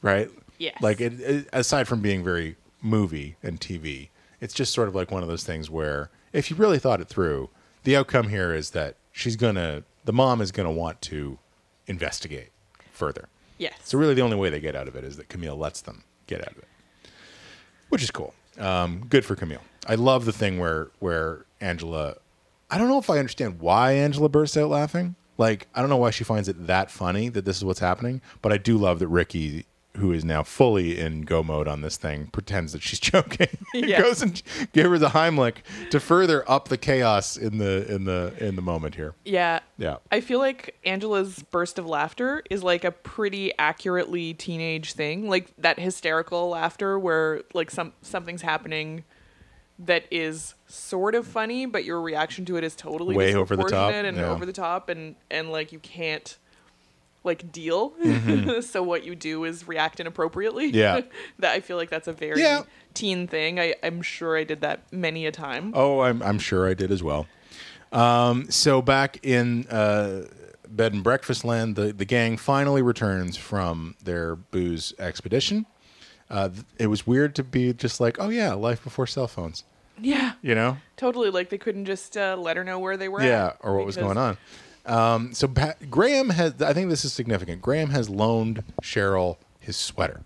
right? 0.01 0.29
Yeah. 0.57 0.73
Like, 0.81 0.99
it, 0.99 1.19
it, 1.21 1.47
aside 1.53 1.87
from 1.87 2.01
being 2.01 2.21
very 2.21 2.57
movie 2.81 3.37
and 3.41 3.61
TV, 3.61 4.09
it's 4.41 4.53
just 4.53 4.73
sort 4.73 4.89
of 4.89 4.93
like 4.93 5.09
one 5.09 5.23
of 5.23 5.29
those 5.29 5.45
things 5.45 5.69
where 5.69 6.11
if 6.33 6.51
you 6.51 6.57
really 6.57 6.79
thought 6.79 6.99
it 6.99 7.07
through, 7.07 7.49
the 7.85 7.95
outcome 7.95 8.27
here 8.27 8.53
is 8.53 8.71
that 8.71 8.97
she's 9.13 9.37
gonna, 9.37 9.83
the 10.03 10.11
mom 10.13 10.41
is 10.41 10.51
gonna 10.51 10.69
want 10.69 11.01
to 11.03 11.39
investigate 11.87 12.49
further. 12.91 13.29
Yes. 13.57 13.79
So 13.85 13.97
really, 13.97 14.13
the 14.13 14.21
only 14.21 14.35
way 14.35 14.49
they 14.49 14.59
get 14.59 14.75
out 14.75 14.89
of 14.89 14.97
it 14.97 15.05
is 15.05 15.15
that 15.15 15.29
Camille 15.29 15.55
lets 15.57 15.79
them 15.79 16.03
get 16.27 16.41
out 16.41 16.51
of 16.51 16.57
it, 16.57 16.67
which 17.87 18.03
is 18.03 18.11
cool. 18.11 18.33
Um, 18.59 19.05
good 19.07 19.23
for 19.23 19.35
Camille. 19.35 19.61
I 19.87 19.95
love 19.95 20.25
the 20.25 20.33
thing 20.33 20.59
where 20.59 20.89
where 20.99 21.45
Angela. 21.61 22.15
I 22.69 22.77
don't 22.77 22.89
know 22.89 22.99
if 22.99 23.09
I 23.09 23.17
understand 23.17 23.59
why 23.61 23.93
Angela 23.93 24.27
bursts 24.29 24.57
out 24.57 24.69
laughing. 24.69 25.15
Like 25.37 25.67
I 25.73 25.79
don't 25.81 25.89
know 25.89 25.97
why 25.97 26.11
she 26.11 26.23
finds 26.23 26.47
it 26.49 26.67
that 26.67 26.91
funny 26.91 27.29
that 27.29 27.45
this 27.45 27.57
is 27.57 27.65
what's 27.65 27.79
happening, 27.79 28.21
but 28.41 28.51
I 28.51 28.57
do 28.57 28.77
love 28.77 28.99
that 28.99 29.07
Rickie, 29.07 29.65
who 29.95 30.11
is 30.11 30.25
now 30.25 30.43
fully 30.43 30.99
in 30.99 31.21
go 31.21 31.41
mode 31.43 31.67
on 31.67 31.81
this 31.81 31.95
thing, 31.95 32.27
pretends 32.27 32.73
that 32.73 32.81
she's 32.81 32.99
joking. 33.11 33.47
Yes. 33.73 34.01
Goes 34.01 34.21
and 34.21 34.41
give 34.73 34.87
her 34.89 34.97
the 34.97 35.09
Heimlich 35.09 35.57
to 35.91 35.99
further 35.99 36.43
up 36.51 36.67
the 36.67 36.77
chaos 36.77 37.37
in 37.37 37.57
the 37.59 37.89
in 37.93 38.03
the 38.05 38.33
in 38.39 38.55
the 38.57 38.61
moment 38.61 38.95
here. 38.95 39.13
yeah. 39.23 39.59
Yeah. 39.77 39.97
I 40.11 40.21
feel 40.21 40.39
like 40.39 40.75
Angela's 40.83 41.43
burst 41.51 41.77
of 41.79 41.85
laughter 41.85 42.43
is 42.49 42.63
like 42.63 42.83
a 42.83 42.91
pretty 42.91 43.53
accurately 43.59 44.33
teenage 44.33 44.93
thing, 44.93 45.29
like 45.29 45.55
that 45.59 45.79
hysterical 45.79 46.49
laughter 46.49 46.97
where 46.99 47.43
like 47.53 47.69
some 47.71 47.93
something's 48.01 48.41
happening 48.41 49.03
that 49.79 50.05
is 50.09 50.55
sort 50.67 51.15
of 51.15 51.27
funny, 51.27 51.65
but 51.65 51.85
your 51.85 52.01
reaction 52.01 52.45
to 52.45 52.57
it 52.57 52.63
is 52.63 52.75
totally 52.75 53.15
Way 53.15 53.35
over 53.35 53.55
the 53.55 53.63
top, 53.63 53.93
and 53.93 54.17
yeah. 54.17 54.29
over 54.29 54.45
the 54.45 54.53
top, 54.53 54.89
and 54.89 55.15
and 55.29 55.51
like 55.51 55.71
you 55.71 55.79
can't 55.79 56.37
like 57.23 57.51
deal. 57.51 57.93
so 58.61 58.81
what 58.81 59.05
you 59.05 59.15
do 59.15 59.43
is 59.43 59.67
react 59.67 59.99
inappropriately. 59.99 60.67
Mm-hmm. 60.71 60.77
Yeah. 60.77 61.01
that 61.39 61.51
I 61.53 61.59
feel 61.59 61.77
like 61.77 61.89
that's 61.89 62.07
a 62.07 62.13
very 62.13 62.41
Yeah. 62.41 62.63
teen 62.93 63.27
thing. 63.27 63.59
I 63.59 63.75
I'm 63.83 64.01
sure 64.01 64.37
I 64.37 64.43
did 64.43 64.61
that 64.61 64.91
many 64.91 65.25
a 65.25 65.31
time. 65.31 65.73
Oh, 65.75 65.99
I'm, 65.99 66.21
I'm 66.23 66.39
sure 66.39 66.67
I 66.67 66.73
did 66.73 66.91
as 66.91 67.03
well. 67.03 67.27
Um, 67.91 68.49
so 68.49 68.81
back 68.81 69.19
in 69.23 69.67
uh, 69.67 70.25
bed 70.67 70.93
and 70.93 71.03
breakfast 71.03 71.45
land, 71.45 71.75
the, 71.75 71.93
the 71.93 72.05
gang 72.05 72.37
finally 72.37 72.81
returns 72.81 73.37
from 73.37 73.95
their 74.03 74.35
booze 74.35 74.93
expedition. 74.99 75.65
Uh, 76.29 76.49
it 76.77 76.87
was 76.87 77.07
weird 77.07 77.35
to 77.35 77.43
be 77.43 77.73
just 77.73 77.99
like, 77.99 78.17
oh 78.19 78.29
yeah, 78.29 78.53
life 78.53 78.83
before 78.83 79.07
cell 79.07 79.27
phones. 79.27 79.63
Yeah, 79.99 80.33
You 80.43 80.53
know? 80.53 80.77
totally. 80.95 81.31
Like 81.31 81.49
they 81.49 81.57
couldn't 81.57 81.85
just 81.85 82.15
uh, 82.15 82.35
let 82.37 82.55
her 82.55 82.63
know 82.63 82.77
where 82.77 82.97
they 82.97 83.09
were. 83.09 83.23
Yeah, 83.23 83.53
or 83.61 83.75
what 83.77 83.85
was 83.85 83.97
going 83.97 84.17
on. 84.17 84.37
Um, 84.85 85.33
so 85.33 85.47
Pat, 85.47 85.89
Graham 85.89 86.29
has. 86.29 86.61
I 86.61 86.73
think 86.73 86.89
this 86.89 87.03
is 87.03 87.13
significant. 87.13 87.61
Graham 87.61 87.89
has 87.89 88.09
loaned 88.09 88.63
Cheryl 88.81 89.37
his 89.59 89.75
sweater. 89.75 90.21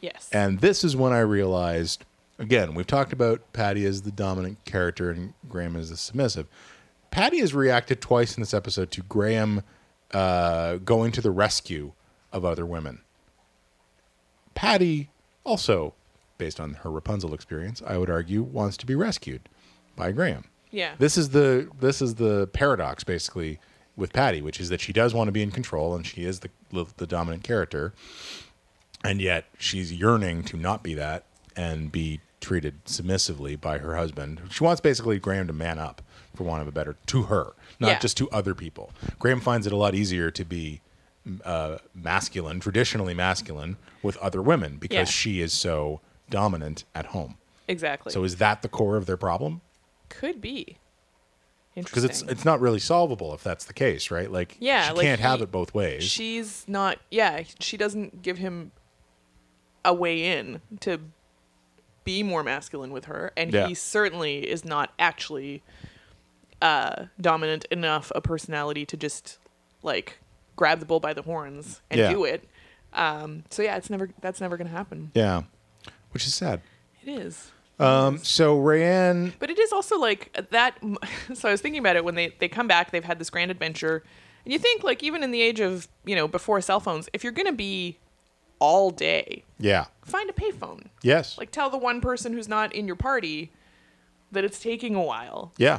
Yes. 0.00 0.30
And 0.32 0.60
this 0.60 0.84
is 0.84 0.96
when 0.96 1.12
I 1.12 1.20
realized 1.20 2.04
again, 2.38 2.74
we've 2.74 2.86
talked 2.86 3.12
about 3.12 3.52
Patty 3.52 3.84
as 3.84 4.02
the 4.02 4.10
dominant 4.10 4.64
character 4.64 5.10
and 5.10 5.34
Graham 5.48 5.76
as 5.76 5.90
the 5.90 5.96
submissive. 5.96 6.46
Patty 7.10 7.40
has 7.40 7.52
reacted 7.54 8.00
twice 8.00 8.36
in 8.36 8.40
this 8.40 8.54
episode 8.54 8.90
to 8.92 9.02
Graham 9.02 9.62
uh, 10.12 10.76
going 10.76 11.12
to 11.12 11.20
the 11.20 11.30
rescue 11.30 11.92
of 12.32 12.44
other 12.44 12.64
women. 12.64 13.00
Patty 14.54 15.10
also, 15.44 15.94
based 16.38 16.60
on 16.60 16.74
her 16.74 16.90
Rapunzel 16.90 17.34
experience, 17.34 17.82
I 17.86 17.98
would 17.98 18.10
argue, 18.10 18.42
wants 18.42 18.76
to 18.78 18.86
be 18.86 18.94
rescued 18.94 19.42
by 19.96 20.12
Graham. 20.12 20.44
yeah. 20.70 20.94
This 20.98 21.16
is 21.18 21.30
the 21.30 21.68
this 21.80 22.00
is 22.00 22.14
the 22.16 22.46
paradox 22.52 23.04
basically 23.04 23.58
with 23.96 24.12
Patty, 24.12 24.40
which 24.40 24.60
is 24.60 24.68
that 24.70 24.80
she 24.80 24.92
does 24.92 25.12
want 25.12 25.28
to 25.28 25.32
be 25.32 25.42
in 25.42 25.50
control 25.50 25.94
and 25.94 26.06
she 26.06 26.24
is 26.24 26.40
the 26.40 26.50
the 26.96 27.06
dominant 27.06 27.42
character, 27.44 27.92
and 29.04 29.20
yet 29.20 29.46
she's 29.58 29.92
yearning 29.92 30.42
to 30.44 30.56
not 30.56 30.82
be 30.82 30.94
that 30.94 31.24
and 31.56 31.90
be 31.90 32.20
treated 32.40 32.74
submissively 32.86 33.54
by 33.56 33.78
her 33.78 33.96
husband. 33.96 34.40
She 34.50 34.64
wants 34.64 34.80
basically 34.80 35.18
Graham 35.18 35.46
to 35.48 35.52
man 35.52 35.78
up, 35.78 36.00
for 36.34 36.44
want 36.44 36.62
of 36.62 36.68
a 36.68 36.72
better, 36.72 36.96
to 37.06 37.24
her, 37.24 37.52
not 37.78 37.88
Yeah. 37.88 37.98
just 37.98 38.16
to 38.18 38.30
other 38.30 38.54
people. 38.54 38.92
Graham 39.18 39.40
finds 39.40 39.66
it 39.66 39.72
a 39.72 39.76
lot 39.76 39.94
easier 39.94 40.30
to 40.30 40.44
be 40.44 40.80
uh, 41.44 41.78
masculine, 41.94 42.60
traditionally 42.60 43.14
masculine, 43.14 43.76
with 44.02 44.16
other 44.18 44.40
women 44.42 44.76
because 44.78 44.96
Yeah. 44.96 45.04
she 45.04 45.40
is 45.40 45.52
so 45.52 46.00
dominant 46.28 46.84
at 46.94 47.06
home. 47.06 47.36
exactly. 47.68 48.12
So 48.12 48.24
is 48.24 48.36
that 48.36 48.62
the 48.62 48.68
core 48.68 48.96
of 48.96 49.06
their 49.06 49.16
problem? 49.16 49.60
could 50.08 50.40
be. 50.40 50.76
Interesting. 51.76 52.02
Because 52.02 52.04
it's 52.04 52.22
it's 52.32 52.44
not 52.44 52.60
really 52.60 52.80
solvable 52.80 53.32
if 53.32 53.44
that's 53.44 53.64
the 53.64 53.72
case, 53.72 54.10
right? 54.10 54.28
Like, 54.30 54.56
Yeah, 54.58 54.88
she 54.88 54.94
like 54.94 55.04
can't 55.04 55.20
have 55.20 55.40
it 55.40 55.52
both 55.52 55.72
ways. 55.72 56.02
she's 56.02 56.64
not 56.66 56.98
yeah 57.12 57.44
she 57.60 57.76
doesn't 57.76 58.22
give 58.22 58.38
him 58.38 58.72
a 59.84 59.94
way 59.94 60.36
in 60.38 60.60
to 60.80 60.98
be 62.04 62.22
more 62.24 62.42
masculine 62.42 62.90
with 62.92 63.04
her 63.04 63.32
and 63.36 63.52
Yeah. 63.52 63.68
he 63.68 63.74
certainly 63.74 64.48
is 64.50 64.64
not 64.64 64.92
actually 64.98 65.62
uh 66.60 67.04
dominant 67.20 67.64
enough 67.70 68.10
a 68.14 68.20
personality 68.20 68.84
to 68.86 68.96
just 68.96 69.38
like 69.82 70.18
grab 70.60 70.78
the 70.78 70.84
bull 70.84 71.00
by 71.00 71.14
the 71.14 71.22
horns 71.22 71.80
and 71.90 71.98
Yeah. 71.98 72.10
do 72.12 72.24
it 72.24 72.44
um 72.92 73.44
so 73.48 73.62
yeah 73.62 73.76
it's 73.78 73.88
never 73.88 74.10
that's 74.20 74.40
never 74.42 74.56
gonna 74.58 74.68
happen 74.80 75.10
yeah, 75.14 75.42
which 76.12 76.26
is 76.26 76.34
sad. 76.34 76.60
it 77.02 77.08
is 77.08 77.50
Um, 77.78 78.18
so 78.18 78.58
Rayanne, 78.60 79.32
But 79.38 79.48
it 79.50 79.58
is 79.58 79.72
also 79.72 79.98
like 79.98 80.22
that. 80.50 80.74
So 81.34 81.48
I 81.48 81.52
was 81.52 81.62
thinking 81.62 81.78
about 81.80 81.96
it 81.96 82.04
when 82.04 82.14
they 82.14 82.34
they 82.40 82.46
come 82.48 82.68
back. 82.68 82.90
They've 82.90 83.02
had 83.12 83.18
this 83.18 83.30
grand 83.30 83.50
adventure, 83.50 84.02
and 84.44 84.52
you 84.52 84.58
think 84.58 84.84
like 84.84 85.02
even 85.02 85.22
in 85.22 85.30
the 85.30 85.40
age 85.40 85.60
of 85.60 85.88
you 86.04 86.14
know 86.14 86.28
before 86.28 86.60
cell 86.60 86.78
phones, 86.80 87.08
if 87.14 87.24
you're 87.24 87.32
gonna 87.40 87.52
be 87.70 87.96
all 88.58 88.90
day, 88.90 89.44
yeah, 89.58 89.86
find 90.04 90.28
a 90.28 90.34
payphone. 90.34 90.88
yes, 91.02 91.38
Like 91.38 91.50
tell 91.52 91.70
the 91.70 91.78
one 91.78 92.02
person 92.02 92.34
who's 92.34 92.48
not 92.48 92.74
in 92.74 92.86
your 92.86 92.96
party 92.96 93.50
that 94.30 94.44
it's 94.44 94.60
taking 94.60 94.94
a 94.94 95.02
while. 95.02 95.52
yeah, 95.56 95.78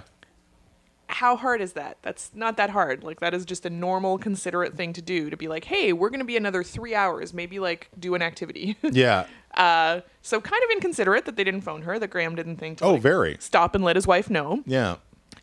How 1.11 1.35
hard 1.35 1.61
is 1.61 1.73
that? 1.73 1.97
That's 2.01 2.31
not 2.33 2.57
that 2.57 2.69
hard. 2.71 3.03
Like 3.03 3.19
that 3.19 3.33
is 3.33 3.45
just 3.45 3.65
a 3.65 3.69
normal, 3.69 4.17
considerate 4.17 4.75
thing 4.75 4.93
to 4.93 5.01
do. 5.01 5.29
To 5.29 5.37
be 5.37 5.47
like, 5.47 5.65
hey, 5.65 5.93
we're 5.93 6.09
gonna 6.09 6.25
be 6.25 6.37
another 6.37 6.63
three 6.63 6.95
hours. 6.95 7.33
Maybe 7.33 7.59
like 7.59 7.89
do 7.99 8.15
an 8.15 8.21
activity. 8.21 8.77
yeah. 8.83 9.27
uh, 9.55 10.01
so 10.21 10.39
kind 10.41 10.63
of 10.63 10.69
inconsiderate 10.71 11.25
that 11.25 11.35
they 11.35 11.43
didn't 11.43 11.61
phone 11.61 11.81
her. 11.83 11.99
That 11.99 12.07
Graham 12.09 12.35
didn't 12.35 12.57
think 12.57 12.77
to 12.79 12.85
Oh, 12.85 12.93
like, 12.93 13.01
very. 13.01 13.37
stop 13.39 13.75
and 13.75 13.83
let 13.83 13.95
his 13.95 14.07
wife 14.07 14.29
know. 14.29 14.63
Yeah, 14.65 14.95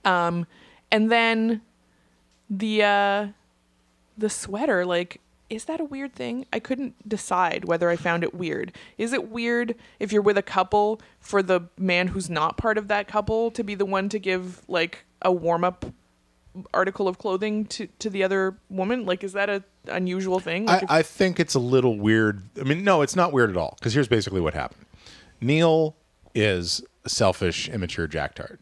Um, 0.04 0.46
and 0.90 1.10
then 1.12 1.60
the 2.50 2.82
uh, 2.82 3.26
the 4.16 4.30
sweater, 4.30 4.86
like, 4.86 5.20
is 5.50 5.64
that 5.64 5.80
a 5.80 5.84
weird 5.84 6.12
thing? 6.14 6.46
I 6.52 6.58
couldn't 6.60 7.08
decide 7.08 7.64
whether 7.64 7.88
I 7.88 7.96
found 7.96 8.22
it 8.22 8.34
weird. 8.34 8.72
Is 8.98 9.12
it 9.12 9.28
weird 9.30 9.74
if 9.98 10.12
you're 10.12 10.22
with 10.22 10.36
a 10.38 10.42
couple 10.42 11.00
for 11.20 11.42
the 11.42 11.62
man 11.78 12.08
who's 12.08 12.28
not 12.28 12.56
part 12.56 12.76
of 12.78 12.88
that 12.88 13.08
couple 13.08 13.50
to 13.52 13.64
be 13.64 13.74
the 13.74 13.86
one 13.86 14.08
to 14.10 14.18
give 14.18 14.62
like 14.68 15.04
a 15.22 15.32
warm 15.32 15.64
up 15.64 15.86
article 16.74 17.06
of 17.08 17.18
clothing 17.18 17.64
to 17.66 17.86
to 17.98 18.10
the 18.10 18.22
other 18.22 18.58
woman? 18.68 19.06
Like, 19.06 19.24
is 19.24 19.32
that 19.32 19.48
a 19.48 19.62
unusual 19.86 20.38
thing? 20.40 20.66
Like, 20.66 20.82
I, 20.82 20.84
if- 20.84 20.90
I 20.90 21.02
think 21.02 21.40
it's 21.40 21.54
a 21.54 21.60
little 21.60 21.98
weird. 21.98 22.42
I 22.60 22.64
mean, 22.64 22.84
no, 22.84 23.02
it's 23.02 23.16
not 23.16 23.32
weird 23.32 23.50
at 23.50 23.56
all. 23.56 23.76
Because 23.78 23.94
here's 23.94 24.08
basically 24.08 24.40
what 24.40 24.54
happened. 24.54 24.84
Neil 25.40 25.96
is 26.34 26.82
a 27.04 27.08
selfish, 27.08 27.68
immature 27.68 28.06
jacktard. 28.08 28.58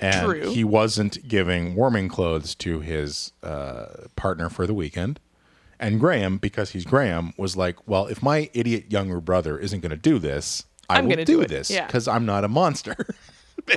And 0.00 0.26
True. 0.26 0.50
he 0.52 0.62
wasn't 0.62 1.26
giving 1.26 1.74
warming 1.74 2.08
clothes 2.08 2.54
to 2.56 2.80
his 2.80 3.32
uh, 3.42 3.86
partner 4.14 4.48
for 4.48 4.64
the 4.66 4.74
weekend. 4.74 5.18
And 5.80 6.00
Graham, 6.00 6.38
because 6.38 6.70
he's 6.70 6.84
Graham, 6.84 7.32
was 7.36 7.56
like, 7.56 7.76
well, 7.86 8.06
if 8.06 8.22
my 8.22 8.50
idiot 8.52 8.86
younger 8.90 9.20
brother 9.20 9.58
isn't 9.58 9.80
going 9.80 9.90
to 9.90 9.96
do 9.96 10.18
this, 10.18 10.64
I 10.90 10.98
I'm 10.98 11.06
will 11.08 11.16
do, 11.16 11.24
do 11.24 11.44
this 11.46 11.70
Yeah. 11.70 11.86
because 11.86 12.08
I'm 12.08 12.26
not 12.26 12.44
a 12.44 12.48
monster. 12.48 12.96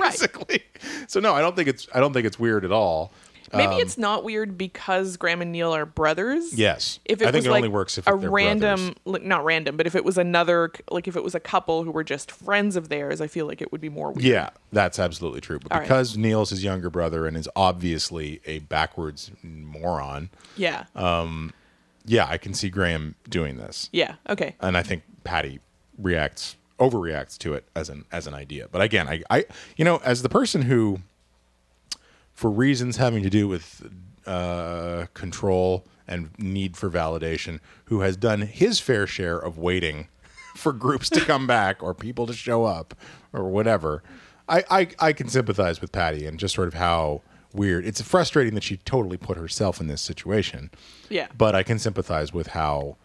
basically. 0.12 0.62
So 1.06 1.20
no, 1.20 1.34
I 1.34 1.42
don't 1.42 1.54
think 1.54 1.68
it's 1.68 1.86
I 1.92 2.00
don't 2.00 2.14
think 2.14 2.24
it's 2.24 2.38
weird 2.38 2.64
at 2.64 2.72
all. 2.72 3.12
maybe 3.52 3.74
um, 3.74 3.80
it's 3.80 3.98
not 3.98 4.24
weird 4.24 4.56
because 4.56 5.18
Graham 5.18 5.42
and 5.42 5.52
Neil 5.52 5.74
are 5.74 5.84
brothers. 5.84 6.54
Yes. 6.54 6.98
if 7.04 7.20
it 7.20 7.26
I 7.28 7.30
think 7.32 7.40
was 7.42 7.46
it 7.46 7.50
like 7.50 7.58
only 7.58 7.68
works 7.68 7.98
if 7.98 8.06
a 8.06 8.14
random, 8.14 8.94
like, 9.04 9.22
not 9.22 9.44
random, 9.44 9.76
but 9.76 9.86
if 9.86 9.94
it 9.94 10.02
was 10.04 10.16
another, 10.16 10.70
like 10.90 11.08
if 11.08 11.16
it 11.16 11.22
was 11.22 11.34
a 11.34 11.40
couple 11.40 11.82
who 11.82 11.90
were 11.90 12.04
just 12.04 12.30
friends 12.30 12.76
of 12.76 12.88
theirs, 12.88 13.20
I 13.20 13.26
feel 13.26 13.44
like 13.46 13.60
it 13.60 13.70
would 13.70 13.82
be 13.82 13.90
more 13.90 14.12
weird. 14.12 14.24
Yeah, 14.24 14.50
that's 14.72 14.98
absolutely 14.98 15.42
true. 15.42 15.58
But 15.58 15.72
All 15.72 15.78
right. 15.80 15.84
because 15.84 16.16
Neil's 16.16 16.50
his 16.50 16.64
younger 16.64 16.88
brother 16.88 17.26
and 17.26 17.36
is 17.36 17.48
obviously 17.54 18.40
a 18.46 18.60
backwards 18.60 19.30
moron, 19.42 20.30
Yeah. 20.56 20.84
Um, 20.94 21.52
yeah, 22.04 22.26
I 22.28 22.38
can 22.38 22.54
see 22.54 22.70
Graham 22.70 23.14
doing 23.28 23.56
this. 23.56 23.88
yeah. 23.92 24.14
Okay. 24.28 24.56
And 24.60 24.76
I 24.76 24.82
think 24.82 25.02
Patty 25.24 25.60
reacts 25.98 26.56
overreacts 26.78 27.38
to 27.38 27.54
it 27.54 27.68
as 27.76 27.88
an 27.88 28.04
as 28.10 28.26
an 28.26 28.34
idea. 28.34 28.68
But 28.70 28.82
again, 28.82 29.08
I, 29.08 29.22
I 29.30 29.44
you 29.76 29.84
know, 29.84 30.00
as 30.04 30.22
the 30.22 30.28
person 30.28 30.62
who 30.62 31.00
for 32.32 32.50
reasons 32.50 32.96
having 32.96 33.22
to 33.22 33.30
do 33.30 33.46
with 33.46 33.88
uh, 34.26 35.06
control 35.14 35.84
and 36.08 36.30
need 36.38 36.76
for 36.76 36.90
validation, 36.90 37.60
who 37.86 38.00
has 38.00 38.16
done 38.16 38.42
his 38.42 38.80
fair 38.80 39.06
share 39.06 39.38
of 39.38 39.58
waiting 39.58 40.08
for 40.56 40.72
groups 40.72 41.08
to 41.10 41.20
come 41.20 41.46
back 41.46 41.82
or 41.82 41.94
people 41.94 42.26
to 42.26 42.32
show 42.32 42.64
up 42.64 42.94
or 43.32 43.48
whatever. 43.48 44.02
I, 44.48 44.64
I, 44.70 44.88
I 44.98 45.12
can 45.12 45.28
sympathize 45.28 45.80
with 45.80 45.92
Patty 45.92 46.26
and 46.26 46.38
just 46.38 46.54
sort 46.54 46.68
of 46.68 46.74
how 46.74 47.22
weird. 47.54 47.84
It's 47.86 48.00
frustrating 48.00 48.54
that 48.54 48.62
she 48.62 48.76
totally 48.78 49.16
put 49.16 49.36
herself 49.36 49.80
in 49.80 49.86
this 49.86 50.00
situation. 50.00 50.70
Yeah. 51.08 51.28
But 51.36 51.54
I 51.54 51.62
can 51.62 51.78
sympathize 51.78 52.32
with 52.32 52.48
how 52.48 52.96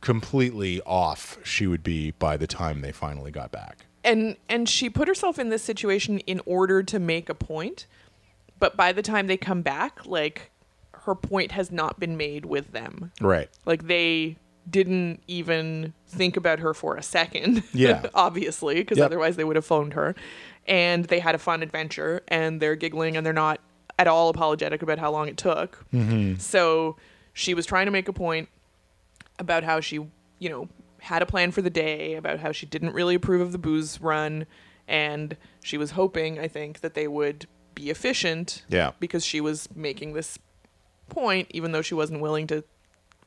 completely 0.00 0.80
off 0.82 1.38
she 1.42 1.66
would 1.66 1.82
be 1.82 2.10
by 2.12 2.36
the 2.36 2.46
time 2.46 2.80
they 2.82 2.92
finally 2.92 3.30
got 3.30 3.50
back. 3.50 3.86
and 4.04 4.36
and 4.48 4.68
she 4.68 4.90
put 4.90 5.08
herself 5.08 5.38
in 5.38 5.48
this 5.48 5.62
situation 5.62 6.18
in 6.20 6.40
order 6.44 6.82
to 6.82 6.98
make 6.98 7.28
a 7.30 7.34
point, 7.34 7.86
but 8.58 8.76
by 8.76 8.92
the 8.92 9.00
time 9.02 9.26
they 9.26 9.36
come 9.38 9.62
back, 9.62 10.04
like 10.04 10.50
her 10.92 11.14
point 11.14 11.52
has 11.52 11.70
not 11.72 11.98
been 11.98 12.16
made 12.16 12.44
with 12.44 12.72
them. 12.72 13.12
Right. 13.20 13.48
Like 13.64 13.86
they 13.86 14.36
didn't 14.68 15.22
even 15.26 15.92
think 16.06 16.36
about 16.36 16.58
her 16.60 16.72
for 16.74 16.96
a 16.96 17.02
second. 17.02 17.62
Yeah. 17.72 18.06
obviously, 18.14 18.76
because 18.76 18.98
Yep. 18.98 19.06
otherwise 19.06 19.36
they 19.36 19.44
would 19.44 19.56
have 19.56 19.66
phoned 19.66 19.92
her. 19.94 20.14
And 20.66 21.04
they 21.04 21.18
had 21.20 21.34
a 21.34 21.38
fun 21.38 21.62
adventure, 21.62 22.22
and 22.28 22.60
they're 22.60 22.76
giggling, 22.76 23.16
and 23.16 23.26
they're 23.26 23.32
not 23.34 23.60
at 23.98 24.06
all 24.06 24.30
apologetic 24.30 24.80
about 24.82 24.98
how 24.98 25.10
long 25.10 25.28
it 25.28 25.36
took. 25.36 25.84
Mm-hmm. 25.92 26.36
So 26.38 26.96
she 27.34 27.52
was 27.54 27.66
trying 27.66 27.84
to 27.86 27.92
make 27.92 28.08
a 28.08 28.12
point 28.14 28.48
about 29.38 29.62
how 29.64 29.80
she, 29.80 29.96
you 30.38 30.48
know, 30.48 30.68
had 31.00 31.20
a 31.20 31.26
plan 31.26 31.50
for 31.50 31.60
the 31.60 31.68
day, 31.70 32.14
about 32.14 32.38
how 32.40 32.50
she 32.52 32.64
didn't 32.64 32.94
really 32.94 33.14
approve 33.16 33.42
of 33.42 33.52
the 33.52 33.58
booze 33.58 34.00
run, 34.00 34.46
and 34.88 35.36
she 35.62 35.76
was 35.76 35.90
hoping, 35.92 36.38
I 36.38 36.48
think, 36.48 36.80
that 36.80 36.94
they 36.94 37.06
would 37.08 37.46
be 37.74 37.90
efficient. 37.90 38.62
Yeah. 38.68 38.92
Because 39.00 39.24
she 39.24 39.40
was 39.42 39.68
making 39.74 40.14
this 40.14 40.38
point, 41.10 41.48
even 41.50 41.72
though 41.72 41.82
she 41.82 41.94
wasn't 41.94 42.20
willing 42.22 42.46
to 42.46 42.64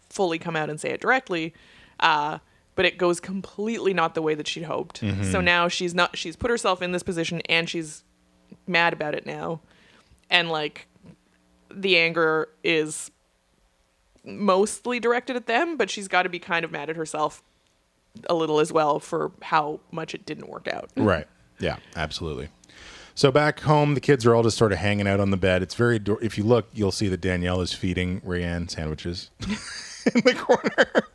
fully 0.09 0.39
come 0.39 0.55
out 0.55 0.69
and 0.69 0.79
say 0.79 0.89
it 0.89 1.01
directly. 1.01 1.53
Uh, 1.99 2.39
but 2.75 2.85
it 2.85 2.97
goes 2.97 3.19
completely 3.19 3.93
not 3.93 4.13
the 4.13 4.21
way 4.21 4.35
that 4.35 4.47
she'd 4.47 4.63
hoped. 4.63 5.01
So 5.31 5.41
now 5.41 5.67
she's 5.67 5.95
not. 5.95 6.15
She's 6.15 6.35
put 6.35 6.51
herself 6.51 6.81
in 6.81 6.91
this 6.91 7.01
position, 7.03 7.41
and 7.49 7.67
she's 7.67 8.03
mad 8.67 8.93
about 8.93 9.15
it 9.15 9.25
now, 9.25 9.61
and 10.29 10.49
like 10.49 10.87
the 11.73 11.97
anger 11.97 12.49
is 12.63 13.09
mostly 14.23 14.99
directed 14.99 15.35
at 15.35 15.47
them, 15.47 15.75
but 15.77 15.89
she's 15.89 16.07
got 16.07 16.23
to 16.23 16.29
be 16.29 16.37
kind 16.39 16.63
of 16.63 16.71
mad 16.71 16.89
at 16.89 16.95
herself 16.95 17.41
a 18.29 18.33
little 18.35 18.59
as 18.59 18.71
well 18.71 18.99
for 18.99 19.31
how 19.41 19.79
much 19.91 20.13
it 20.13 20.25
didn't 20.25 20.49
work 20.49 20.67
out. 20.67 20.89
Right. 20.95 21.27
Yeah, 21.59 21.77
absolutely. 21.95 22.49
So 23.15 23.31
back 23.31 23.61
home, 23.61 23.95
the 23.95 23.99
kids 23.99 24.25
are 24.27 24.35
all 24.35 24.43
just 24.43 24.57
sort 24.57 24.71
of 24.71 24.77
hanging 24.77 25.07
out 25.07 25.19
on 25.19 25.31
the 25.31 25.37
bed. 25.37 25.63
It's 25.63 25.73
very. 25.73 25.99
If 26.21 26.37
you 26.37 26.43
look, 26.43 26.67
you'll 26.73 26.91
see 26.91 27.07
that 27.07 27.21
Danielle 27.21 27.61
is 27.61 27.73
feeding 27.73 28.21
Rayanne 28.21 28.69
sandwiches 28.69 29.31
in 30.15 30.21
the 30.21 30.33
corner, 30.33 31.07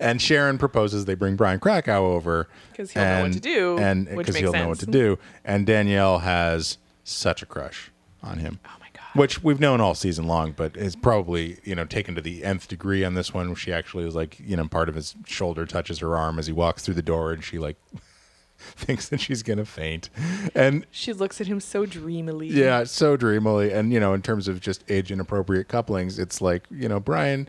and 0.00 0.20
Sharon 0.20 0.58
proposes 0.58 1.04
they 1.04 1.14
bring 1.14 1.36
Brian 1.36 1.60
Krakow 1.60 2.12
over 2.14 2.48
'Cause 2.76 2.90
he'll 2.92 3.02
know 3.02 3.22
what 3.22 3.32
to 3.32 3.40
do, 3.40 3.78
and 3.78 4.08
because 4.08 4.36
he'll 4.36 4.52
know 4.52 4.68
what 4.68 4.78
to 4.80 4.86
do. 4.86 5.18
And 5.44 5.66
Danielle 5.66 6.20
has 6.20 6.78
such 7.04 7.42
a 7.42 7.46
crush 7.46 7.90
on 8.22 8.38
him. 8.38 8.58
Oh 8.66 8.70
my 8.80 8.86
god. 8.92 9.02
Which 9.18 9.42
we've 9.42 9.60
known 9.60 9.80
all 9.80 9.94
season 9.94 10.26
long, 10.26 10.52
but 10.52 10.76
is 10.76 10.94
probably 10.96 11.58
you 11.64 11.74
know 11.74 11.84
taken 11.84 12.14
to 12.16 12.20
the 12.20 12.44
nth 12.44 12.68
degree 12.68 13.04
on 13.04 13.14
this 13.14 13.32
one. 13.32 13.48
Where 13.48 13.56
she 13.56 13.72
actually 13.72 14.06
is 14.06 14.14
like 14.14 14.38
you 14.40 14.56
know 14.56 14.66
part 14.68 14.88
of 14.88 14.94
his 14.94 15.14
shoulder 15.26 15.64
touches 15.66 15.98
her 16.00 16.16
arm 16.16 16.38
as 16.38 16.46
he 16.46 16.52
walks 16.52 16.82
through 16.84 16.94
the 16.94 17.02
door, 17.02 17.32
and 17.32 17.42
she 17.44 17.58
like 17.58 17.76
thinks 18.58 19.08
that 19.10 19.20
she's 19.20 19.42
gonna 19.42 19.64
faint. 19.64 20.08
And 20.54 20.86
She 20.90 21.12
looks 21.12 21.40
at 21.40 21.46
him 21.46 21.60
so 21.60 21.84
dreamily. 21.86 22.48
yeah, 22.48 22.84
so 22.84 23.16
dreamily. 23.16 23.70
And, 23.70 23.92
you 23.92 24.00
know, 24.00 24.14
in 24.14 24.22
terms 24.22 24.48
of 24.48 24.60
just 24.60 24.82
age 24.88 25.12
inappropriate 25.12 25.68
couplings, 25.68 26.18
it's 26.18 26.40
like, 26.40 26.64
you 26.70 26.88
know, 26.88 26.98
Brian 26.98 27.48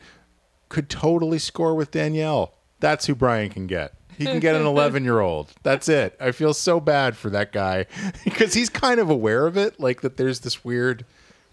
could 0.70 0.90
totally 0.90 1.40
score 1.40 1.76
with 1.76 1.92
Danielle. 1.92 2.54
That's 2.80 3.06
who 3.08 3.16
Brian 3.16 3.50
can 3.50 3.68
get. 3.68 3.94
He 4.18 4.26
can 4.26 4.40
get 4.40 4.56
an 4.56 4.66
11 4.66 5.04
year 5.04 5.20
old. 5.20 5.54
That's 5.64 5.88
it. 5.90 6.16
I 6.20 6.32
feel 6.32 6.54
so 6.54 6.80
bad 6.80 7.16
for 7.16 7.30
that 7.30 7.52
guy 7.52 7.86
because 8.24 8.54
he's 8.54 8.70
kind 8.70 9.00
of 9.00 9.10
aware 9.10 9.46
of 9.48 9.58
it, 9.58 9.80
like 9.80 10.02
that 10.02 10.18
there's 10.18 10.40
this 10.42 10.64
weird 10.66 11.06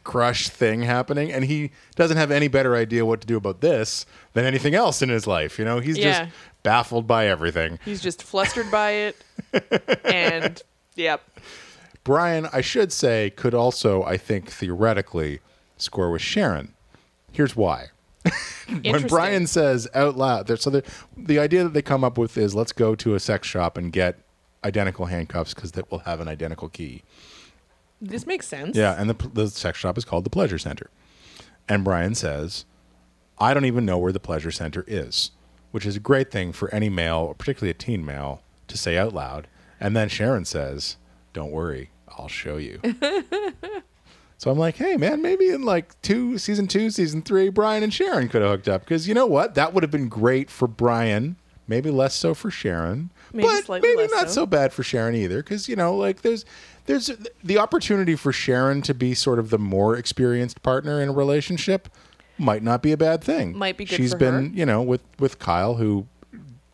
crush 0.03 0.49
thing 0.49 0.83
happening, 0.83 1.33
and 1.33 1.45
he 1.45 1.71
doesn't 1.97 2.17
have 2.19 2.31
any 2.31 2.49
better 2.49 2.75
idea 2.77 3.07
what 3.07 3.21
to 3.23 3.27
do 3.27 3.37
about 3.39 3.61
this 3.63 4.05
than 4.35 4.45
anything 4.45 4.75
else 4.75 5.01
in 5.01 5.09
his 5.09 5.27
life. 5.27 5.59
You 5.59 5.65
know, 5.65 5.81
he's 5.81 5.97
Yeah. 5.99 6.25
just 6.27 6.37
baffled 6.63 7.07
by 7.07 7.27
everything. 7.27 7.79
He's 7.85 8.03
just 8.03 8.23
flustered 8.23 8.71
by 8.71 8.91
it. 8.91 9.17
and 10.05 10.63
yep. 10.95 11.23
Brian, 12.05 12.49
I 12.53 12.61
should 12.61 12.93
say, 12.93 13.31
could 13.31 13.55
also, 13.55 14.03
I 14.03 14.19
think, 14.19 14.51
theoretically 14.51 15.41
score 15.79 16.11
with 16.11 16.21
Sharon. 16.23 16.75
Here's 17.33 17.57
why. 17.57 17.87
when 18.85 19.07
Brian 19.07 19.47
says 19.47 19.89
out 19.95 20.17
loud, 20.17 20.47
there, 20.47 20.57
so 20.57 20.71
the, 20.71 20.83
the 21.17 21.39
idea 21.39 21.65
that 21.65 21.75
they 21.75 21.83
come 21.83 22.05
up 22.05 22.19
with 22.19 22.37
is 22.37 22.55
let's 22.55 22.73
go 22.73 22.95
to 22.95 23.15
a 23.15 23.21
sex 23.21 23.47
shop 23.47 23.77
and 23.77 23.93
get 23.93 24.19
identical 24.65 25.07
handcuffs 25.07 25.55
because 25.55 25.73
that 25.73 25.91
will 25.91 26.01
have 26.01 26.21
an 26.21 26.29
identical 26.29 26.69
key. 26.69 27.03
This 28.01 28.27
makes 28.27 28.47
sense. 28.47 28.77
Yeah, 28.77 29.01
and 29.01 29.09
the, 29.09 29.29
the 29.29 29.49
sex 29.49 29.79
shop 29.79 29.97
is 29.99 30.05
called 30.05 30.25
the 30.25 30.31
Pleasure 30.31 30.59
Center. 30.59 30.91
And 31.69 31.85
Brian 31.85 32.15
says, 32.15 32.65
I 33.39 33.55
don't 33.55 33.65
even 33.65 33.85
know 33.85 33.99
where 33.99 34.13
the 34.13 34.21
Pleasure 34.21 34.51
Center 34.51 34.85
is, 34.87 35.31
which 35.71 35.87
is 35.87 35.97
a 35.97 36.01
great 36.01 36.31
thing 36.31 36.53
for 36.53 36.73
any 36.75 36.89
male, 36.89 37.35
particularly 37.37 37.71
a 37.71 37.75
teen 37.75 38.05
male, 38.05 38.43
to 38.69 38.77
say 38.77 38.97
out 38.97 39.15
loud. 39.15 39.49
And 39.81 39.97
then 39.97 40.09
Sharon 40.09 40.45
says, 40.45 40.97
Don't 41.33 41.51
worry, 41.51 41.91
I'll 42.09 42.29
show 42.29 42.57
you. 42.57 42.81
so 44.39 44.51
I'm 44.51 44.59
like, 44.59 44.77
hey, 44.77 44.97
man, 44.97 45.23
maybe 45.23 45.49
in 45.51 45.63
like 45.63 46.01
two, 46.03 46.39
season 46.39 46.67
two, 46.67 46.91
season 46.91 47.23
three, 47.23 47.49
Brian 47.49 47.83
and 47.83 47.93
Sharon 47.95 48.29
could 48.29 48.43
have 48.43 48.51
hooked 48.51 48.69
up. 48.69 48.83
Because 48.83 49.07
you 49.09 49.15
know 49.15 49.27
what? 49.27 49.55
That 49.55 49.73
would 49.73 49.83
have 49.83 49.91
been 49.91 50.09
great 50.09 50.51
for 50.51 50.67
Brian. 50.69 51.37
Maybe 51.67 51.91
less 51.91 52.15
so 52.15 52.35
for 52.35 52.51
Sharon, 52.51 53.11
Maybe 53.33 53.49
but 53.67 53.81
maybe 53.81 54.07
not 54.09 54.29
so. 54.29 54.43
so 54.43 54.47
bad 54.47 54.75
for 54.75 54.83
Sharon 54.83 55.15
either. 55.15 55.43
Because 55.43 55.67
you 55.67 55.77
know, 55.77 55.97
like 55.97 56.21
there's 56.21 56.45
there's 56.85 57.11
the 57.43 57.57
opportunity 57.57 58.17
for 58.17 58.33
Sharon 58.33 58.83
to 58.83 58.93
be 58.93 59.15
sort 59.15 59.39
of 59.39 59.49
the 59.49 59.59
more 59.59 59.97
experienced 59.97 60.63
partner 60.63 61.01
in 61.01 61.09
a 61.09 61.13
relationship 61.13 61.89
might 62.37 62.63
not 62.63 62.83
be 62.83 62.93
a 62.93 62.99
bad 62.99 63.25
thing. 63.25 63.57
Might 63.57 63.79
be 63.79 63.87
good 63.87 63.97
She's 63.97 64.15
been, 64.15 64.35
her. 64.51 64.57
you 64.57 64.67
know, 64.67 64.83
with 64.83 65.01
with 65.19 65.39
Kyle, 65.39 65.77
who 65.77 66.07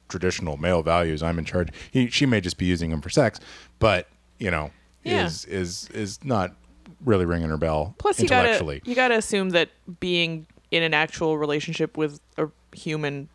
traditional 0.09 0.57
male 0.57 0.83
values. 0.83 1.23
I'm 1.23 1.39
in 1.39 1.45
charge. 1.45 1.69
He, 1.91 2.09
she 2.09 2.27
may 2.27 2.41
just 2.41 2.59
be 2.59 2.67
using 2.67 2.91
him 2.91 3.01
for 3.01 3.11
sex, 3.11 3.39
but 3.79 4.09
you 4.41 4.51
know, 4.51 4.71
Yeah. 5.05 5.27
is 5.27 5.45
is 5.45 5.89
is 5.95 6.19
not 6.25 6.57
really 7.05 7.25
ringing 7.25 7.49
her 7.49 7.57
bell 7.57 7.95
Plus, 7.99 8.21
you 8.21 8.29
gotta 8.29 8.81
you 8.85 8.95
gotta 8.95 9.17
assume 9.17 9.51
that 9.51 9.71
being 10.01 10.47
in 10.71 10.83
an 10.83 10.95
actual 10.95 11.39
relationship 11.39 11.97
with 11.97 12.21
a 12.37 12.49
human 12.73 13.29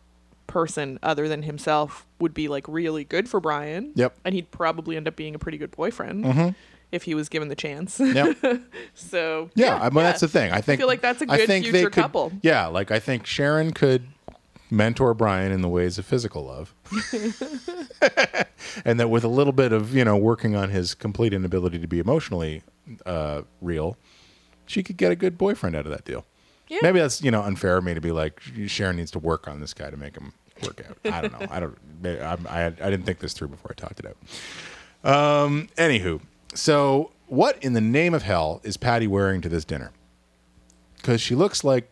person 0.46 0.98
other 1.02 1.28
than 1.28 1.42
himself 1.42 2.06
would 2.20 2.32
be 2.32 2.48
like 2.48 2.66
really 2.68 3.04
good 3.04 3.28
for 3.28 3.40
Brian. 3.40 3.92
Yep. 3.94 4.16
And 4.24 4.34
he'd 4.34 4.50
probably 4.50 4.96
end 4.96 5.08
up 5.08 5.16
being 5.16 5.34
a 5.34 5.38
pretty 5.38 5.58
good 5.58 5.70
boyfriend 5.70 6.24
mm-hmm. 6.24 6.48
if 6.92 7.02
he 7.02 7.14
was 7.14 7.28
given 7.28 7.48
the 7.48 7.56
chance. 7.56 8.00
Yep. 8.00 8.38
so 8.94 9.50
Yeah, 9.54 9.76
I 9.76 9.90
mean 9.90 10.04
that's 10.04 10.20
the 10.20 10.28
thing. 10.28 10.52
I 10.52 10.60
think 10.60 10.78
I 10.78 10.80
feel 10.80 10.86
like 10.86 11.02
that's 11.02 11.22
a 11.22 11.26
good 11.26 11.46
think 11.46 11.64
future 11.64 11.72
they 11.72 11.84
could- 11.84 11.92
couple. 11.92 12.32
Yeah, 12.42 12.66
like 12.66 12.90
I 12.90 12.98
think 12.98 13.26
Sharon 13.26 13.72
could 13.72 14.06
mentor 14.70 15.14
Brian 15.14 15.52
in 15.52 15.62
the 15.62 15.68
ways 15.68 15.98
of 15.98 16.06
physical 16.06 16.44
love, 16.44 16.74
and 18.84 19.00
that 19.00 19.08
with 19.10 19.24
a 19.24 19.28
little 19.28 19.52
bit 19.52 19.72
of 19.72 19.94
you 19.94 20.04
know 20.04 20.16
working 20.16 20.54
on 20.56 20.70
his 20.70 20.94
complete 20.94 21.32
inability 21.32 21.78
to 21.78 21.86
be 21.86 21.98
emotionally 21.98 22.62
uh, 23.04 23.42
real, 23.60 23.96
she 24.66 24.82
could 24.82 24.96
get 24.96 25.12
a 25.12 25.16
good 25.16 25.36
boyfriend 25.38 25.76
out 25.76 25.86
of 25.86 25.92
that 25.92 26.04
deal. 26.04 26.24
Yeah. 26.68 26.78
Maybe 26.82 26.98
that's 26.98 27.22
you 27.22 27.30
know 27.30 27.42
unfair 27.42 27.76
of 27.76 27.84
me 27.84 27.94
to 27.94 28.00
be 28.00 28.12
like 28.12 28.40
Sharon 28.66 28.96
needs 28.96 29.10
to 29.12 29.18
work 29.18 29.48
on 29.48 29.60
this 29.60 29.72
guy 29.74 29.90
to 29.90 29.96
make 29.96 30.16
him 30.16 30.32
work 30.62 30.82
out. 30.88 31.12
I 31.12 31.20
don't 31.20 31.40
know. 31.40 31.46
I 31.50 31.60
don't. 31.60 31.78
I'm- 32.04 32.46
I, 32.48 32.66
I 32.66 32.70
didn't 32.70 33.04
think 33.04 33.18
this 33.20 33.32
through 33.32 33.48
before 33.48 33.70
I 33.72 33.74
talked 33.74 34.00
it 34.00 34.06
out. 34.06 35.10
Um. 35.10 35.68
Anywho, 35.76 36.20
so 36.54 37.12
what 37.26 37.62
in 37.62 37.72
the 37.72 37.80
name 37.80 38.14
of 38.14 38.22
hell 38.22 38.60
is 38.64 38.76
Patty 38.76 39.06
wearing 39.06 39.40
to 39.42 39.48
this 39.48 39.64
dinner? 39.64 39.92
Because 40.96 41.20
she 41.20 41.34
looks 41.34 41.62
like 41.62 41.90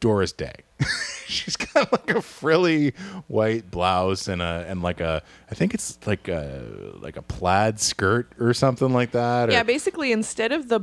Doris 0.00 0.32
Day. 0.32 0.52
She's 1.26 1.56
got 1.56 1.90
like 1.90 2.10
a 2.10 2.22
frilly 2.22 2.92
white 3.28 3.70
blouse 3.70 4.28
and 4.28 4.40
a 4.42 4.64
and 4.68 4.82
like 4.82 5.00
a 5.00 5.22
I 5.50 5.54
think 5.54 5.74
it's 5.74 5.98
like 6.06 6.28
a 6.28 6.92
like 7.00 7.16
a 7.16 7.22
plaid 7.22 7.80
skirt 7.80 8.30
or 8.38 8.54
something 8.54 8.92
like 8.92 9.10
that. 9.12 9.48
or- 9.48 9.52
Yeah, 9.52 9.62
basically, 9.62 10.12
instead 10.12 10.52
of 10.52 10.68
the 10.68 10.80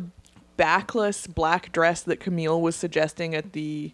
backless 0.57 1.27
black 1.27 1.71
dress 1.71 2.01
that 2.03 2.19
Camille 2.19 2.61
was 2.61 2.75
suggesting 2.75 3.33
at 3.35 3.53
the 3.53 3.93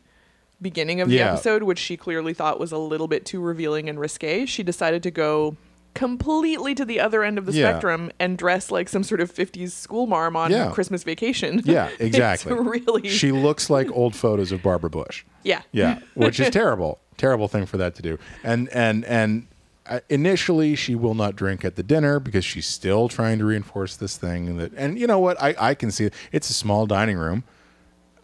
beginning 0.61 0.99
of 1.01 1.07
the 1.09 1.15
Yeah. 1.15 1.34
episode, 1.34 1.63
which 1.63 1.80
she 1.80 1.95
clearly 1.95 2.34
thought 2.34 2.59
was 2.59 2.72
a 2.72 2.78
little 2.78 3.07
bit 3.07 3.26
too 3.26 3.39
revealing 3.39 3.88
and 3.88 3.99
risque, 3.99 4.45
she 4.45 4.63
decided 4.63 5.03
to 5.03 5.11
go 5.11 5.55
completely 5.93 6.75
to 6.75 6.85
the 6.85 6.99
other 6.99 7.23
end 7.23 7.37
of 7.37 7.45
the 7.45 7.51
Yeah. 7.51 7.69
spectrum 7.71 8.11
and 8.19 8.37
dress 8.37 8.71
like 8.71 8.87
some 8.89 9.03
sort 9.03 9.19
of 9.21 9.31
50s 9.33 9.71
school 9.71 10.07
marm 10.07 10.35
on 10.35 10.51
Yeah. 10.51 10.69
Christmas 10.71 11.03
vacation. 11.03 11.61
Yeah, 11.65 11.89
exactly. 11.99 12.53
really. 12.53 13.09
She 13.09 13.31
looks 13.31 13.69
like 13.69 13.89
old 13.91 14.15
photos 14.15 14.51
of 14.51 14.61
Barbara 14.63 14.89
Bush. 14.89 15.23
yeah. 15.43 15.61
Yeah, 15.71 15.99
which 16.15 16.39
is 16.39 16.49
terrible. 16.49 16.99
Terrible 17.17 17.47
thing 17.47 17.65
for 17.65 17.77
that 17.77 17.95
to 17.95 18.01
do. 18.01 18.17
And 18.43 18.69
and 18.69 19.03
and 19.05 19.47
uh, 19.87 19.99
initially 20.09 20.75
she 20.75 20.95
will 20.95 21.15
not 21.15 21.35
drink 21.35 21.65
at 21.65 21.75
the 21.75 21.83
dinner 21.83 22.19
because 22.19 22.45
she's 22.45 22.67
still 22.67 23.09
trying 23.09 23.39
to 23.39 23.45
reinforce 23.45 23.95
this 23.97 24.15
thing 24.17 24.57
that 24.57 24.71
and 24.77 24.97
you 24.99 25.07
know 25.07 25.19
what? 25.19 25.41
I 25.41 25.55
I 25.59 25.73
can 25.73 25.91
see 25.91 26.05
it. 26.05 26.13
It's 26.31 26.49
a 26.49 26.53
small 26.53 26.85
dining 26.85 27.17
room. 27.17 27.43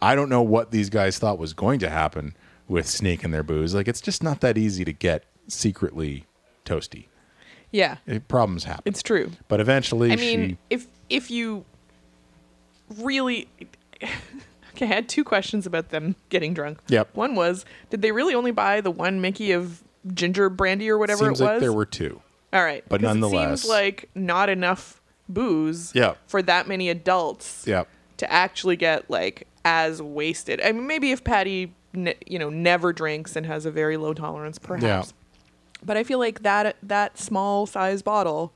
I 0.00 0.14
don't 0.14 0.28
know 0.28 0.42
what 0.42 0.70
these 0.70 0.88
guys 0.90 1.18
thought 1.18 1.38
was 1.38 1.52
going 1.52 1.78
to 1.80 1.90
happen 1.90 2.34
with 2.68 2.86
sneaking 2.86 3.32
their 3.32 3.42
booze. 3.42 3.74
Like 3.74 3.88
it's 3.88 4.00
just 4.00 4.22
not 4.22 4.40
that 4.40 4.56
easy 4.56 4.84
to 4.84 4.92
get 4.92 5.24
secretly 5.48 6.24
toasty. 6.64 7.06
Yeah. 7.76 7.96
It, 8.06 8.26
problems 8.28 8.64
happen. 8.64 8.82
It's 8.86 9.02
true. 9.02 9.30
but 9.48 9.60
eventually 9.60 10.12
I 10.12 10.16
mean, 10.16 10.48
she 10.50 10.58
if 10.70 10.86
if 11.10 11.30
you 11.30 11.64
really 12.98 13.48
okay, 14.02 14.10
I 14.82 14.84
had 14.86 15.08
two 15.08 15.24
questions 15.24 15.66
about 15.66 15.90
them 15.90 16.16
getting 16.28 16.54
drunk. 16.54 16.78
Yep. 16.88 17.14
One 17.14 17.34
was, 17.34 17.64
did 17.90 18.02
they 18.02 18.12
really 18.12 18.34
only 18.34 18.50
buy 18.50 18.80
the 18.80 18.90
one 18.90 19.20
Mickey 19.20 19.52
of 19.52 19.82
ginger 20.14 20.48
brandy 20.48 20.88
or 20.88 20.98
whatever 20.98 21.24
seems 21.24 21.40
it 21.40 21.44
like 21.44 21.60
there 21.60 21.72
were 21.72 21.86
two. 21.86 22.20
All 22.52 22.62
right, 22.62 22.84
but 22.88 23.00
nonetheless- 23.00 23.60
it 23.60 23.62
seems 23.62 23.70
like 23.70 24.08
not 24.14 24.48
enough 24.48 25.00
booze. 25.28 25.92
Yep. 25.94 26.16
For 26.28 26.42
that 26.42 26.68
many 26.68 26.88
adults. 26.88 27.64
Yep. 27.66 27.88
To 28.18 28.32
actually 28.32 28.76
get 28.76 29.10
like 29.10 29.46
as 29.64 30.00
wasted. 30.00 30.60
I 30.62 30.72
mean, 30.72 30.86
maybe 30.86 31.10
if 31.10 31.22
Patty, 31.24 31.74
ne- 31.92 32.14
you 32.26 32.38
know, 32.38 32.48
never 32.48 32.92
drinks 32.92 33.36
and 33.36 33.44
has 33.44 33.66
a 33.66 33.70
very 33.70 33.96
low 33.96 34.14
tolerance, 34.14 34.58
perhaps. 34.58 34.84
Yeah. 34.84 35.16
But 35.86 35.96
I 35.96 36.02
feel 36.04 36.18
like 36.18 36.42
that 36.42 36.76
that 36.82 37.16
small 37.18 37.64
size 37.66 38.02
bottle 38.02 38.52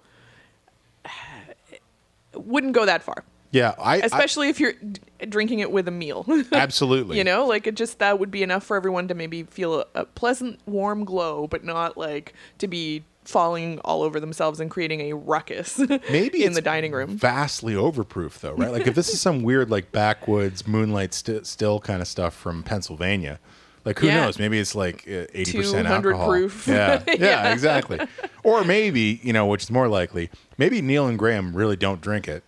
wouldn't 2.34 2.72
go 2.74 2.84
that 2.86 3.02
far, 3.02 3.24
Yeah, 3.50 3.74
I, 3.78 3.94
I 3.94 3.96
especially 3.98 4.48
if 4.48 4.60
you're 4.60 4.72
d- 4.72 5.00
drinking 5.28 5.60
it 5.60 5.70
with 5.72 5.88
a 5.88 5.90
meal. 5.92 6.24
absolutely. 6.52 7.18
you 7.18 7.24
know, 7.24 7.46
like 7.46 7.66
it 7.66 7.74
just 7.76 7.98
that 7.98 8.18
would 8.18 8.30
be 8.30 8.42
enough 8.42 8.64
for 8.64 8.76
everyone 8.76 9.08
to 9.08 9.14
maybe 9.14 9.44
feel 9.44 9.80
a, 9.80 9.86
a 9.94 10.04
pleasant, 10.04 10.60
warm 10.66 11.04
glow, 11.04 11.46
but 11.46 11.64
not 11.64 11.96
like 11.96 12.34
to 12.58 12.68
be 12.68 13.04
falling 13.24 13.78
all 13.84 14.02
over 14.02 14.18
themselves 14.18 14.60
and 14.60 14.70
creating 14.70 15.00
a 15.02 15.12
ruckus. 15.14 15.78
maybe 16.10 16.44
in 16.44 16.54
the 16.54 16.62
dining 16.62 16.90
room. 16.92 17.16
vastly 17.16 17.74
overproof 17.74 18.40
though 18.40 18.54
right 18.54 18.72
like 18.72 18.86
if 18.86 18.94
this 18.94 19.10
is 19.10 19.20
some 19.28 19.42
weird 19.42 19.70
like 19.70 19.92
backwoods 19.92 20.66
moonlight 20.66 21.12
st- 21.14 21.46
still 21.46 21.78
kind 21.78 22.00
of 22.00 22.08
stuff 22.08 22.34
from 22.34 22.62
pennsylvania 22.62 23.38
like 23.84 23.98
who 23.98 24.06
Yeah. 24.06 24.24
knows 24.26 24.38
maybe 24.38 24.58
it's 24.58 24.74
like 24.74 25.04
uh, 25.06 25.26
80% 25.34 25.52
200 25.72 25.86
alcohol 26.12 26.28
proof. 26.28 26.66
yeah, 26.68 27.02
yeah 27.18 27.52
exactly 27.52 27.98
or 28.42 28.64
maybe 28.64 29.20
you 29.22 29.32
know 29.32 29.46
which 29.46 29.62
is 29.64 29.70
more 29.70 29.88
likely 29.88 30.30
maybe 30.58 30.80
neil 30.82 31.06
and 31.06 31.18
graham 31.18 31.54
really 31.56 31.76
don't 31.76 32.00
drink 32.00 32.28
it 32.28 32.42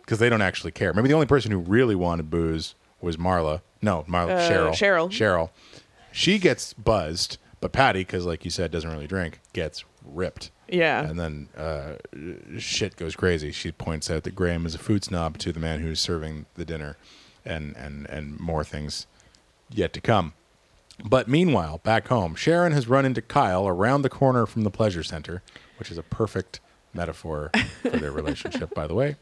because 0.00 0.18
they 0.18 0.28
don't 0.28 0.42
actually 0.42 0.70
care 0.70 0.92
maybe 0.92 1.08
the 1.08 1.14
only 1.14 1.26
person 1.26 1.50
who 1.50 1.58
really 1.58 1.94
wanted 1.94 2.30
booze 2.30 2.74
was 3.00 3.16
marla 3.16 3.60
no 3.82 4.04
marla 4.08 4.30
Uh, 4.36 4.50
cheryl 4.50 4.70
Cheryl. 4.70 5.08
cheryl 5.10 5.50
she 6.12 6.38
gets 6.38 6.72
buzzed 6.74 7.38
but 7.60 7.72
patty 7.72 8.00
because 8.00 8.24
like 8.26 8.44
you 8.44 8.50
said 8.50 8.70
doesn't 8.70 8.90
really 8.90 9.06
drink 9.06 9.40
gets 9.52 9.84
ripped 10.04 10.50
Yeah. 10.68 11.02
And 11.08 11.18
then 11.18 11.48
uh, 11.56 11.94
shit 12.58 12.96
goes 12.96 13.14
crazy. 13.16 13.52
She 13.52 13.70
points 13.72 14.10
out 14.10 14.22
that 14.24 14.34
Graham 14.34 14.64
is 14.66 14.74
a 14.74 14.78
food 14.78 15.04
snob 15.04 15.36
to 15.38 15.52
the 15.52 15.60
man 15.60 15.80
who's 15.80 16.00
serving 16.00 16.46
the 16.54 16.64
dinner, 16.64 16.96
and 17.44 17.76
and 17.76 18.06
and 18.08 18.38
more 18.40 18.64
things 18.64 19.06
yet 19.70 19.92
to 19.92 20.00
come. 20.00 20.32
But 21.02 21.28
meanwhile, 21.28 21.78
back 21.78 22.08
home, 22.08 22.34
Sharon 22.34 22.72
has 22.72 22.86
run 22.88 23.04
into 23.04 23.20
Kyle 23.22 23.66
around 23.66 24.02
the 24.02 24.08
corner 24.10 24.46
from 24.46 24.62
the 24.62 24.70
pleasure 24.70 25.02
center, 25.02 25.42
which 25.78 25.90
is 25.90 25.98
a 25.98 26.02
perfect 26.02 26.60
metaphor 26.92 27.50
for 27.82 27.90
their 27.90 28.12
relationship, 28.12 28.72
by 28.74 28.86
the 28.86 28.94
way. 28.94 29.16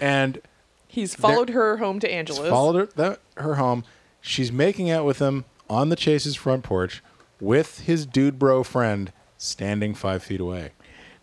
And 0.00 0.40
He's 0.88 1.14
followed 1.14 1.50
her 1.50 1.78
home 1.78 1.98
to 2.00 2.10
Angela's. 2.10 2.48
followed 2.48 2.76
her, 2.76 2.86
that, 2.96 3.20
her 3.36 3.56
home. 3.56 3.84
She's 4.20 4.52
making 4.52 4.88
out 4.90 5.04
with 5.04 5.18
him 5.18 5.44
on 5.68 5.88
the 5.88 5.96
Chase's 5.96 6.36
front 6.36 6.62
porch 6.62 7.02
with 7.40 7.80
his 7.80 8.06
dude 8.06 8.38
bro 8.38 8.62
friend 8.62 9.12
standing 9.36 9.94
five 9.94 10.22
feet 10.22 10.40
away. 10.40 10.70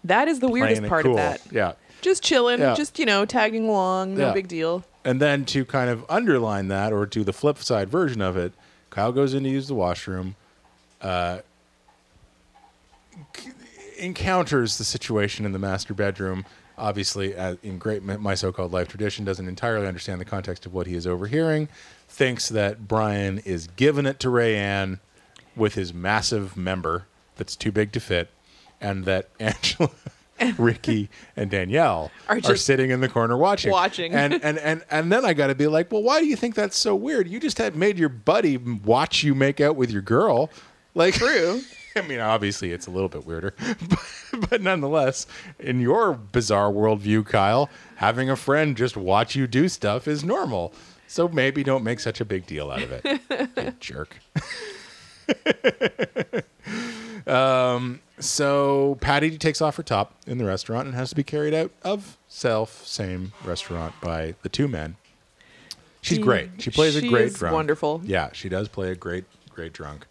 that 0.03 0.27
is 0.27 0.41
the 0.41 0.49
weirdest 0.49 0.83
part 0.83 1.03
cool. 1.05 1.11
of 1.13 1.17
that. 1.17 1.41
Yeah. 1.49 1.73
Just 2.01 2.21
chilling, 2.23 2.59
Yeah. 2.59 2.75
just, 2.75 2.99
you 2.99 3.05
know, 3.05 3.25
tagging 3.25 3.69
along, 3.69 4.15
no 4.15 4.27
Yeah. 4.27 4.33
big 4.33 4.49
deal. 4.49 4.83
And 5.05 5.21
then 5.21 5.45
to 5.45 5.63
kind 5.63 5.89
of 5.89 6.05
underline 6.09 6.67
that 6.67 6.91
or 6.91 7.05
do 7.05 7.23
the 7.23 7.31
flip 7.33 7.57
side 7.59 7.89
version 7.89 8.21
of 8.21 8.35
it, 8.35 8.51
Kyle 8.93 9.11
goes 9.11 9.33
in 9.33 9.43
to 9.43 9.49
use 9.49 9.67
the 9.67 9.73
washroom, 9.73 10.35
uh, 11.01 11.39
c- 13.35 13.49
encounters 13.97 14.77
the 14.77 14.83
situation 14.83 15.47
in 15.47 15.51
the 15.51 15.57
master 15.57 15.95
bedroom. 15.95 16.45
Obviously, 16.77 17.35
uh, 17.35 17.55
in 17.63 17.79
great 17.79 18.03
my 18.03 18.35
so-called 18.35 18.71
life 18.71 18.87
tradition, 18.87 19.25
doesn't 19.25 19.47
entirely 19.47 19.87
understand 19.87 20.21
the 20.21 20.25
context 20.25 20.67
of 20.67 20.75
what 20.75 20.85
he 20.85 20.93
is 20.93 21.07
overhearing. 21.07 21.69
Thinks 22.07 22.49
that 22.49 22.87
Brian 22.87 23.39
is 23.39 23.67
giving 23.75 24.05
it 24.05 24.19
to 24.19 24.27
Rayanne 24.27 24.99
with 25.55 25.73
his 25.73 25.91
massive 25.91 26.55
member 26.55 27.07
that's 27.35 27.55
too 27.55 27.71
big 27.71 27.91
to 27.93 27.99
fit, 27.99 28.29
and 28.79 29.05
that 29.05 29.29
Angela, 29.39 29.89
Rickie, 30.57 31.09
and 31.35 31.49
Danielle 31.49 32.11
Are 32.27 32.39
are, 32.43 32.55
sitting 32.55 32.91
in 32.91 33.01
the 33.01 33.09
corner 33.09 33.37
watching. 33.37 33.71
watching. 33.71 34.13
And 34.13 34.33
and 34.43 34.57
and 34.57 34.83
and 34.89 35.11
then 35.11 35.25
I 35.25 35.33
got 35.33 35.47
to 35.47 35.55
be 35.55 35.67
like, 35.67 35.91
well, 35.91 36.03
why 36.03 36.19
do 36.19 36.25
you 36.25 36.35
think 36.35 36.55
that's 36.55 36.77
so 36.77 36.95
weird? 36.95 37.27
You 37.27 37.39
just 37.39 37.57
had 37.57 37.75
made 37.75 37.97
your 37.97 38.09
buddy 38.09 38.57
watch 38.57 39.23
you 39.23 39.35
make 39.35 39.61
out 39.61 39.75
with 39.75 39.91
your 39.91 40.01
girl. 40.01 40.49
Like 40.93 41.15
True. 41.15 41.61
I 41.95 42.01
mean, 42.01 42.19
obviously 42.19 42.71
it's 42.71 42.87
a 42.87 42.91
little 42.91 43.09
bit 43.09 43.25
weirder, 43.25 43.53
but, 43.87 44.49
but 44.49 44.61
nonetheless, 44.61 45.27
in 45.59 45.79
your 45.79 46.13
bizarre 46.13 46.71
worldview, 46.71 47.23
Kyle, 47.23 47.69
having 47.97 48.31
a 48.31 48.35
friend 48.35 48.75
just 48.75 48.97
watch 48.97 49.35
you 49.35 49.45
do 49.45 49.69
stuff 49.69 50.07
is 50.07 50.23
normal. 50.23 50.73
So 51.07 51.27
maybe 51.27 51.63
don't 51.63 51.83
make 51.83 51.99
such 51.99 52.19
a 52.19 52.25
big 52.25 52.47
deal 52.47 52.71
out 52.71 52.81
of 52.81 53.01
it, 53.05 53.79
jerk. 53.79 54.17
Um, 57.27 57.99
so 58.19 58.97
Patty 59.01 59.37
takes 59.37 59.61
off 59.61 59.75
her 59.77 59.83
top 59.83 60.13
in 60.27 60.37
the 60.37 60.45
restaurant 60.45 60.87
and 60.87 60.95
has 60.95 61.09
to 61.09 61.15
be 61.15 61.23
carried 61.23 61.53
out 61.53 61.71
of 61.83 62.17
self 62.27 62.85
same 62.85 63.33
restaurant 63.43 63.93
by 64.01 64.35
the 64.43 64.49
two 64.49 64.67
men. 64.67 64.95
She's 66.01 66.17
She- 66.17 66.23
great. 66.23 66.49
She 66.61 66.69
plays 66.69 66.93
she 66.99 67.07
a 67.07 67.09
great 67.09 67.33
drunk. 67.33 67.53
wonderful. 67.53 68.01
Yeah, 68.03 68.29
she 68.33 68.49
does 68.49 68.67
play 68.67 68.91
a 68.91 68.95
great, 68.95 69.25
great 69.49 69.73
drunk, 69.73 70.05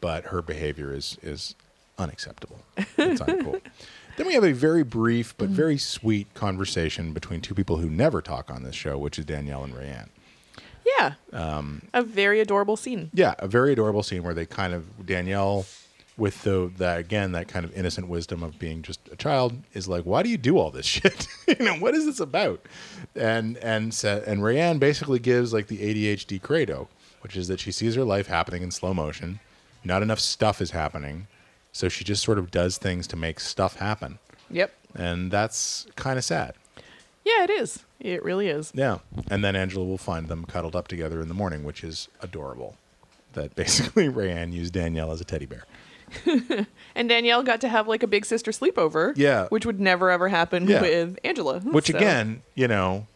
but 0.00 0.26
her 0.26 0.42
behavior 0.42 0.92
is 0.94 1.16
is 1.22 1.54
unacceptable. 1.98 2.60
It's 2.76 3.20
uncool. 3.20 3.60
then 4.16 4.26
we 4.26 4.34
have 4.34 4.44
a 4.44 4.52
very 4.52 4.82
brief 4.84 5.34
but 5.38 5.48
very 5.48 5.78
sweet 5.78 6.32
conversation 6.34 7.12
between 7.12 7.40
two 7.40 7.54
people 7.54 7.78
who 7.78 7.88
never 7.90 8.20
talk 8.22 8.50
on 8.50 8.62
this 8.62 8.74
show, 8.76 8.98
which 8.98 9.18
is 9.18 9.24
Danielle 9.24 9.64
and 9.64 9.74
Rayanne. 9.74 10.08
Yeah. 10.98 11.14
Um, 11.32 11.82
a 11.92 12.02
very 12.02 12.40
adorable 12.40 12.76
scene. 12.76 13.10
Yeah, 13.12 13.34
a 13.38 13.48
very 13.48 13.72
adorable 13.72 14.02
scene 14.02 14.22
where 14.22 14.32
they 14.34 14.46
kind 14.46 14.72
of 14.72 15.04
Danielle, 15.06 15.66
with 16.18 16.42
the 16.42 16.70
that 16.76 16.98
again 16.98 17.32
that 17.32 17.48
kind 17.48 17.64
of 17.64 17.72
innocent 17.74 18.08
wisdom 18.08 18.42
of 18.42 18.58
being 18.58 18.82
just 18.82 19.00
a 19.10 19.16
child, 19.16 19.54
is 19.72 19.88
like, 19.88 20.04
why 20.04 20.22
do 20.22 20.28
you 20.28 20.36
do 20.36 20.58
all 20.58 20.70
this 20.70 20.84
shit? 20.94 21.26
you 21.46 21.64
know, 21.64 21.74
what 21.76 21.94
is 21.94 22.04
this 22.04 22.20
about? 22.20 22.60
And 23.14 23.56
and 23.58 23.84
and 24.04 24.40
Rayanne 24.42 24.78
basically 24.78 25.18
gives 25.20 25.52
like 25.52 25.68
the 25.68 25.78
ADHD 25.78 26.42
credo, 26.42 26.88
which 27.22 27.36
is 27.36 27.48
that 27.48 27.60
she 27.60 27.72
sees 27.72 27.94
her 27.94 28.04
life 28.04 28.26
happening 28.26 28.62
in 28.62 28.70
slow 28.70 28.92
motion, 28.92 29.40
not 29.84 30.02
enough 30.02 30.20
stuff 30.20 30.60
is 30.60 30.72
happening, 30.72 31.28
so 31.72 31.88
she 31.88 32.04
just 32.04 32.22
sort 32.22 32.38
of 32.38 32.50
does 32.50 32.76
things 32.78 33.06
to 33.06 33.16
make 33.16 33.38
stuff 33.40 33.76
happen, 33.76 34.18
Yep. 34.50 34.72
and 34.94 35.30
that's 35.30 35.86
kind 35.96 36.18
of 36.18 36.24
sad. 36.24 36.54
Yeah, 37.24 37.44
it 37.44 37.50
is. 37.50 37.84
It 38.00 38.22
really 38.24 38.48
is. 38.48 38.72
Yeah. 38.74 38.98
And 39.30 39.44
then 39.44 39.54
Angela 39.54 39.84
will 39.84 39.98
find 39.98 40.28
them 40.28 40.44
cuddled 40.46 40.74
up 40.74 40.88
together 40.88 41.20
in 41.20 41.28
the 41.28 41.34
morning, 41.34 41.62
which 41.62 41.84
is 41.84 42.08
adorable. 42.22 42.76
That 43.34 43.54
basically 43.54 44.08
Rayanne 44.08 44.52
used 44.52 44.72
Danielle 44.72 45.12
as 45.12 45.20
a 45.20 45.24
teddy 45.24 45.44
bear. 45.44 45.64
And 46.94 47.08
Danielle 47.08 47.42
got 47.44 47.60
to 47.60 47.68
have 47.68 47.86
like 47.86 48.02
a 48.02 48.06
big 48.08 48.24
sister 48.26 48.50
sleepover. 48.50 49.12
Yeah. 49.16 49.46
Which 49.48 49.64
would 49.64 49.78
never 49.80 50.10
ever 50.10 50.28
happen 50.28 50.66
Yeah. 50.66 50.80
with 50.80 51.18
Angela. 51.22 51.60
Which 51.60 51.90
So- 51.90 51.96
again, 51.96 52.42
you 52.56 52.66
know, 52.66 53.06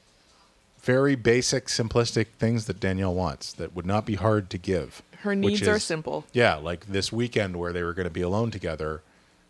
very 0.82 1.14
basic, 1.14 1.66
simplistic 1.66 2.26
things 2.38 2.66
that 2.66 2.78
Danielle 2.80 3.14
wants 3.14 3.53
that 3.55 3.74
would 3.74 3.86
not 3.86 4.05
be 4.07 4.14
hard 4.14 4.51
to 4.51 4.59
give. 4.59 5.03
her 5.22 5.30
which 5.30 5.38
needs 5.38 5.68
are 5.68 5.76
is- 5.76 5.84
simple. 5.84 6.24
Yeah, 6.32 6.57
like 6.57 6.86
this 6.86 7.12
weekend 7.12 7.57
where 7.57 7.72
they 7.72 7.82
were 7.84 7.93
going 7.95 8.09
to 8.09 8.11
be 8.12 8.22
alone 8.22 8.51
together, 8.51 9.03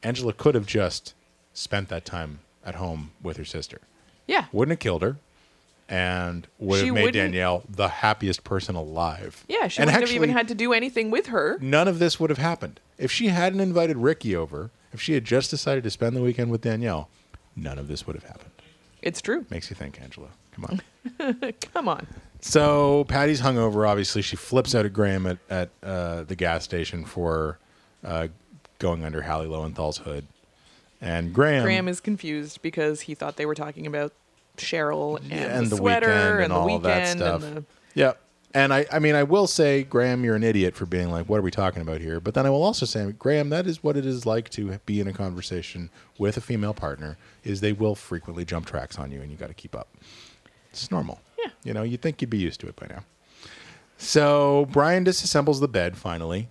Angela 0.03 0.33
could 0.35 0.55
have 0.55 0.67
just 0.67 1.15
spent 1.55 1.89
that 1.89 2.05
time 2.05 2.41
at 2.65 2.75
home 2.75 3.13
with 3.23 3.37
her 3.39 3.45
sister. 3.47 3.81
Yeah. 4.27 4.45
Wouldn't 4.53 4.73
have 4.73 4.79
killed 4.81 5.01
her, 5.03 5.17
and 5.89 6.47
would 6.59 6.81
She 6.81 6.87
have 6.87 6.95
made 6.95 7.01
wouldn't- 7.05 7.15
Danielle 7.33 7.63
the 7.69 7.89
happiest 7.89 8.45
person 8.45 8.75
alive. 8.75 9.45
Yeah, 9.49 9.69
she 9.69 9.81
and 9.83 9.89
wouldn't 9.91 10.09
have 10.09 10.15
even 10.17 10.31
had 10.31 10.49
to 10.49 10.55
do 10.55 10.73
anything 10.75 11.11
with 11.11 11.27
her. 11.29 11.59
none 11.61 11.89
of 11.89 11.99
this 11.99 12.21
would 12.21 12.31
have 12.31 12.39
happened 12.39 12.81
if 13.03 13.11
she 13.13 13.29
hadn't 13.29 13.61
invited 13.61 13.97
Rickie 13.99 14.35
over. 14.37 14.71
If 14.93 15.01
she 15.01 15.15
had 15.15 15.25
just 15.25 15.51
decided 15.51 15.85
to 15.85 15.91
spend 15.91 16.15
the 16.15 16.21
weekend 16.21 16.51
with 16.51 16.61
Danielle, 16.61 17.09
none 17.57 17.79
of 17.79 17.89
this 17.89 18.07
would 18.07 18.15
have 18.15 18.25
happened. 18.25 18.51
It's 19.01 19.23
true. 19.23 19.47
Makes 19.51 19.71
you 19.71 19.77
think, 19.77 19.99
Angela. 20.01 20.29
Come 20.53 20.67
on. 21.19 21.53
Come 21.75 21.89
on. 21.89 22.07
So 22.41 23.05
Patty's 23.09 23.41
hungover. 23.41 23.89
Obviously, 23.89 24.21
she 24.21 24.37
flips 24.37 24.75
out 24.75 24.85
at 24.85 24.93
Graham 24.93 25.27
at, 25.27 25.39
at 25.49 25.71
uh, 25.83 26.25
the 26.25 26.37
gas 26.37 26.65
station 26.65 27.05
for 27.07 27.59
uh, 28.05 28.29
going 28.79 29.03
under 29.05 29.23
Hallie 29.23 29.47
Lowenthal's 29.47 29.99
hood, 29.99 30.27
and 31.01 31.33
Graham, 31.33 31.63
Graham 31.63 31.89
is 31.89 32.01
confused 32.01 32.61
because 32.63 33.03
he 33.03 33.15
thought 33.15 33.37
they 33.37 33.47
were 33.47 33.55
talking 33.55 33.87
about 33.87 34.13
Cheryl 34.59 35.19
and, 35.19 35.31
Yeah, 35.31 35.49
the, 35.49 35.55
and 35.55 35.67
the 35.69 35.77
sweater 35.77 36.07
weekend 36.07 36.31
and 36.31 36.43
and, 36.43 36.51
the 36.53 36.57
all 36.57 36.67
weekend 36.67 36.85
that 36.85 37.17
stuff. 37.17 37.43
and 37.45 37.57
the 37.57 37.65
yeah. 37.95 38.13
And 38.55 38.73
I, 38.73 38.87
I 38.93 38.99
mean, 38.99 39.15
I 39.15 39.23
will 39.23 39.47
say, 39.47 39.83
Graham, 39.83 40.25
you're 40.25 40.37
an 40.37 40.43
idiot 40.43 40.75
for 40.75 40.85
being 40.85 41.11
like, 41.11 41.29
what 41.29 41.39
are 41.39 41.43
we 41.43 41.51
talking 41.51 41.81
about 41.81 42.01
here? 42.01 42.21
But 42.21 42.35
then 42.35 42.45
I 42.45 42.51
will 42.51 42.63
also 42.63 42.85
say, 42.85 43.11
Graham, 43.13 43.49
that 43.49 43.67
is 43.67 43.83
what 43.83 43.97
it 43.97 44.05
is 44.05 44.27
like 44.27 44.51
to 44.51 44.79
be 44.85 45.01
in 45.01 45.09
a 45.09 45.13
conversation 45.13 45.91
with 46.19 46.37
a 46.37 46.41
female 46.41 46.75
partner. 46.75 47.17
Is 47.45 47.61
they 47.61 47.73
will 47.73 47.95
frequently 47.95 48.45
jump 48.45 48.67
tracks 48.67 48.99
on 48.99 49.11
you, 49.11 49.23
and 49.23 49.31
you 49.31 49.37
got 49.37 49.49
to 49.49 49.55
keep 49.55 49.75
up. 49.75 49.89
It's 50.71 50.91
normal. 50.91 51.21
Yeah. 51.39 51.51
You 51.65 51.73
know, 51.75 51.83
you'd 51.83 52.03
think 52.03 52.21
you'd 52.21 52.31
be 52.31 52.39
used 52.39 52.61
to 52.61 52.69
it 52.69 52.77
by 52.77 52.87
now. 52.89 53.05
So 53.97 54.67
Brian 54.71 55.05
disassembles 55.05 55.61
the 55.61 55.69
bed 55.69 55.97
finally, 55.97 56.49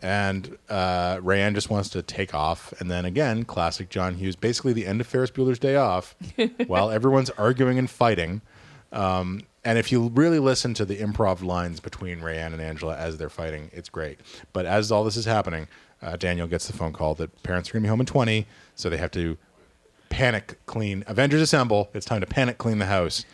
and 0.00 0.56
uh, 0.68 1.16
Rayanne 1.16 1.54
just 1.54 1.68
wants 1.68 1.88
to 1.90 2.02
take 2.02 2.32
off. 2.34 2.72
And 2.80 2.90
then 2.90 3.04
again, 3.04 3.44
classic 3.44 3.88
John 3.88 4.14
Hughes, 4.14 4.36
basically 4.36 4.72
the 4.72 4.86
end 4.86 5.00
of 5.00 5.06
Ferris 5.06 5.30
Bueller's 5.30 5.58
Day 5.58 5.76
Off, 5.76 6.14
while 6.66 6.90
everyone's 6.90 7.30
arguing 7.30 7.78
and 7.78 7.90
fighting. 7.90 8.40
Um, 8.92 9.40
and 9.64 9.78
if 9.78 9.92
you 9.92 10.08
really 10.14 10.38
listen 10.38 10.74
to 10.74 10.84
the 10.84 10.96
improv 10.98 11.42
lines 11.42 11.80
between 11.80 12.20
Rayanne 12.20 12.52
and 12.52 12.60
Angela 12.60 12.96
as 12.96 13.16
they're 13.18 13.28
fighting, 13.30 13.70
it's 13.72 13.88
great. 13.88 14.18
But 14.52 14.66
as 14.66 14.90
all 14.90 15.04
this 15.04 15.16
is 15.16 15.24
happening, 15.24 15.68
uh, 16.02 16.16
Danielle 16.16 16.48
gets 16.48 16.66
the 16.66 16.72
phone 16.72 16.92
call 16.92 17.14
that 17.16 17.42
parents 17.42 17.70
are 17.70 17.74
going 17.74 17.82
to 17.82 17.86
be 17.86 17.90
home 17.90 18.00
in 18.00 18.06
20, 18.06 18.46
so 18.74 18.90
they 18.90 18.96
have 18.96 19.12
to 19.12 19.36
panic 20.08 20.58
clean. 20.66 21.04
Avengers 21.06 21.40
assemble. 21.40 21.90
It's 21.94 22.04
time 22.06 22.20
to 22.20 22.26
panic 22.26 22.58
clean 22.58 22.78
the 22.78 22.86
house. 22.86 23.24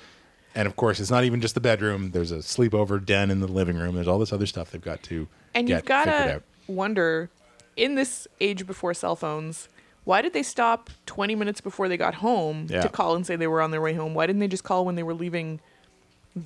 And 0.55 0.67
of 0.67 0.77
course, 0.77 1.01
it's 1.01 1.11
not 1.11 1.25
even 1.25 1.41
just 1.41 1.55
the 1.55 1.61
bedroom. 1.61 2.11
There's 2.13 2.31
a 2.33 2.39
sleepover 2.39 3.05
den 3.05 3.31
in 3.31 3.41
the 3.41 3.47
living 3.49 3.77
room. 3.79 3.95
There's 3.95 4.09
all 4.09 4.19
this 4.19 4.33
other 4.33 4.47
stuff 4.47 4.71
they've 4.71 4.81
got 4.83 5.03
to 5.05 5.29
And 5.55 5.67
get 5.67 5.77
you've 5.77 5.85
got 5.87 6.05
to 6.07 6.43
wonder 6.67 7.31
in 7.77 7.95
this 7.95 8.27
age 8.41 8.67
before 8.67 8.93
cell 8.95 9.15
phones, 9.17 9.69
why 10.05 10.21
did 10.23 10.33
they 10.33 10.43
stop 10.43 10.91
20 11.07 11.35
minutes 11.35 11.61
before 11.61 11.89
they 11.89 11.97
got 11.97 12.17
home 12.17 12.67
Yeah. 12.69 12.81
to 12.81 12.89
call 12.89 13.15
and 13.15 13.27
say 13.27 13.37
they 13.37 13.47
were 13.47 13.61
on 13.61 13.71
their 13.71 13.81
way 13.81 13.95
home? 13.95 14.15
Why 14.15 14.27
didn't 14.27 14.41
they 14.41 14.49
just 14.49 14.65
call 14.65 14.85
when 14.85 14.95
they 14.95 15.03
were 15.03 15.15
leaving 15.15 15.61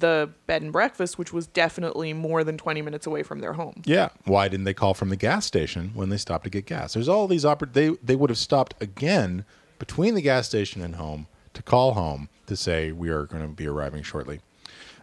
the 0.01 0.31
bed 0.47 0.63
and 0.63 0.73
breakfast, 0.73 1.19
which 1.19 1.33
was 1.33 1.47
definitely 1.47 2.13
more 2.13 2.45
than 2.45 2.57
20 2.57 2.83
minutes 2.83 3.07
away 3.07 3.23
from 3.23 3.41
their 3.41 3.55
home? 3.55 3.83
Yeah. 3.85 4.11
Why 4.25 4.49
didn't 4.49 4.65
they 4.65 4.75
call 4.75 4.95
from 4.95 5.09
the 5.09 5.17
gas 5.17 5.47
station 5.47 5.93
when 5.95 6.09
they 6.09 6.17
stopped 6.17 6.45
to 6.45 6.51
get 6.51 6.67
gas? 6.67 6.95
There's 6.95 7.09
all 7.09 7.29
these 7.29 7.45
oppor- 7.45 7.73
they 7.73 7.91
they 8.03 8.17
would 8.17 8.31
have 8.31 8.39
stopped 8.39 8.75
again 8.81 9.45
between 9.79 10.15
the 10.15 10.23
gas 10.23 10.47
station 10.47 10.83
and 10.83 10.97
home 10.97 11.27
to 11.55 11.63
call 11.63 11.95
home 11.95 12.29
to 12.47 12.57
say 12.57 12.93
we 12.93 13.09
are 13.09 13.25
going 13.25 13.43
to 13.43 13.49
be 13.49 13.67
arriving 13.67 14.03
shortly. 14.03 14.41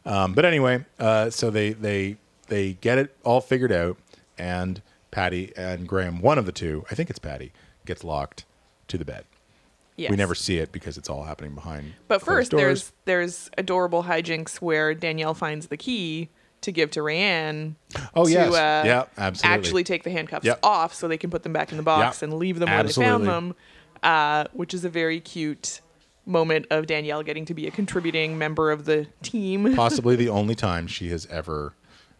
Um, 0.05 0.33
but 0.33 0.45
anyway, 0.45 0.85
uh, 0.99 1.29
so 1.29 1.49
they 1.49 1.73
they 1.73 2.17
they 2.47 2.73
get 2.73 2.97
it 2.97 3.15
all 3.23 3.41
figured 3.41 3.71
out, 3.71 3.97
and 4.37 4.81
Patty 5.11 5.51
and 5.55 5.87
Graham, 5.87 6.21
one 6.21 6.37
of 6.37 6.45
the 6.45 6.51
two, 6.51 6.85
I 6.89 6.95
think 6.95 7.09
it's 7.09 7.19
Patty, 7.19 7.51
gets 7.85 8.03
locked 8.03 8.45
to 8.87 8.97
the 8.97 9.05
bed. 9.05 9.25
Yes. 9.99 10.11
We 10.11 10.17
never 10.17 10.33
see 10.35 10.57
it 10.57 10.71
because 10.71 10.97
it's 10.97 11.09
all 11.09 11.23
happening 11.23 11.55
behind. 11.55 11.93
But 12.07 12.21
first, 12.21 12.51
doors. 12.51 12.61
there's 12.61 12.91
there's 13.05 13.49
adorable 13.57 14.03
hijinks 14.03 14.55
where 14.61 14.93
Danielle 14.93 15.33
finds 15.33 15.67
the 15.67 15.77
key 15.77 16.29
to 16.61 16.71
give 16.71 16.91
to 16.91 16.99
Rayanne. 17.01 17.75
Oh, 18.15 18.25
to, 18.25 18.31
yes. 18.31 18.53
uh, 18.53 18.83
Yeah, 18.85 19.03
absolutely. 19.17 19.57
Actually, 19.57 19.83
take 19.83 20.03
the 20.03 20.09
handcuffs 20.11 20.45
Yep. 20.45 20.59
off 20.63 20.93
so 20.93 21.07
they 21.07 21.17
can 21.17 21.29
put 21.29 21.43
them 21.43 21.53
back 21.53 21.71
in 21.71 21.77
the 21.77 21.83
box 21.83 22.21
Yep. 22.21 22.29
and 22.29 22.39
leave 22.39 22.59
them 22.59 22.69
where 22.69 22.83
they 22.83 22.91
found 22.91 23.25
them. 23.27 23.55
uh, 24.03 24.45
which 24.53 24.73
is 24.73 24.83
a 24.85 24.89
very 24.89 25.19
cute 25.19 25.81
moment 26.25 26.65
of 26.69 26.85
Danielle 26.87 27.23
getting 27.23 27.45
to 27.45 27.53
be 27.53 27.65
a 27.67 27.71
contributing 27.71 28.37
member 28.37 28.71
of 28.71 28.85
the 28.85 29.07
team. 29.23 29.73
Possibly 29.75 30.15
the 30.15 30.29
only 30.39 30.53
time 30.55 30.85
she 30.87 31.09
has 31.09 31.25
ever 31.27 31.73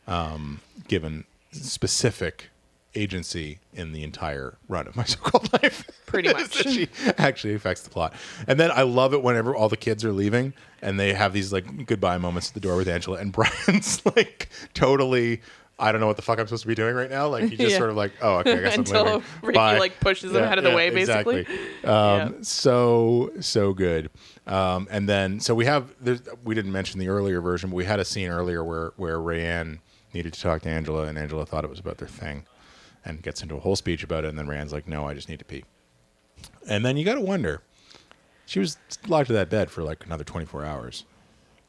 um, 0.08 0.60
given 0.88 1.26
specific 1.52 2.50
agency 2.96 3.60
in 3.74 3.92
the 3.92 4.04
entire 4.04 4.58
run 4.68 4.88
of 4.88 4.96
my 4.96 5.04
so-called 5.06 5.52
life. 5.62 5.86
Pretty 6.06 6.32
much. 6.34 6.54
she 6.68 6.88
actually 7.18 7.54
affects 7.54 7.82
the 7.84 7.90
plot. 7.90 8.14
And 8.48 8.60
then 8.60 8.72
I 8.72 8.82
love 8.84 9.14
it 9.14 9.22
whenever 9.24 9.56
all 9.56 9.70
the 9.70 9.78
kids 9.78 10.04
are 10.04 10.12
leaving 10.12 10.54
and 10.82 11.00
they 11.00 11.14
have 11.14 11.34
these 11.34 11.52
like 11.54 11.86
goodbye 11.86 12.18
moments 12.18 12.50
at 12.50 12.54
the 12.56 12.60
door 12.60 12.78
with 12.78 12.88
Angela 12.88 13.18
and 13.18 13.32
Brian's 13.34 14.04
like 14.06 14.50
totally 14.74 15.42
I 15.82 15.94
don't 15.94 16.02
know 16.02 16.08
what 16.08 16.18
the 16.18 16.22
fuck 16.24 16.40
I'm 16.40 16.46
supposed 16.46 16.64
to 16.64 16.68
be 16.68 16.76
doing 16.76 16.94
right 16.94 17.10
now. 17.10 17.30
Like 17.30 17.46
he 17.46 17.56
just 17.56 17.72
Yeah. 17.72 17.78
sort 17.78 17.90
of 17.90 17.96
like, 17.96 18.12
oh, 18.22 18.40
okay, 18.40 18.52
I 18.52 18.62
guess 18.64 18.74
I'm 18.74 18.80
Until. 18.82 19.24
Rickie, 19.42 19.56
Bye. 19.56 19.78
like, 19.80 19.98
pushes 20.02 20.34
him 20.36 20.44
out 20.44 20.58
of 20.58 20.66
the 20.66 20.72
way, 20.76 20.90
basically. 20.90 21.40
Exactly. 21.48 21.90
Um, 21.90 22.44
So 22.44 23.32
so 23.40 23.72
good. 23.74 24.10
Um, 24.46 24.90
and 24.92 25.08
then 25.08 25.40
so 25.40 25.56
we 25.56 25.64
have 25.68 25.94
there's, 26.02 26.22
we 26.44 26.54
didn't 26.54 26.74
mention 26.74 27.00
the 27.00 27.08
earlier 27.08 27.40
version, 27.40 27.70
but 27.70 27.78
we 27.78 27.86
had 27.86 28.02
a 28.02 28.04
scene 28.04 28.30
earlier 28.30 28.62
where 28.62 28.92
where 28.98 29.20
Rayanne 29.20 29.80
needed 30.14 30.34
to 30.34 30.42
talk 30.42 30.64
to 30.64 30.70
Angela, 30.70 31.04
and 31.06 31.18
Angela 31.18 31.46
thought 31.46 31.64
it 31.64 31.70
was 31.70 31.80
about 31.80 31.98
their 32.00 32.08
thing, 32.10 32.44
and 33.10 33.22
gets 33.22 33.42
into 33.42 33.56
a 33.56 33.60
whole 33.60 33.76
speech 33.76 34.04
about 34.04 34.24
it, 34.24 34.30
and 34.30 34.38
then 34.40 34.48
Rayanne's 34.48 34.72
like, 34.74 34.88
no, 34.88 35.08
I 35.08 35.14
just 35.14 35.28
need 35.30 35.40
to 35.40 35.46
pee. 35.46 35.64
And 36.68 36.86
then 36.86 36.96
you 36.98 37.04
got 37.04 37.16
to 37.16 37.22
wonder, 37.22 37.62
she 38.46 38.60
was 38.60 38.78
locked 39.08 39.28
to 39.28 39.34
that 39.34 39.50
bed 39.50 39.70
for 39.72 39.84
like 39.84 40.06
another 40.06 40.24
24 40.24 40.64
hours. 40.66 41.06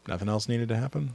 Nothing 0.07 0.28
else 0.28 0.49
needed 0.49 0.68
to 0.68 0.76
happen. 0.76 1.14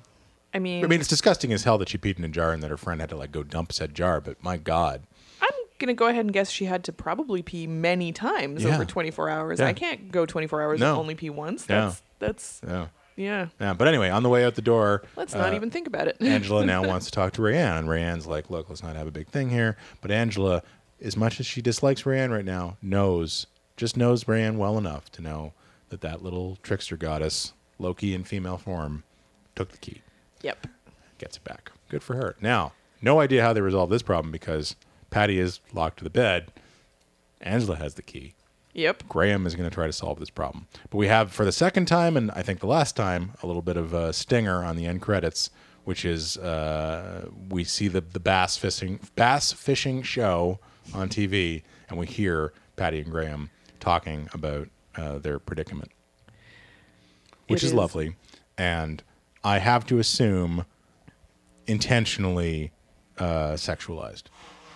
I 0.53 0.59
mean, 0.59 0.83
I 0.83 0.87
mean, 0.87 0.99
it's 0.99 1.09
disgusting 1.09 1.51
as 1.53 1.63
hell 1.63 1.77
that 1.79 1.89
she 1.89 1.97
peed 1.97 2.17
in 2.17 2.23
a 2.23 2.29
jar 2.29 2.53
and 2.53 2.63
that 2.63 2.69
her 2.71 2.77
friend 2.77 3.01
had 3.01 3.09
to 3.09 3.17
like 3.17 3.31
go 3.31 3.43
dump 3.43 3.73
said 3.73 3.93
jar. 3.93 4.21
But 4.21 4.41
my 4.43 4.55
God, 4.57 5.01
I'm 5.41 5.51
gonna 5.79 5.93
go 5.93 6.07
ahead 6.07 6.23
and 6.23 6.33
guess 6.33 6.49
she 6.49 6.65
had 6.65 6.83
to 6.85 6.93
probably 6.93 7.41
pee 7.41 7.67
many 7.67 8.13
times 8.13 8.63
Yeah. 8.63 8.75
over 8.75 8.85
24 8.85 9.29
hours. 9.29 9.59
Yeah. 9.59 9.67
I 9.67 9.73
can't 9.73 10.11
go 10.13 10.25
24 10.25 10.61
hours 10.61 10.79
No. 10.79 10.91
and 10.91 10.99
only 10.99 11.15
pee 11.15 11.29
once. 11.29 11.65
That's 11.65 12.01
that's 12.19 12.61
yeah, 12.65 12.87
yeah. 13.15 13.47
yeah. 13.59 13.73
But 13.73 13.87
anyway, 13.87 14.09
on 14.09 14.23
the 14.23 14.29
way 14.29 14.45
out 14.45 14.55
the 14.55 14.61
door, 14.61 15.03
Let's 15.15 15.33
not 15.33 15.53
uh, 15.53 15.55
even 15.55 15.71
think 15.71 15.87
about 15.87 16.07
it. 16.07 16.17
Angela 16.21 16.65
now 16.65 16.83
wants 16.87 17.05
to 17.05 17.11
talk 17.11 17.33
to 17.33 17.41
Rayanne, 17.41 17.79
and 17.79 17.87
Rayanne's 17.87 18.27
like, 18.27 18.49
"Look, 18.49 18.69
let's 18.69 18.83
not 18.83 18.95
have 18.95 19.07
a 19.07 19.11
big 19.11 19.27
thing 19.27 19.49
here." 19.49 19.77
But 20.01 20.11
Angela, 20.11 20.63
as 21.01 21.17
much 21.17 21.39
as 21.39 21.45
she 21.45 21.61
dislikes 21.61 22.03
Rayanne 22.03 22.31
right 22.31 22.45
now, 22.45 22.77
knows 22.81 23.47
just 23.77 23.97
knows 23.97 24.25
Rayanne 24.25 24.57
well 24.57 24.77
enough 24.77 25.11
to 25.13 25.21
know 25.21 25.53
that 25.89 26.01
that 26.01 26.23
little 26.23 26.57
trickster 26.63 26.97
goddess, 26.97 27.53
Loki 27.79 28.13
in 28.13 28.23
female 28.23 28.57
form, 28.57 29.03
took 29.55 29.71
the 29.71 29.77
key, 29.77 30.01
yep. 30.41 30.67
gets 31.17 31.37
it 31.37 31.43
back. 31.43 31.71
Good 31.89 32.03
for 32.03 32.15
her. 32.15 32.35
Now, 32.41 32.73
no 33.01 33.19
idea 33.19 33.43
how 33.43 33.53
they 33.53 33.61
resolve 33.61 33.89
this 33.89 34.01
problem 34.01 34.31
because 34.31 34.75
Patty 35.09 35.39
is 35.39 35.59
locked 35.73 35.97
to 35.99 36.03
the 36.03 36.09
bed. 36.09 36.51
Angela 37.41 37.75
has 37.75 37.95
the 37.95 38.01
key. 38.01 38.33
Yep. 38.75 39.07
Graham 39.07 39.47
is 39.47 39.55
going 39.55 39.69
to 39.69 39.73
try 39.73 39.87
to 39.87 39.93
solve 39.93 40.19
this 40.19 40.29
problem. 40.29 40.67
But 40.89 40.97
we 40.97 41.07
have, 41.07 41.31
for 41.31 41.45
the 41.45 41.53
second 41.53 41.85
time, 41.85 42.17
and 42.17 42.29
I 42.31 42.41
think 42.43 42.59
the 42.59 42.67
last 42.67 42.95
time, 42.95 43.31
a 43.41 43.47
little 43.47 43.61
bit 43.61 43.77
of 43.77 43.93
a 43.93 44.11
stinger 44.11 44.63
on 44.65 44.75
the 44.75 44.85
end 44.85 45.01
credits, 45.01 45.49
which 45.85 46.03
is 46.03 46.37
uh, 46.37 47.29
we 47.49 47.63
see 47.63 47.87
the, 47.87 48.01
the 48.01 48.19
bass 48.19 48.57
fishing 48.57 48.99
bass 49.15 49.53
fishing 49.53 50.03
show 50.03 50.59
on 50.93 51.07
TV, 51.07 51.63
and 51.89 51.97
we 51.97 52.05
hear 52.05 52.53
Patty 52.75 52.99
and 52.99 53.09
Graham 53.09 53.49
talking 53.79 54.27
about 54.33 54.67
uh, 54.97 55.19
their 55.19 55.39
predicament, 55.39 55.91
which 57.47 57.63
is 57.63 57.69
is. 57.69 57.73
lovely. 57.73 58.15
And 58.57 59.01
I 59.43 59.59
have 59.59 59.85
to 59.87 59.99
assume 59.99 60.65
intentionally 61.65 62.71
uh, 63.17 63.53
sexualized. 63.53 64.23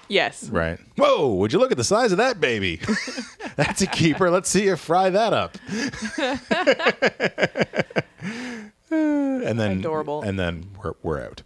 Yes. 0.10 0.50
Right. 0.50 0.80
Whoa, 0.98 1.34
would 1.36 1.54
you 1.54 1.60
look 1.60 1.72
at 1.72 1.78
the 1.78 1.84
size 1.84 2.12
of 2.12 2.18
that 2.18 2.42
baby? 2.42 2.82
That's 3.56 3.82
a 3.82 3.88
keeper. 3.88 4.30
Let's 4.32 4.50
see 4.50 4.66
you 4.66 4.76
fry 4.76 5.10
that 5.12 5.34
up. 5.34 5.58
and 8.92 9.60
then 9.60 9.80
Adorable. 9.80 10.22
And 10.22 10.40
then 10.40 10.66
we're 10.84 10.94
we're 11.04 11.22
out. 11.22 11.44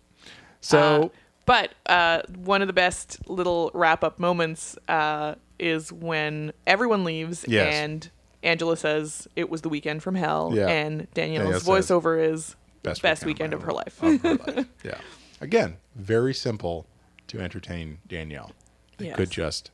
So 0.62 0.80
Uh, 0.80 1.10
but 1.46 1.74
uh, 1.88 2.22
one 2.38 2.62
of 2.62 2.68
the 2.68 2.74
best 2.74 3.28
little 3.30 3.70
wrap 3.74 4.04
up 4.04 4.18
moments 4.18 4.78
uh, 4.88 5.36
is 5.60 5.92
when 5.92 6.54
everyone 6.66 7.04
leaves 7.04 7.44
Yes. 7.48 7.74
and 7.74 8.10
Angela 8.44 8.78
says 8.78 9.28
it 9.36 9.50
was 9.50 9.62
the 9.62 9.70
weekend 9.70 10.04
from 10.04 10.16
hell, 10.16 10.52
Yeah. 10.54 10.68
and 10.68 11.08
Danielle's 11.14 11.64
says, 11.64 11.68
voiceover 11.68 12.32
is 12.32 12.56
best, 12.82 13.02
best 13.02 13.26
weekend 13.26 13.54
of 13.54 13.64
her 13.64 13.74
life. 13.74 14.02
of 14.02 14.22
her 14.22 14.36
life. 14.36 14.68
Yeah. 14.86 14.98
Again, 15.42 15.76
very 15.96 16.34
simple 16.34 16.88
to 17.34 17.42
entertain 17.42 17.98
Danielle. 18.08 18.52
They 18.98 19.08
Yes. 19.08 19.16
could 19.18 19.30
just 19.32 19.72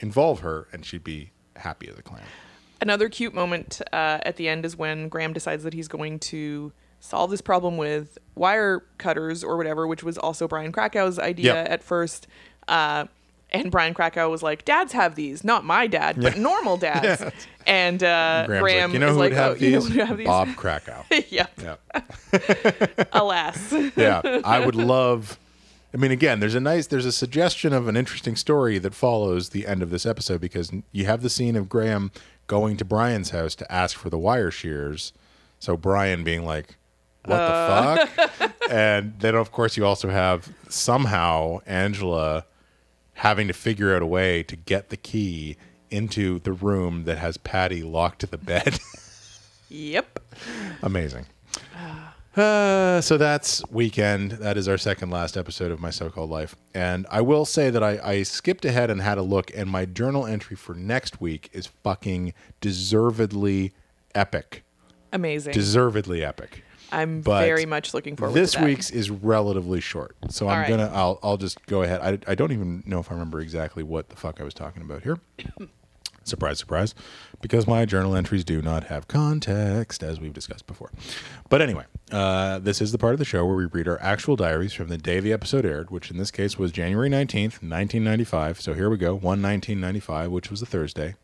involve 0.00 0.40
her 0.40 0.68
and 0.72 0.84
she'd 0.84 1.04
be 1.04 1.30
happy 1.56 1.88
as 1.88 1.98
a 1.98 2.02
clam. 2.02 2.22
Another 2.80 3.08
cute 3.08 3.32
moment 3.32 3.80
uh, 3.92 4.18
at 4.22 4.36
the 4.36 4.48
end 4.48 4.66
is 4.66 4.76
when 4.76 5.08
Graham 5.08 5.32
decides 5.32 5.62
that 5.64 5.72
he's 5.72 5.88
going 5.88 6.18
to 6.18 6.72
solve 7.00 7.30
this 7.30 7.40
problem 7.40 7.76
with 7.78 8.18
wire 8.34 8.82
cutters 8.98 9.42
or 9.44 9.56
whatever, 9.56 9.86
which 9.86 10.02
was 10.02 10.18
also 10.18 10.46
Brian 10.48 10.72
Krakow's 10.72 11.18
idea 11.18 11.54
Yep. 11.54 11.70
at 11.70 11.82
first. 11.82 12.26
Uh, 12.68 13.06
and 13.50 13.70
Brian 13.70 13.94
Krakow 13.94 14.28
was 14.28 14.42
like, 14.42 14.64
"Dads 14.64 14.92
have 14.92 15.14
these, 15.14 15.44
not 15.44 15.64
my 15.64 15.86
dad, 15.86 16.20
but 16.20 16.36
normal 16.36 16.76
dads." 16.88 17.22
And 17.64 18.02
uh, 18.02 18.44
Graham 18.48 18.90
like, 18.90 18.92
you 18.94 18.98
know 18.98 19.06
is 19.06 19.12
who 19.12 19.18
like, 19.20 19.30
would 19.30 19.38
have 19.38 19.50
"Oh, 19.52 19.54
these? 19.54 19.62
you 19.62 19.78
know 19.78 19.80
who 19.84 19.98
would 19.98 20.08
have 20.08 20.18
these?" 20.18 20.26
Bob 20.26 20.48
Krakow. 20.56 21.04
yep. 21.30 21.50
Yeah. 21.62 21.76
Alas. 23.12 23.72
yeah, 23.96 24.40
I 24.44 24.64
would 24.66 24.74
love. 24.74 25.38
I 25.94 25.96
mean, 25.96 26.10
again, 26.10 26.40
there's 26.40 26.54
a 26.54 26.60
nice, 26.60 26.88
there's 26.88 27.06
a 27.06 27.12
suggestion 27.12 27.72
of 27.72 27.88
an 27.88 27.96
interesting 27.96 28.36
story 28.36 28.78
that 28.78 28.94
follows 28.94 29.50
the 29.50 29.66
end 29.66 29.82
of 29.82 29.90
this 29.90 30.04
episode 30.04 30.40
because 30.40 30.70
you 30.92 31.06
have 31.06 31.22
the 31.22 31.30
scene 31.30 31.56
of 31.56 31.68
Graham 31.68 32.10
going 32.46 32.76
to 32.76 32.84
Brian's 32.84 33.30
house 33.30 33.54
to 33.56 33.72
ask 33.72 33.96
for 33.96 34.10
the 34.10 34.18
wire 34.18 34.50
shears. 34.50 35.12
So 35.58 35.76
Brian 35.76 36.22
being 36.22 36.44
like, 36.44 36.76
"What 37.24 37.36
the 37.36 37.42
uh. 37.42 38.06
fuck?" 38.06 38.52
and 38.70 39.18
then, 39.20 39.34
of 39.34 39.52
course, 39.52 39.76
you 39.76 39.86
also 39.86 40.10
have 40.10 40.52
somehow 40.68 41.60
Angela 41.66 42.44
having 43.14 43.46
to 43.48 43.54
figure 43.54 43.94
out 43.96 44.02
a 44.02 44.06
way 44.06 44.42
to 44.42 44.56
get 44.56 44.90
the 44.90 44.96
key 44.96 45.56
into 45.90 46.40
the 46.40 46.52
room 46.52 47.04
that 47.04 47.18
has 47.18 47.36
Patty 47.38 47.82
locked 47.82 48.20
to 48.20 48.26
the 48.26 48.38
bed. 48.38 48.78
yep. 49.68 50.18
Amazing. 50.82 51.26
Uh, 52.36 53.00
so 53.00 53.16
that's 53.16 53.62
weekend. 53.70 54.32
That 54.32 54.58
is 54.58 54.68
our 54.68 54.76
second 54.76 55.10
last 55.10 55.36
episode 55.38 55.72
of 55.72 55.80
my 55.80 55.90
so-called 55.90 56.28
life, 56.28 56.54
and 56.74 57.06
I 57.10 57.22
will 57.22 57.46
say 57.46 57.70
that 57.70 57.82
I, 57.82 57.98
I 58.02 58.22
skipped 58.24 58.66
ahead 58.66 58.90
and 58.90 59.00
had 59.00 59.16
a 59.16 59.22
look, 59.22 59.50
and 59.56 59.70
my 59.70 59.86
journal 59.86 60.26
entry 60.26 60.54
for 60.54 60.74
next 60.74 61.18
week 61.20 61.48
is 61.52 61.66
fucking 61.66 62.34
deservedly 62.60 63.72
epic. 64.14 64.64
Amazing. 65.12 65.54
Deservedly 65.54 66.22
epic. 66.22 66.62
I'm 66.92 67.20
but 67.20 67.44
very 67.44 67.66
much 67.66 67.94
looking 67.94 68.16
forward 68.16 68.34
This 68.34 68.52
to 68.52 68.58
that. 68.58 68.64
This 68.64 68.68
week's 68.68 68.90
is 68.90 69.10
relatively 69.10 69.80
short, 69.80 70.14
so 70.28 70.48
I'm 70.48 70.60
right. 70.60 70.68
gonna 70.68 70.90
I'll 70.92 71.18
I'll 71.22 71.36
just 71.36 71.64
go 71.66 71.82
ahead. 71.82 72.00
I 72.00 72.30
I 72.30 72.34
don't 72.34 72.52
even 72.52 72.82
know 72.86 73.00
if 73.00 73.10
I 73.10 73.14
remember 73.14 73.40
exactly 73.40 73.82
what 73.82 74.10
the 74.10 74.16
fuck 74.16 74.40
I 74.40 74.44
was 74.44 74.54
talking 74.54 74.82
about 74.82 75.02
here. 75.02 75.18
Surprise, 76.26 76.58
surprise, 76.58 76.94
because 77.40 77.66
my 77.66 77.84
journal 77.84 78.16
entries 78.16 78.44
do 78.44 78.62
not 78.62 78.84
have 78.84 79.08
context, 79.08 80.02
as 80.02 80.20
we've 80.20 80.32
discussed 80.32 80.66
before. 80.66 80.90
But 81.48 81.62
anyway, 81.62 81.84
uh, 82.10 82.58
this 82.58 82.80
is 82.80 82.92
the 82.92 82.98
part 82.98 83.12
of 83.12 83.18
the 83.18 83.24
show 83.24 83.44
where 83.44 83.56
we 83.56 83.66
read 83.66 83.88
our 83.88 84.00
actual 84.00 84.36
diaries 84.36 84.72
from 84.72 84.88
the 84.88 84.98
day 84.98 85.20
the 85.20 85.32
episode 85.32 85.64
aired, 85.64 85.90
which 85.90 86.10
in 86.10 86.18
this 86.18 86.30
case 86.30 86.58
was 86.58 86.72
January 86.72 87.08
19th, 87.08 87.62
1995. 87.62 88.60
So 88.60 88.74
here 88.74 88.90
we 88.90 88.96
go, 88.96 89.12
1 89.12 89.22
1995, 89.22 90.30
which 90.30 90.50
was 90.50 90.62
a 90.62 90.66
Thursday. 90.66 91.14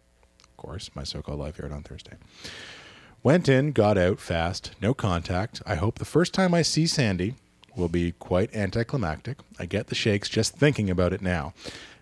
Of 0.42 0.57
course, 0.57 0.90
my 0.94 1.05
so 1.05 1.22
called 1.22 1.40
life 1.40 1.59
aired 1.61 1.72
on 1.72 1.82
Thursday. 1.82 2.16
Went 3.22 3.48
in, 3.48 3.70
got 3.70 3.96
out 3.96 4.18
fast, 4.18 4.72
no 4.80 4.94
contact. 4.94 5.62
I 5.64 5.76
hope 5.76 5.98
the 5.98 6.05
first 6.05 6.34
time 6.34 6.55
I 6.55 6.62
see 6.62 6.86
Sandy 6.86 7.36
will 7.76 7.88
be 7.88 8.12
quite 8.12 8.55
anticlimactic. 8.55 9.38
I 9.59 9.66
get 9.66 9.86
the 9.86 9.94
shakes 9.94 10.28
just 10.28 10.57
thinking 10.57 10.90
about 10.90 11.12
it 11.12 11.22
now. 11.22 11.55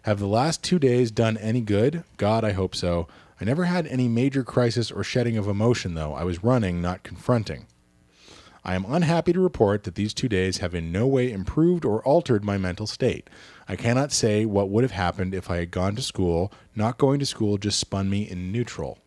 Have 0.02 0.18
the 0.18 0.26
last 0.26 0.62
two 0.62 0.78
days 0.78 1.10
done 1.10 1.36
any 1.36 1.60
good? 1.60 2.04
God, 2.16 2.44
I 2.44 2.52
hope 2.52 2.74
so. 2.74 3.06
I 3.40 3.44
never 3.44 3.64
had 3.64 3.86
any 3.86 4.08
major 4.08 4.44
crisis 4.44 4.90
or 4.90 5.02
shedding 5.04 5.36
of 5.36 5.46
emotion, 5.48 5.94
though. 5.94 6.14
I 6.14 6.24
was 6.24 6.42
running, 6.44 6.80
not 6.80 7.02
confronting. 7.02 7.66
I 8.64 8.74
am 8.74 8.84
unhappy 8.86 9.32
to 9.32 9.40
report 9.40 9.84
that 9.84 9.94
these 9.94 10.12
two 10.12 10.28
days 10.28 10.58
have 10.58 10.74
in 10.74 10.92
no 10.92 11.06
way 11.06 11.32
improved 11.32 11.84
or 11.84 12.02
altered 12.04 12.44
my 12.44 12.58
mental 12.58 12.86
state. 12.86 13.28
I 13.66 13.76
cannot 13.76 14.12
say 14.12 14.44
what 14.44 14.68
would 14.68 14.84
have 14.84 14.90
happened 14.90 15.34
if 15.34 15.50
I 15.50 15.56
had 15.58 15.70
gone 15.70 15.96
to 15.96 16.02
school. 16.02 16.52
Not 16.76 16.98
going 16.98 17.18
to 17.20 17.26
school 17.26 17.56
just 17.56 17.78
spun 17.78 18.10
me 18.10 18.28
in 18.28 18.52
neutral. 18.52 18.98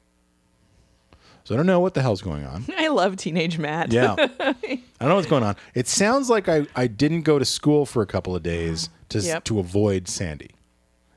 So 1.44 1.54
I 1.54 1.58
don't 1.58 1.66
know 1.68 1.80
what 1.80 1.94
the 1.94 2.02
hell's 2.02 2.22
going 2.22 2.46
on. 2.46 2.66
I 2.78 2.88
love 2.88 3.16
teenage 3.18 3.60
Matt. 3.60 3.92
Yeah. 3.92 4.16
I 4.40 4.54
don't 5.00 5.10
know 5.10 5.16
what's 5.16 5.28
going 5.28 5.44
on. 5.44 5.56
It 5.76 5.88
sounds 5.88 6.30
like 6.30 6.48
I, 6.48 6.66
I 6.76 6.88
didn't 6.88 7.22
go 7.24 7.38
to 7.38 7.46
school 7.46 7.86
for 7.86 8.02
a 8.02 8.08
couple 8.08 8.36
of 8.36 8.42
days 8.44 8.90
to, 9.10 9.20
Yep. 9.20 9.44
to 9.46 9.60
avoid 9.60 10.08
Sandy. 10.08 10.52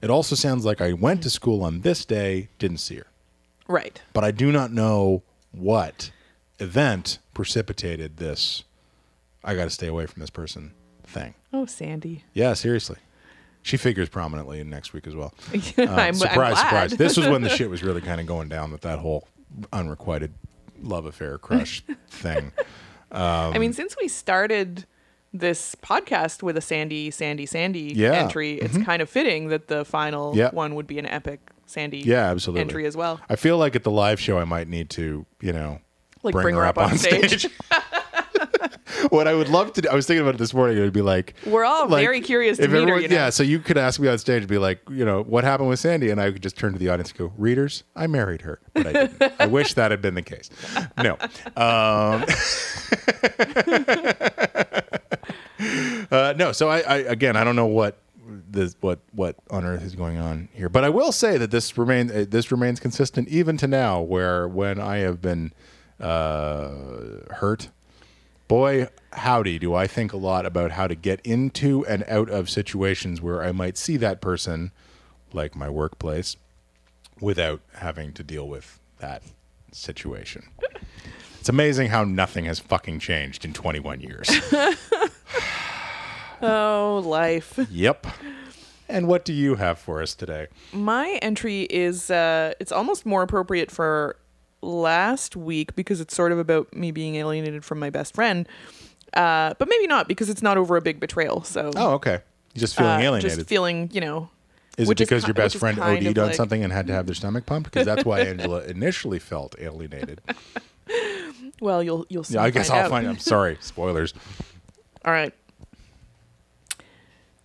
It 0.06 0.10
also 0.10 0.36
sounds 0.36 0.64
like 0.64 0.80
I 0.80 0.92
went 0.92 1.20
to 1.24 1.30
school 1.30 1.64
on 1.64 1.80
this 1.80 2.04
day, 2.04 2.48
didn't 2.60 2.76
see 2.76 2.94
her. 2.94 3.08
Right. 3.66 4.00
But 4.12 4.22
I 4.22 4.30
do 4.30 4.52
not 4.52 4.72
know 4.72 5.24
what 5.50 6.12
event 6.60 7.18
precipitated 7.34 8.18
this 8.18 8.62
I 9.42 9.56
got 9.56 9.64
to 9.64 9.70
stay 9.70 9.88
away 9.88 10.06
from 10.06 10.20
this 10.20 10.30
person 10.30 10.70
thing. 11.02 11.34
Oh, 11.52 11.66
Sandy. 11.66 12.22
Yeah, 12.34 12.54
seriously. 12.54 12.98
She 13.62 13.76
figures 13.76 14.08
prominently 14.08 14.60
in 14.60 14.70
next 14.70 14.92
week 14.92 15.08
as 15.08 15.16
well. 15.16 15.34
I'm, 15.52 15.60
Uh, 15.88 15.92
I'm 15.92 16.14
surprise, 16.14 16.56
surprise. 16.60 16.92
This 16.92 17.16
was 17.16 17.26
when 17.26 17.42
the 17.42 17.48
shit 17.56 17.68
was 17.68 17.82
really 17.82 18.00
kind 18.00 18.20
of 18.20 18.28
going 18.28 18.48
down 18.48 18.70
with 18.70 18.82
that 18.82 19.00
whole 19.00 19.26
unrequited 19.72 20.34
love 20.80 21.04
affair 21.04 21.36
crush 21.36 21.82
thing. 22.08 22.52
I 23.10 23.58
mean, 23.58 23.72
since 23.72 23.96
we 24.00 24.06
started 24.06 24.86
this 25.38 25.74
podcast 25.82 26.42
with 26.42 26.56
a 26.56 26.60
Sandy, 26.60 27.10
Sandy, 27.10 27.46
Sandy 27.46 27.92
Yeah. 27.94 28.10
Mm-hmm. 28.12 28.24
entry, 28.24 28.54
it's 28.54 28.78
kind 28.78 29.02
of 29.02 29.08
fitting 29.10 29.48
that 29.48 29.68
the 29.68 29.84
final 29.84 30.36
Yeah. 30.36 30.50
one 30.50 30.74
would 30.74 30.86
be 30.86 30.98
an 30.98 31.06
epic 31.06 31.40
Sandy 31.66 31.98
Yeah, 31.98 32.30
absolutely. 32.30 32.60
entry 32.62 32.86
as 32.86 32.96
well. 32.96 33.20
I 33.28 33.36
feel 33.36 33.58
like 33.58 33.74
at 33.76 33.82
the 33.84 33.90
live 33.90 34.20
show, 34.20 34.38
I 34.38 34.44
might 34.44 34.68
need 34.68 34.88
to, 34.90 35.26
you 35.40 35.52
know, 35.52 35.80
Like 36.22 36.32
bring, 36.32 36.54
her 36.54 36.64
up, 36.64 36.78
on 36.78 36.96
stage. 36.98 37.48
what 39.10 39.26
I 39.28 39.34
would 39.34 39.48
love 39.48 39.72
to 39.74 39.82
do, 39.82 39.88
I 39.88 39.94
was 39.94 40.06
thinking 40.06 40.22
about 40.22 40.34
it 40.36 40.38
this 40.38 40.54
morning. 40.54 40.76
It 40.78 40.80
would 40.80 40.92
be 40.92 41.02
like, 41.02 41.34
We're 41.44 41.64
all 41.64 41.88
like, 41.88 42.04
very 42.04 42.20
curious 42.20 42.56
to 42.58 42.68
meet 42.68 42.88
her. 42.88 43.00
You 43.00 43.08
know? 43.08 43.14
Yeah, 43.14 43.30
so 43.30 43.42
you 43.42 43.58
could 43.58 43.76
ask 43.78 43.98
me 44.00 44.08
on 44.08 44.16
stage 44.18 44.42
and 44.42 44.48
be 44.48 44.58
like, 44.58 44.80
you 44.90 45.04
know, 45.04 45.22
what 45.22 45.44
happened 45.44 45.68
with 45.68 45.78
Sandy? 45.80 46.10
And 46.10 46.20
I 46.20 46.30
could 46.32 46.42
just 46.42 46.56
turn 46.56 46.72
to 46.72 46.78
the 46.78 46.88
audience 46.88 47.10
and 47.10 47.18
go, 47.18 47.32
readers, 47.36 47.82
I 47.94 48.06
married 48.06 48.42
her. 48.42 48.60
But 48.74 48.86
I 48.86 48.92
didn't. 48.92 49.32
I 49.40 49.46
wish 49.46 49.74
that 49.74 49.90
had 49.90 50.00
been 50.00 50.14
the 50.14 50.22
case. 50.22 50.50
No. 50.98 51.18
Um, 51.56 52.24
uh, 56.10 56.34
no, 56.36 56.52
so 56.52 56.68
I, 56.68 56.80
I, 56.80 56.96
again, 56.98 57.36
I 57.36 57.44
don't 57.44 57.56
know 57.56 57.66
what. 57.66 57.98
This, 58.28 58.74
what 58.80 58.98
what 59.12 59.36
on 59.50 59.64
earth 59.64 59.84
is 59.84 59.94
going 59.94 60.18
on 60.18 60.48
here? 60.52 60.68
But 60.68 60.82
I 60.82 60.88
will 60.88 61.12
say 61.12 61.38
that 61.38 61.52
this 61.52 61.78
remains 61.78 62.10
uh, 62.10 62.24
this 62.28 62.50
remains 62.50 62.80
consistent 62.80 63.28
even 63.28 63.56
to 63.58 63.68
now. 63.68 64.00
Where 64.00 64.48
when 64.48 64.80
I 64.80 64.96
have 64.96 65.22
been 65.22 65.52
uh, 66.00 66.70
hurt, 67.36 67.68
boy, 68.48 68.88
howdy, 69.12 69.60
do 69.60 69.74
I 69.74 69.86
think 69.86 70.12
a 70.12 70.16
lot 70.16 70.44
about 70.44 70.72
how 70.72 70.88
to 70.88 70.96
get 70.96 71.20
into 71.20 71.86
and 71.86 72.04
out 72.08 72.28
of 72.28 72.50
situations 72.50 73.20
where 73.20 73.44
I 73.44 73.52
might 73.52 73.76
see 73.76 73.96
that 73.98 74.20
person, 74.20 74.72
like 75.32 75.54
my 75.54 75.70
workplace, 75.70 76.36
without 77.20 77.60
having 77.74 78.12
to 78.14 78.22
deal 78.22 78.48
with 78.48 78.80
that 78.98 79.22
situation. 79.72 80.48
It's 81.40 81.48
amazing 81.48 81.88
how 81.88 82.04
nothing 82.04 82.46
has 82.46 82.58
fucking 82.58 82.98
changed 82.98 83.44
in 83.44 83.52
21 83.52 84.00
years. 84.00 84.28
oh, 86.42 87.02
life. 87.04 87.58
yep. 87.70 88.06
And 88.88 89.08
what 89.08 89.24
do 89.24 89.32
you 89.32 89.56
have 89.56 89.80
for 89.80 90.00
us 90.00 90.14
today? 90.14 90.46
My 90.72 91.18
entry 91.20 91.62
is 91.62 92.08
uh, 92.08 92.52
it's 92.60 92.70
almost 92.70 93.04
more 93.04 93.22
appropriate 93.22 93.68
for 93.68 94.14
last 94.62 95.34
week 95.34 95.74
because 95.74 96.00
it's 96.00 96.14
sort 96.14 96.30
of 96.30 96.38
about 96.38 96.72
me 96.72 96.92
being 96.92 97.16
alienated 97.16 97.64
from 97.64 97.80
my 97.80 97.90
best 97.90 98.14
friend. 98.14 98.46
Uh, 99.12 99.54
but 99.58 99.68
maybe 99.68 99.88
not 99.88 100.06
because 100.06 100.28
it's 100.30 100.40
not 100.40 100.56
over 100.56 100.76
a 100.76 100.80
big 100.80 101.00
betrayal. 101.00 101.42
So 101.42 101.72
Oh, 101.74 101.94
okay. 101.94 102.20
You're 102.54 102.60
just 102.60 102.76
feeling 102.76 102.92
uh, 102.92 102.98
alienated. 103.00 103.38
Just 103.38 103.48
feeling, 103.48 103.90
you 103.92 104.00
know. 104.00 104.30
is 104.78 104.88
it 104.88 104.96
because 104.98 105.24
ki- 105.24 105.28
your 105.30 105.34
best 105.34 105.56
friend 105.56 105.80
OD'd 105.80 106.16
on 106.16 106.26
like- 106.26 106.36
something 106.36 106.62
and 106.62 106.72
had 106.72 106.86
to 106.86 106.92
have 106.92 107.06
their 107.06 107.14
stomach 107.16 107.44
pumped? 107.44 107.72
Because 107.72 107.86
that's 107.86 108.04
why 108.04 108.20
Angela 108.20 108.62
initially 108.66 109.18
felt 109.18 109.56
alienated. 109.58 110.20
Well, 111.60 111.82
you'll 111.82 112.06
you'll 112.08 112.22
see. 112.22 112.34
Yeah, 112.34 112.42
I 112.44 112.50
guess 112.50 112.70
I'll 112.70 112.82
out. 112.84 112.90
find. 112.90 113.08
I'm 113.08 113.18
sorry, 113.18 113.58
spoilers. 113.60 114.14
All 115.04 115.12
right. 115.12 115.34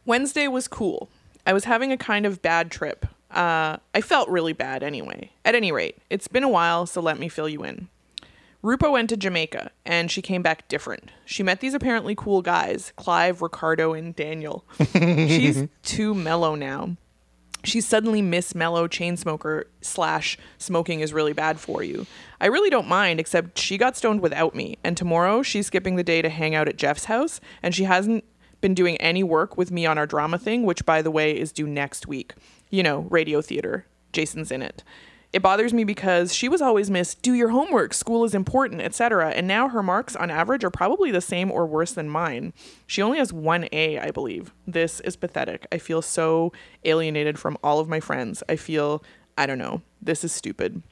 Wednesday 0.05 0.47
was 0.47 0.67
cool. 0.67 1.09
I 1.45 1.53
was 1.53 1.65
having 1.65 1.91
a 1.91 1.97
kind 1.97 2.25
of 2.25 2.41
bad 2.41 2.71
trip. 2.71 3.05
Uh, 3.29 3.77
I 3.93 4.01
felt 4.01 4.29
really 4.29 4.53
bad 4.53 4.83
anyway. 4.83 5.31
At 5.45 5.55
any 5.55 5.71
rate, 5.71 5.97
it's 6.09 6.27
been 6.27 6.43
a 6.43 6.49
while, 6.49 6.85
so 6.85 7.01
let 7.01 7.19
me 7.19 7.29
fill 7.29 7.49
you 7.49 7.63
in. 7.63 7.87
Rupa 8.61 8.91
went 8.91 9.09
to 9.09 9.17
Jamaica, 9.17 9.71
and 9.85 10.11
she 10.11 10.21
came 10.21 10.43
back 10.43 10.67
different. 10.67 11.09
She 11.25 11.41
met 11.41 11.61
these 11.61 11.73
apparently 11.73 12.13
cool 12.13 12.41
guys 12.41 12.93
Clive, 12.95 13.41
Ricardo, 13.41 13.93
and 13.93 14.15
Daniel. 14.15 14.65
She's 14.93 15.67
too 15.81 16.13
mellow 16.13 16.55
now. 16.55 16.97
She's 17.63 17.87
suddenly 17.87 18.23
Miss 18.23 18.55
Mellow 18.55 18.87
chain 18.87 19.17
smoker 19.17 19.67
slash 19.81 20.37
smoking 20.57 21.01
is 21.01 21.13
really 21.13 21.33
bad 21.33 21.59
for 21.59 21.83
you. 21.83 22.07
I 22.39 22.47
really 22.47 22.71
don't 22.71 22.87
mind, 22.87 23.19
except 23.19 23.59
she 23.59 23.77
got 23.77 23.95
stoned 23.95 24.21
without 24.21 24.55
me, 24.55 24.77
and 24.83 24.97
tomorrow 24.97 25.43
she's 25.43 25.67
skipping 25.67 25.95
the 25.95 26.03
day 26.03 26.23
to 26.23 26.29
hang 26.29 26.55
out 26.55 26.67
at 26.67 26.77
Jeff's 26.77 27.05
house, 27.05 27.39
and 27.61 27.75
she 27.75 27.83
hasn't 27.83 28.23
been 28.62 28.74
doing 28.74 28.97
any 28.97 29.24
work 29.24 29.57
with 29.57 29.72
me 29.72 29.86
on 29.86 29.97
our 29.97 30.07
drama 30.07 30.38
thing, 30.38 30.64
which 30.64 30.86
by 30.86 31.01
the 31.01 31.12
way 31.12 31.38
is 31.38 31.51
due 31.51 31.68
next 31.68 32.07
week. 32.07 32.34
You 32.70 32.84
know, 32.84 33.01
radio 33.09 33.41
theater. 33.41 33.86
Jason's 34.14 34.51
in 34.51 34.62
it. 34.62 34.84
It 35.34 35.41
bothers 35.41 35.74
me 35.74 35.86
because 35.86 36.34
she 36.34 36.49
was 36.49 36.62
always 36.62 36.91
miss 36.91 37.16
do 37.16 37.34
your 37.34 37.49
homework, 37.49 37.93
school 37.93 38.26
is 38.26 38.36
important, 38.36 38.82
etc. 38.82 39.30
And 39.30 39.47
now 39.47 39.70
her 39.70 39.82
marks 39.82 40.16
on 40.16 40.30
average 40.30 40.64
are 40.66 40.70
probably 40.70 41.09
the 41.09 41.22
same 41.22 41.49
or 41.49 41.66
worse 41.66 41.93
than 41.93 42.09
mine. 42.09 42.53
She 42.86 43.01
only 43.01 43.18
has 43.18 43.32
one 43.32 43.70
A, 43.72 43.97
I 43.97 44.12
believe. 44.12 44.53
This 44.68 44.99
is 45.01 45.16
pathetic. 45.16 45.68
I 45.72 45.78
feel 45.78 46.01
so 46.01 46.51
alienated 46.84 47.39
from 47.39 47.57
all 47.64 47.80
of 47.80 47.88
my 47.88 48.01
friends. 48.01 48.43
I 48.49 48.57
feel, 48.57 49.03
I 49.38 49.45
don't 49.45 49.57
know, 49.57 49.82
this 50.01 50.26
is 50.26 50.34
stupid. 50.34 50.84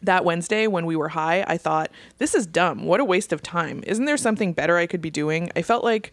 That 0.00 0.24
Wednesday, 0.24 0.66
when 0.66 0.86
we 0.86 0.96
were 0.96 1.10
high, 1.10 1.44
I 1.46 1.58
thought, 1.58 1.90
this 2.16 2.34
is 2.34 2.46
dumb. 2.46 2.86
What 2.86 2.98
a 2.98 3.04
waste 3.04 3.32
of 3.32 3.42
time. 3.42 3.84
Isn't 3.86 4.06
there 4.06 4.16
something 4.16 4.54
better 4.54 4.78
I 4.78 4.86
could 4.86 5.02
be 5.02 5.10
doing? 5.10 5.52
I 5.54 5.62
felt 5.62 5.84
like 5.84 6.12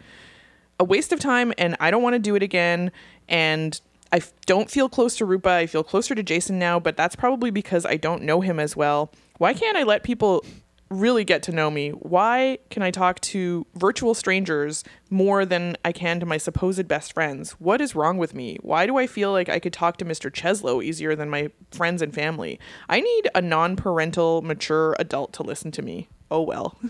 a 0.79 0.83
waste 0.83 1.11
of 1.11 1.19
time 1.19 1.53
and 1.57 1.75
I 1.79 1.91
don't 1.91 2.03
want 2.03 2.13
to 2.13 2.19
do 2.19 2.35
it 2.35 2.43
again. 2.43 2.91
And 3.27 3.79
I 4.11 4.17
f- 4.17 4.33
don't 4.45 4.71
feel 4.71 4.89
close 4.89 5.17
to 5.17 5.25
Rupa. 5.25 5.49
I 5.49 5.67
feel 5.67 5.83
closer 5.83 6.15
to 6.15 6.23
Jason 6.23 6.57
now, 6.57 6.79
but 6.79 6.97
that's 6.97 7.15
probably 7.15 7.51
because 7.51 7.85
I 7.85 7.97
don't 7.97 8.23
know 8.23 8.41
him 8.41 8.59
as 8.59 8.75
well. 8.75 9.11
Why 9.37 9.53
can't 9.53 9.77
I 9.77 9.83
let 9.83 10.03
people 10.03 10.43
really 10.89 11.23
get 11.23 11.43
to 11.43 11.51
know 11.51 11.69
me? 11.69 11.91
Why 11.91 12.57
can 12.71 12.81
I 12.81 12.89
talk 12.89 13.19
to 13.21 13.67
virtual 13.75 14.15
strangers 14.15 14.83
more 15.11 15.45
than 15.45 15.77
I 15.85 15.91
can 15.91 16.19
to 16.19 16.25
my 16.25 16.37
supposed 16.37 16.87
best 16.87 17.13
friends? 17.13 17.51
What 17.53 17.81
is 17.81 17.93
wrong 17.93 18.17
with 18.17 18.33
me? 18.33 18.57
Why 18.61 18.87
do 18.87 18.97
I 18.97 19.05
feel 19.05 19.31
like 19.31 19.49
I 19.49 19.59
could 19.59 19.73
talk 19.73 19.97
to 19.97 20.05
Mr. 20.05 20.31
Cheslow 20.31 20.83
easier 20.83 21.15
than 21.15 21.29
my 21.29 21.51
friends 21.71 22.01
and 22.01 22.13
family? 22.13 22.59
I 22.87 23.01
need 23.01 23.29
a 23.35 23.41
non 23.41 23.75
parental, 23.75 24.41
mature 24.41 24.95
adult 24.97 25.33
to 25.33 25.43
listen 25.43 25.71
to 25.71 25.81
me. 25.81 26.07
Oh 26.31 26.41
well. 26.41 26.77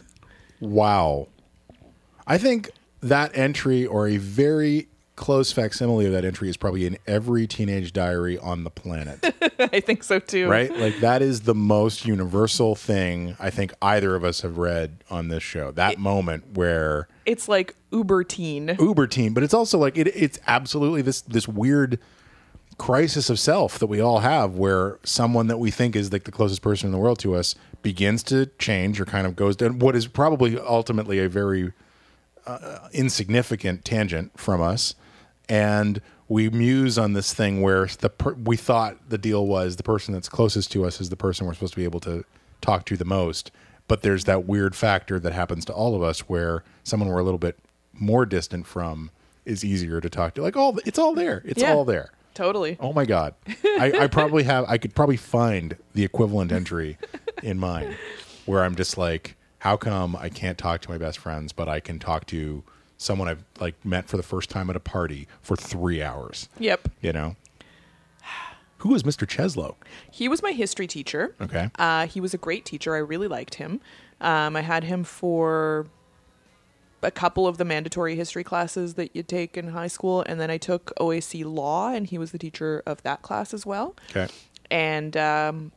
Wow. 0.62 1.30
I 2.28 2.38
think 2.38 2.70
that 3.02 3.36
entry 3.36 3.86
or 3.86 4.08
a 4.08 4.18
very 4.18 4.88
close 5.20 5.52
facsimile 5.52 6.06
of 6.06 6.14
that 6.14 6.24
entry 6.24 6.48
is 6.48 6.56
probably 6.56 6.86
in 6.86 6.98
every 7.06 7.46
teenage 7.46 7.92
diary 7.92 8.38
on 8.40 8.64
the 8.64 8.70
planet. 8.70 9.20
I 9.60 9.82
think 9.82 10.02
so 10.04 10.18
too. 10.18 10.48
right? 10.50 10.74
Like 10.76 11.00
that 11.02 11.22
is 11.22 11.42
the 11.42 11.54
most 11.54 12.06
universal 12.06 12.74
thing 12.74 13.36
I 13.38 13.50
think 13.50 13.74
either 13.82 14.16
of 14.16 14.24
us 14.24 14.42
have 14.42 14.58
read 14.58 15.04
on 15.10 15.28
this 15.28 15.44
show. 15.44 15.72
That 15.72 16.00
moment 16.00 16.54
where 16.54 17.10
It's 17.26 17.50
like 17.50 17.76
uber 17.92 18.24
teen. 18.24 18.78
Uber 18.80 19.08
teen, 19.08 19.34
but 19.34 19.44
it's 19.44 19.54
also 19.54 19.78
like 19.78 19.98
it, 19.98 20.08
it's 20.08 20.40
absolutely 20.48 21.02
this 21.02 21.20
this 21.22 21.48
weird 21.48 22.00
crisis 22.78 23.30
of 23.30 23.38
self 23.38 23.78
that 23.80 23.88
we 23.88 24.00
all 24.00 24.20
have 24.20 24.56
where 24.56 25.00
someone 25.04 25.48
that 25.48 25.58
we 25.58 25.70
think 25.70 25.98
is 25.98 26.14
like 26.14 26.24
the 26.24 26.32
closest 26.32 26.62
person 26.62 26.88
in 26.88 26.94
the 26.94 26.98
world 26.98 27.20
to 27.20 27.36
us 27.36 27.56
begins 27.82 28.24
to 28.24 28.46
change 28.58 29.02
or 29.02 29.06
kind 29.06 29.28
of 29.28 29.36
goes 29.36 29.58
down 29.58 29.80
what 29.80 29.98
is 29.98 30.08
probably 30.08 30.58
ultimately 30.58 31.20
a 31.20 31.28
very 31.28 31.74
uh, 32.50 32.90
insignificant 32.94 33.84
tangent 33.86 34.38
from 34.40 34.62
us 34.62 34.96
and 35.48 36.02
we 36.28 36.48
muse 36.50 36.98
on 36.98 37.14
this 37.14 37.34
thing 37.34 37.62
where 37.62 37.88
the 38.02 38.10
per- 38.10 38.34
we 38.34 38.56
thought 38.56 38.98
the 39.10 39.18
deal 39.18 39.48
was 39.48 39.76
the 39.78 39.84
person 39.84 40.14
that's 40.14 40.30
closest 40.30 40.72
to 40.72 40.86
us 40.86 41.02
is 41.02 41.10
the 41.10 41.16
person 41.16 41.46
we're 41.48 41.54
supposed 41.54 41.74
to 41.74 41.80
be 41.80 41.84
able 41.84 42.00
to 42.00 42.24
talk 42.62 42.86
to 42.86 42.96
the 42.98 43.06
most 43.06 43.52
but 43.88 44.02
there's 44.04 44.26
that 44.26 44.46
weird 44.46 44.76
factor 44.76 45.20
that 45.20 45.34
happens 45.34 45.66
to 45.66 45.74
all 45.74 45.96
of 45.96 46.04
us 46.04 46.22
where 46.30 46.64
someone 46.84 47.10
we're 47.10 47.20
a 47.20 47.24
little 47.24 47.40
bit 47.40 47.58
more 47.94 48.26
distant 48.26 48.66
from 48.68 49.10
is 49.46 49.66
easier 49.66 50.00
to 50.00 50.10
talk 50.10 50.34
to 50.36 50.42
like 50.42 50.56
all 50.56 50.78
it's 50.86 51.00
all 51.00 51.14
there 51.16 51.42
it's 51.46 51.62
Yeah. 51.62 51.74
all 51.74 51.86
there 51.86 52.12
Totally. 52.36 52.78
oh 52.80 52.94
my 52.94 53.06
god 53.06 53.34
I, 53.66 53.92
I 54.02 54.08
probably 54.08 54.44
have 54.44 54.66
i 54.70 54.78
could 54.78 54.94
probably 54.96 55.18
find 55.18 55.76
the 55.94 56.04
equivalent 56.06 56.52
entry 56.52 56.98
in 57.44 57.58
mine 57.60 57.96
where 58.46 58.64
i'm 58.64 58.76
just 58.76 58.98
like 58.98 59.36
how 59.60 59.78
come 59.78 60.16
i 60.16 60.30
can't 60.30 60.58
talk 60.58 60.82
to 60.82 60.90
my 60.90 60.98
best 60.98 61.18
friends 61.18 61.52
but 61.54 61.68
i 61.70 61.80
can 61.80 62.00
talk 62.00 62.26
to 62.26 62.64
someone 62.98 63.28
i've 63.28 63.44
like 63.60 63.76
met 63.86 64.08
for 64.08 64.18
the 64.18 64.24
first 64.24 64.50
time 64.50 64.70
at 64.70 64.76
a 64.76 64.80
party 64.80 65.28
for 65.42 65.56
three 65.56 66.02
hours 66.02 66.50
Yep. 66.60 66.90
you 67.02 67.14
know 67.14 67.36
Who 68.80 68.90
was 68.90 69.04
mr 69.04 69.28
cheslow 69.28 69.76
He 70.12 70.28
was 70.30 70.42
my 70.42 70.52
history 70.52 70.88
teacher. 70.88 71.36
okay 71.42 71.70
Uh, 71.78 72.08
he 72.08 72.20
was 72.22 72.34
a 72.34 72.38
great 72.38 72.66
teacher. 72.66 72.96
I 72.96 73.00
really 73.00 73.28
liked 73.28 73.56
him. 73.56 73.82
Um, 74.22 74.56
I 74.56 74.62
had 74.62 74.84
him 74.86 75.04
for 75.04 75.88
a 77.02 77.12
couple 77.12 77.48
of 77.48 77.58
the 77.58 77.64
mandatory 77.66 78.16
history 78.16 78.44
classes 78.44 78.96
that 78.96 79.16
you 79.16 79.24
take 79.24 79.56
in 79.58 79.70
high 79.70 79.88
school, 79.88 80.22
and 80.28 80.40
then 80.40 80.50
I 80.52 80.58
took 80.58 80.92
OAC 81.00 81.46
law, 81.46 81.90
and 81.90 82.06
he 82.08 82.18
was 82.18 82.32
the 82.32 82.38
teacher 82.38 82.84
of 82.86 83.02
that 83.04 83.22
class 83.22 83.54
as 83.54 83.66
well. 83.66 83.96
okay 84.10 84.28
And 84.70 85.16
um, 85.16 85.72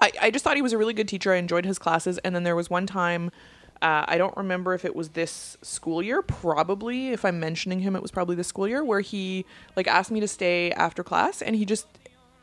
I, 0.00 0.12
I 0.20 0.30
just 0.30 0.44
thought 0.44 0.56
he 0.56 0.62
was 0.62 0.72
a 0.72 0.78
really 0.78 0.94
good 0.94 1.08
teacher. 1.08 1.32
I 1.32 1.36
enjoyed 1.36 1.64
his 1.64 1.78
classes. 1.78 2.18
And 2.18 2.34
then 2.34 2.42
there 2.42 2.56
was 2.56 2.70
one 2.70 2.86
time, 2.86 3.30
uh, 3.82 4.04
I 4.06 4.18
don't 4.18 4.36
remember 4.36 4.74
if 4.74 4.84
it 4.84 4.96
was 4.96 5.10
this 5.10 5.56
school 5.62 6.02
year, 6.02 6.22
probably, 6.22 7.08
if 7.08 7.24
I'm 7.24 7.38
mentioning 7.40 7.80
him, 7.80 7.94
it 7.96 8.02
was 8.02 8.10
probably 8.10 8.36
this 8.36 8.48
school 8.48 8.68
year, 8.68 8.84
where 8.84 9.00
he 9.00 9.44
like 9.76 9.86
asked 9.86 10.10
me 10.10 10.20
to 10.20 10.28
stay 10.28 10.72
after 10.72 11.02
class, 11.02 11.40
and 11.42 11.56
he 11.56 11.64
just 11.64 11.86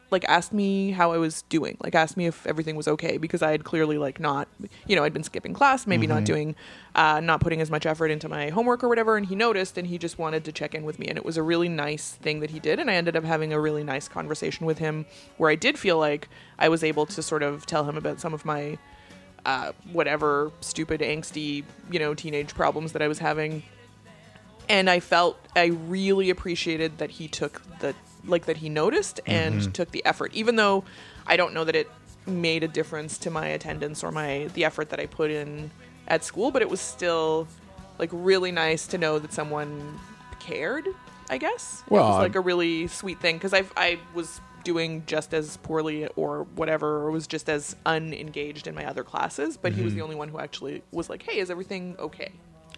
like 0.10 0.24
asked 0.26 0.54
me 0.54 0.92
how 0.92 1.12
I 1.12 1.18
was 1.18 1.42
doing, 1.44 1.78
like 1.84 1.94
asked 1.94 2.16
me 2.16 2.28
if 2.28 2.48
everything 2.48 2.76
was 2.76 2.88
okay 2.88 3.18
because 3.18 3.42
I 3.42 3.52
had 3.52 3.64
clearly 3.64 3.98
like 3.98 4.20
not, 4.20 4.48
you 4.88 4.96
know, 4.96 5.04
I'd 5.04 5.14
been 5.14 5.24
skipping 5.24 5.54
class, 5.54 5.86
maybe 5.86 6.08
not 6.08 6.24
doing, 6.24 6.56
uh, 6.96 7.20
not 7.20 7.42
putting 7.42 7.60
as 7.60 7.70
much 7.70 7.86
effort 7.86 8.10
into 8.10 8.30
my 8.30 8.50
homework 8.50 8.84
or 8.84 8.88
whatever, 8.88 9.18
and 9.18 9.26
he 9.26 9.36
noticed 9.36 9.78
and 9.78 9.88
he 9.88 9.98
just 9.98 10.18
wanted 10.18 10.46
to 10.46 10.52
check 10.52 10.74
in 10.74 10.86
with 10.86 10.98
me, 10.98 11.08
and 11.08 11.18
it 11.18 11.26
was 11.26 11.36
a 11.36 11.44
really 11.44 11.68
nice 11.68 12.14
thing 12.14 12.40
that 12.40 12.52
he 12.52 12.60
did, 12.60 12.80
and 12.80 12.90
I 12.90 12.96
ended 12.96 13.16
up 13.16 13.24
having 13.26 13.52
a 13.52 13.60
really 13.60 13.84
nice 13.84 14.08
conversation 14.08 14.66
with 14.66 14.78
him 14.78 15.06
where 15.38 15.50
I 15.50 15.56
did 15.56 15.78
feel 15.78 15.98
like 15.98 16.30
I 16.58 16.70
was 16.70 16.84
able 16.84 17.06
to 17.08 17.22
sort 17.22 17.44
of 17.44 17.66
tell 17.66 17.84
him 17.84 17.98
about 17.98 18.22
some 18.22 18.34
of 18.34 18.46
my, 18.46 18.78
uh, 19.46 19.74
whatever 19.92 20.52
stupid 20.62 21.02
angsty, 21.02 21.64
you 21.92 22.00
know, 22.00 22.14
teenage 22.14 22.54
problems 22.56 22.94
that 22.94 23.02
I 23.02 23.08
was 23.08 23.20
having. 23.20 23.64
And 24.70 24.90
I 24.90 25.00
felt 25.00 25.38
I 25.56 25.66
really 25.66 26.30
appreciated 26.30 26.98
that 26.98 27.12
he 27.12 27.30
took 27.30 27.62
the 27.80 27.96
like 28.28 28.46
that 28.46 28.58
he 28.58 28.70
noticed 28.70 29.20
and 29.26 29.74
took 29.74 29.92
the 29.92 30.04
effort, 30.06 30.34
even 30.34 30.56
though 30.56 30.84
I 31.26 31.38
don't 31.38 31.54
know 31.54 31.64
that 31.64 31.76
it 31.76 31.90
made 32.26 32.64
a 32.64 32.68
difference 32.68 33.18
to 33.20 33.30
my 33.32 33.48
attendance 33.48 34.04
or 34.04 34.12
my 34.12 34.50
the 34.54 34.66
effort 34.66 34.90
that 34.90 35.00
I 35.00 35.06
put 35.06 35.32
in 35.32 35.72
at 36.08 36.24
school, 36.24 36.52
but 36.52 36.62
it 36.62 36.70
was 36.70 36.82
still 36.82 37.48
like 38.00 38.10
really 38.14 38.52
nice 38.52 38.88
to 38.88 38.98
know 38.98 39.18
that 39.20 39.34
someone 39.34 40.00
cared. 40.40 40.88
I 41.30 41.38
guess 41.38 41.84
it 41.88 41.92
was 41.92 42.20
like 42.20 42.36
a 42.36 42.40
really 42.40 42.88
sweet 42.88 43.20
thing 43.20 43.36
because 43.38 43.54
I 43.54 43.64
I 43.76 44.00
was 44.14 44.40
doing 44.64 45.04
just 45.06 45.34
as 45.34 45.58
poorly 45.58 46.08
or 46.16 46.44
whatever 46.56 46.98
or 47.06 47.12
was 47.12 47.28
just 47.28 47.48
as 47.50 47.76
unengaged 47.86 48.68
in 48.68 48.76
my 48.76 48.86
other 48.86 49.02
classes 49.02 49.56
but 49.56 49.72
he 49.72 49.82
was 49.82 49.92
Mm-hmm. 49.92 49.98
the 50.00 50.04
only 50.04 50.16
one 50.16 50.28
who 50.28 50.40
actually 50.40 50.84
was 50.92 51.10
like 51.10 51.24
hey 51.24 51.40
is 51.40 51.50
everything 51.50 51.96
okay 52.00 52.32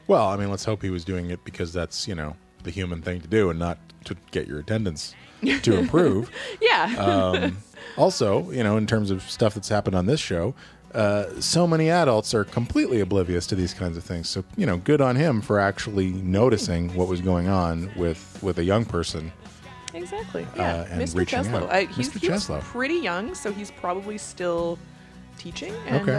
Well, 0.08 0.28
I 0.28 0.36
mean, 0.38 0.50
let's 0.52 0.66
hope 0.66 0.84
he 0.84 0.92
was 0.92 1.04
doing 1.04 1.32
it 1.32 1.44
because 1.44 1.74
that's 1.74 2.08
you 2.08 2.14
know 2.16 2.36
the 2.64 2.70
human 2.72 3.02
thing 3.02 3.22
to 3.22 3.28
do, 3.28 3.50
and 3.50 3.58
not 3.60 3.78
to 4.06 4.16
get 4.32 4.48
your 4.48 4.60
attendance 4.60 5.16
to 5.42 5.78
improve. 5.78 6.30
yeah 6.62 6.96
Uh, 6.98 7.52
also, 7.98 8.50
you 8.52 8.64
know, 8.64 8.78
in 8.78 8.86
terms 8.88 9.12
of 9.12 9.22
stuff 9.24 9.54
that's 9.56 9.70
happened 9.70 9.96
on 9.96 10.06
this 10.06 10.20
show, 10.20 10.54
uh, 10.94 11.26
so 11.40 11.68
many 11.68 11.90
adults 11.90 12.34
are 12.34 12.44
completely 12.44 13.00
oblivious 13.00 13.46
to 13.48 13.56
these 13.56 13.74
kinds 13.74 13.98
of 13.98 14.04
things. 14.04 14.28
So, 14.30 14.44
you 14.58 14.66
know, 14.66 14.78
good 14.78 15.02
on 15.02 15.16
him 15.16 15.42
for 15.42 15.60
actually 15.60 16.08
noticing 16.12 16.94
what 16.96 17.08
was 17.08 17.22
going 17.22 17.48
on 17.48 17.92
with 17.96 18.40
with 18.42 18.58
a 18.60 18.64
young 18.64 18.86
person. 18.86 19.32
Exactly. 19.94 20.46
Yeah, 20.56 20.86
and 20.90 21.02
Mr. 21.02 21.16
reaching 21.18 21.40
Cheslow. 21.44 21.70
out. 21.70 21.90
He's, 21.92 22.10
Mr. 22.10 22.20
he 22.20 22.30
was 22.30 22.46
Cheslow. 22.48 22.62
pretty 22.62 22.96
young, 22.96 23.34
so 23.36 23.52
he's 23.52 23.72
probably 23.72 24.18
still 24.18 24.78
teaching. 25.38 25.74
And 25.88 26.02
Okay. 26.08 26.14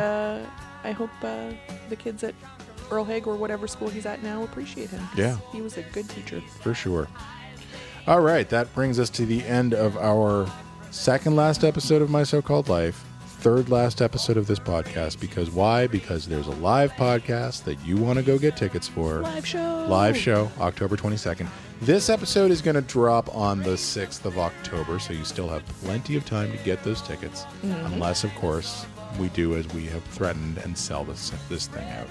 uh, 0.44 0.88
I 0.88 0.90
hope 0.92 1.10
uh, 1.22 1.50
the 1.88 1.96
kids 1.96 2.24
at 2.24 2.34
Earl 2.90 3.04
Haig 3.04 3.26
or 3.28 3.36
whatever 3.36 3.68
school 3.68 3.88
he's 3.88 4.06
at 4.06 4.22
now 4.24 4.42
appreciate 4.42 4.90
him. 4.90 5.02
Yeah. 5.16 5.36
he 5.52 5.60
was 5.62 5.76
a 5.78 5.82
good 5.92 6.08
teacher. 6.08 6.40
for 6.62 6.74
sure. 6.74 7.06
All 8.06 8.20
right, 8.20 8.48
that 8.48 8.72
brings 8.74 8.98
us 8.98 9.10
to 9.10 9.26
the 9.26 9.44
end 9.44 9.74
of 9.74 9.96
our 9.98 10.50
second 10.90 11.36
last 11.36 11.64
episode 11.64 12.02
of 12.02 12.10
My 12.10 12.22
So 12.22 12.40
Called 12.42 12.68
Life, 12.68 13.04
third 13.26 13.68
last 13.68 14.00
episode 14.02 14.36
of 14.36 14.46
this 14.46 14.58
podcast. 14.58 15.20
Because 15.20 15.50
why? 15.50 15.86
Because 15.86 16.26
there's 16.26 16.46
a 16.46 16.52
live 16.52 16.92
podcast 16.92 17.64
that 17.64 17.78
you 17.84 17.96
want 17.96 18.18
to 18.18 18.24
go 18.24 18.38
get 18.38 18.56
tickets 18.56 18.88
for. 18.88 19.20
Live 19.20 19.46
show. 19.46 19.86
Live 19.88 20.16
show, 20.16 20.50
October 20.60 20.96
22nd. 20.96 21.46
This 21.80 22.10
episode 22.10 22.50
is 22.50 22.60
going 22.60 22.74
to 22.74 22.82
drop 22.82 23.34
on 23.34 23.60
the 23.62 23.70
6th 23.70 24.24
of 24.26 24.38
October, 24.38 24.98
so 24.98 25.14
you 25.14 25.24
still 25.24 25.48
have 25.48 25.64
plenty 25.82 26.14
of 26.16 26.26
time 26.26 26.52
to 26.52 26.58
get 26.58 26.82
those 26.84 27.00
tickets, 27.00 27.44
Mm-hmm. 27.62 27.94
unless, 27.94 28.22
of 28.22 28.34
course, 28.34 28.84
we 29.18 29.28
do 29.30 29.56
as 29.56 29.66
we 29.68 29.86
have 29.86 30.04
threatened 30.04 30.58
and 30.58 30.76
sell 30.76 31.04
this 31.04 31.32
this 31.48 31.66
thing 31.66 31.88
out. 31.90 32.06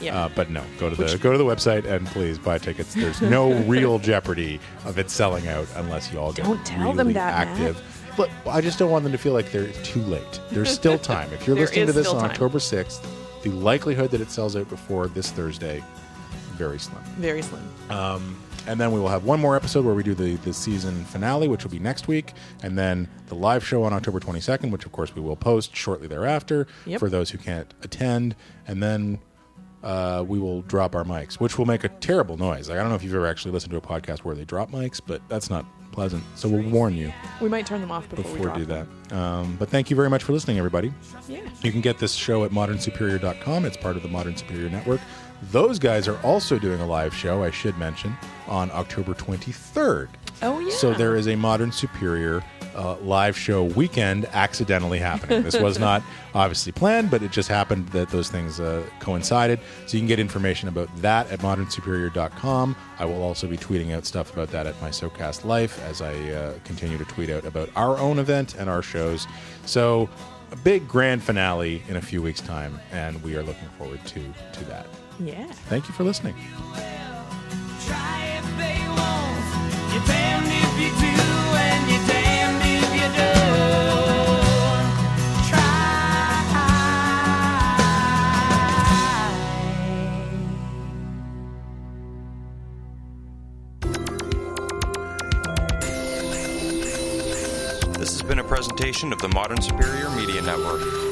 Yeah. 0.00 0.16
Uh, 0.24 0.28
but 0.34 0.50
no, 0.50 0.64
go 0.78 0.90
to 0.90 0.96
the 0.96 1.16
go 1.18 1.30
to 1.32 1.38
the 1.38 1.44
website 1.44 1.84
and 1.84 2.06
please 2.08 2.38
buy 2.38 2.58
tickets. 2.58 2.92
There's 2.94 3.20
no 3.22 3.52
real 3.66 3.98
jeopardy 4.00 4.58
of 4.84 4.98
it 4.98 5.10
selling 5.10 5.46
out 5.46 5.68
unless 5.76 6.12
you 6.12 6.18
all 6.18 6.32
get 6.32 6.46
Don't 6.46 6.64
tell 6.66 6.82
really 6.86 6.96
them 6.96 7.12
that, 7.12 7.46
Matt. 7.46 7.58
active. 7.58 7.80
But 8.16 8.30
I 8.48 8.60
just 8.60 8.78
don't 8.80 8.90
want 8.90 9.04
them 9.04 9.12
to 9.12 9.18
feel 9.18 9.32
like 9.32 9.52
they're 9.52 9.68
too 9.84 10.02
late. 10.02 10.40
There's 10.50 10.70
still 10.70 10.98
time. 11.14 11.32
If 11.32 11.46
you're 11.46 11.54
listening 11.56 11.86
to 11.86 11.92
this 11.92 12.08
on 12.08 12.20
time. 12.20 12.30
October 12.30 12.58
6th, 12.58 13.06
the 13.42 13.50
likelihood 13.50 14.10
that 14.10 14.20
it 14.20 14.30
sells 14.32 14.56
out 14.56 14.68
before 14.68 15.06
this 15.08 15.30
Thursday 15.30 15.84
very 16.54 16.78
slim. 16.80 17.02
Very 17.16 17.40
slim. 17.42 17.62
And 18.66 18.78
then 18.80 18.92
we 18.92 19.00
will 19.00 19.08
have 19.08 19.24
one 19.24 19.40
more 19.40 19.56
episode 19.56 19.84
where 19.84 19.94
we 19.94 20.02
do 20.02 20.14
the, 20.14 20.36
the 20.36 20.52
season 20.52 21.04
finale, 21.06 21.48
which 21.48 21.64
will 21.64 21.70
be 21.70 21.78
next 21.78 22.08
week. 22.08 22.32
And 22.62 22.78
then 22.78 23.08
the 23.26 23.34
live 23.34 23.66
show 23.66 23.82
on 23.84 23.92
October 23.92 24.20
22nd, 24.20 24.70
which 24.70 24.84
of 24.86 24.92
course 24.92 25.14
we 25.14 25.20
will 25.22 25.36
post 25.36 25.74
shortly 25.74 26.06
thereafter 26.06 26.66
Yep. 26.86 27.00
for 27.00 27.08
those 27.08 27.30
who 27.30 27.38
can't 27.38 27.72
attend. 27.82 28.36
And 28.68 28.82
then 28.82 29.18
uh, 29.82 30.24
we 30.28 30.38
will 30.38 30.62
drop 30.62 30.94
our 30.94 31.04
mics, 31.04 31.34
which 31.34 31.58
will 31.58 31.66
make 31.66 31.84
a 31.84 31.88
terrible 31.88 32.36
noise. 32.36 32.68
Like, 32.68 32.78
I 32.78 32.82
don't 32.82 32.90
know 32.90 32.96
if 32.96 33.02
you've 33.02 33.14
ever 33.14 33.26
actually 33.26 33.52
listened 33.52 33.70
to 33.72 33.78
a 33.78 33.80
podcast 33.80 34.18
where 34.20 34.34
they 34.34 34.44
drop 34.44 34.70
mics, 34.70 35.00
but 35.04 35.22
that's 35.28 35.48
not 35.48 35.64
pleasant. 35.90 36.22
So 36.36 36.48
we'll 36.48 36.68
warn 36.70 36.94
you 36.96 37.12
We 37.40 37.48
might 37.48 37.66
turn 37.66 37.80
them 37.80 37.90
off 37.90 38.08
before, 38.08 38.32
we 38.36 38.42
drop 38.42 38.56
do 38.58 38.64
that. 38.66 38.86
Um, 39.10 39.56
but 39.58 39.70
thank 39.70 39.90
you 39.90 39.96
very 39.96 40.08
much 40.10 40.22
for 40.22 40.32
listening, 40.32 40.58
everybody. 40.58 40.92
Yeah. 41.28 41.40
You 41.62 41.72
can 41.72 41.80
get 41.80 41.98
this 41.98 42.12
show 42.14 42.44
at 42.44 42.50
modernsuperior.com. 42.52 43.64
It's 43.64 43.76
part 43.76 43.96
of 43.96 44.02
the 44.02 44.08
Modern 44.08 44.36
Superior 44.36 44.68
Network. 44.70 45.00
Those 45.44 45.78
guys 45.78 46.06
are 46.06 46.18
also 46.22 46.58
doing 46.58 46.80
a 46.80 46.86
live 46.86 47.14
show, 47.14 47.42
I 47.42 47.50
should 47.50 47.76
mention, 47.78 48.16
on 48.46 48.70
October 48.72 49.14
23rd. 49.14 50.08
Oh, 50.42 50.58
yeah. 50.60 50.70
So 50.74 50.92
there 50.94 51.16
is 51.16 51.28
a 51.28 51.36
Modern 51.36 51.72
Superior 51.72 52.42
uh, 52.74 52.96
live 52.98 53.36
show 53.36 53.64
weekend 53.64 54.26
accidentally 54.26 54.98
happening. 54.98 55.42
This 55.42 55.58
was 55.58 55.78
not 55.88 56.02
obviously 56.34 56.72
planned, 56.72 57.10
but 57.10 57.22
it 57.22 57.30
just 57.30 57.48
happened 57.48 57.88
that 57.88 58.10
those 58.10 58.30
things 58.30 58.60
uh, 58.60 58.84
coincided. 59.00 59.60
So 59.86 59.96
you 59.96 60.00
can 60.00 60.08
get 60.08 60.18
information 60.18 60.68
about 60.68 60.94
that 60.96 61.30
at 61.30 61.40
modernsuperior.com. 61.40 62.76
I 62.98 63.04
will 63.04 63.22
also 63.22 63.46
be 63.46 63.56
tweeting 63.56 63.94
out 63.94 64.06
stuff 64.06 64.32
about 64.32 64.50
that 64.50 64.66
at 64.66 64.80
my 64.80 64.90
SoCast 64.90 65.44
Life 65.44 65.82
as 65.84 66.00
I 66.00 66.14
uh, 66.30 66.54
continue 66.64 66.98
to 66.98 67.04
tweet 67.04 67.30
out 67.30 67.44
about 67.44 67.70
our 67.76 67.98
own 67.98 68.18
event 68.18 68.54
and 68.56 68.70
our 68.70 68.82
shows. 68.82 69.26
So 69.66 70.08
a 70.52 70.56
big 70.56 70.88
grand 70.88 71.22
finale 71.22 71.82
in 71.88 71.96
a 71.96 72.02
few 72.02 72.22
weeks' 72.22 72.40
time, 72.40 72.80
and 72.92 73.22
we 73.22 73.36
are 73.36 73.42
looking 73.42 73.68
forward 73.78 74.04
to 74.06 74.20
to 74.52 74.64
that. 74.64 74.86
Yeah. 75.22 75.44
Thank 75.68 75.86
you 75.86 75.92
for 75.92 76.02
listening. 76.02 76.34
Try 77.84 78.38
if 78.38 78.44
they 78.56 78.80
won't. 78.88 79.92
You're 79.92 80.06
damned 80.06 80.46
if 80.48 80.80
you 80.80 80.88
do, 80.98 81.08
and 81.58 81.90
you're 81.90 82.06
damned 82.08 82.62
if 82.64 82.94
you 82.94 83.08
don't. 83.20 83.30
This 97.98 98.12
has 98.12 98.22
been 98.22 98.38
a 98.38 98.44
presentation 98.44 99.12
of 99.12 99.18
the 99.18 99.28
Modern 99.28 99.60
Superior 99.60 100.08
Media 100.10 100.40
Network. 100.40 101.09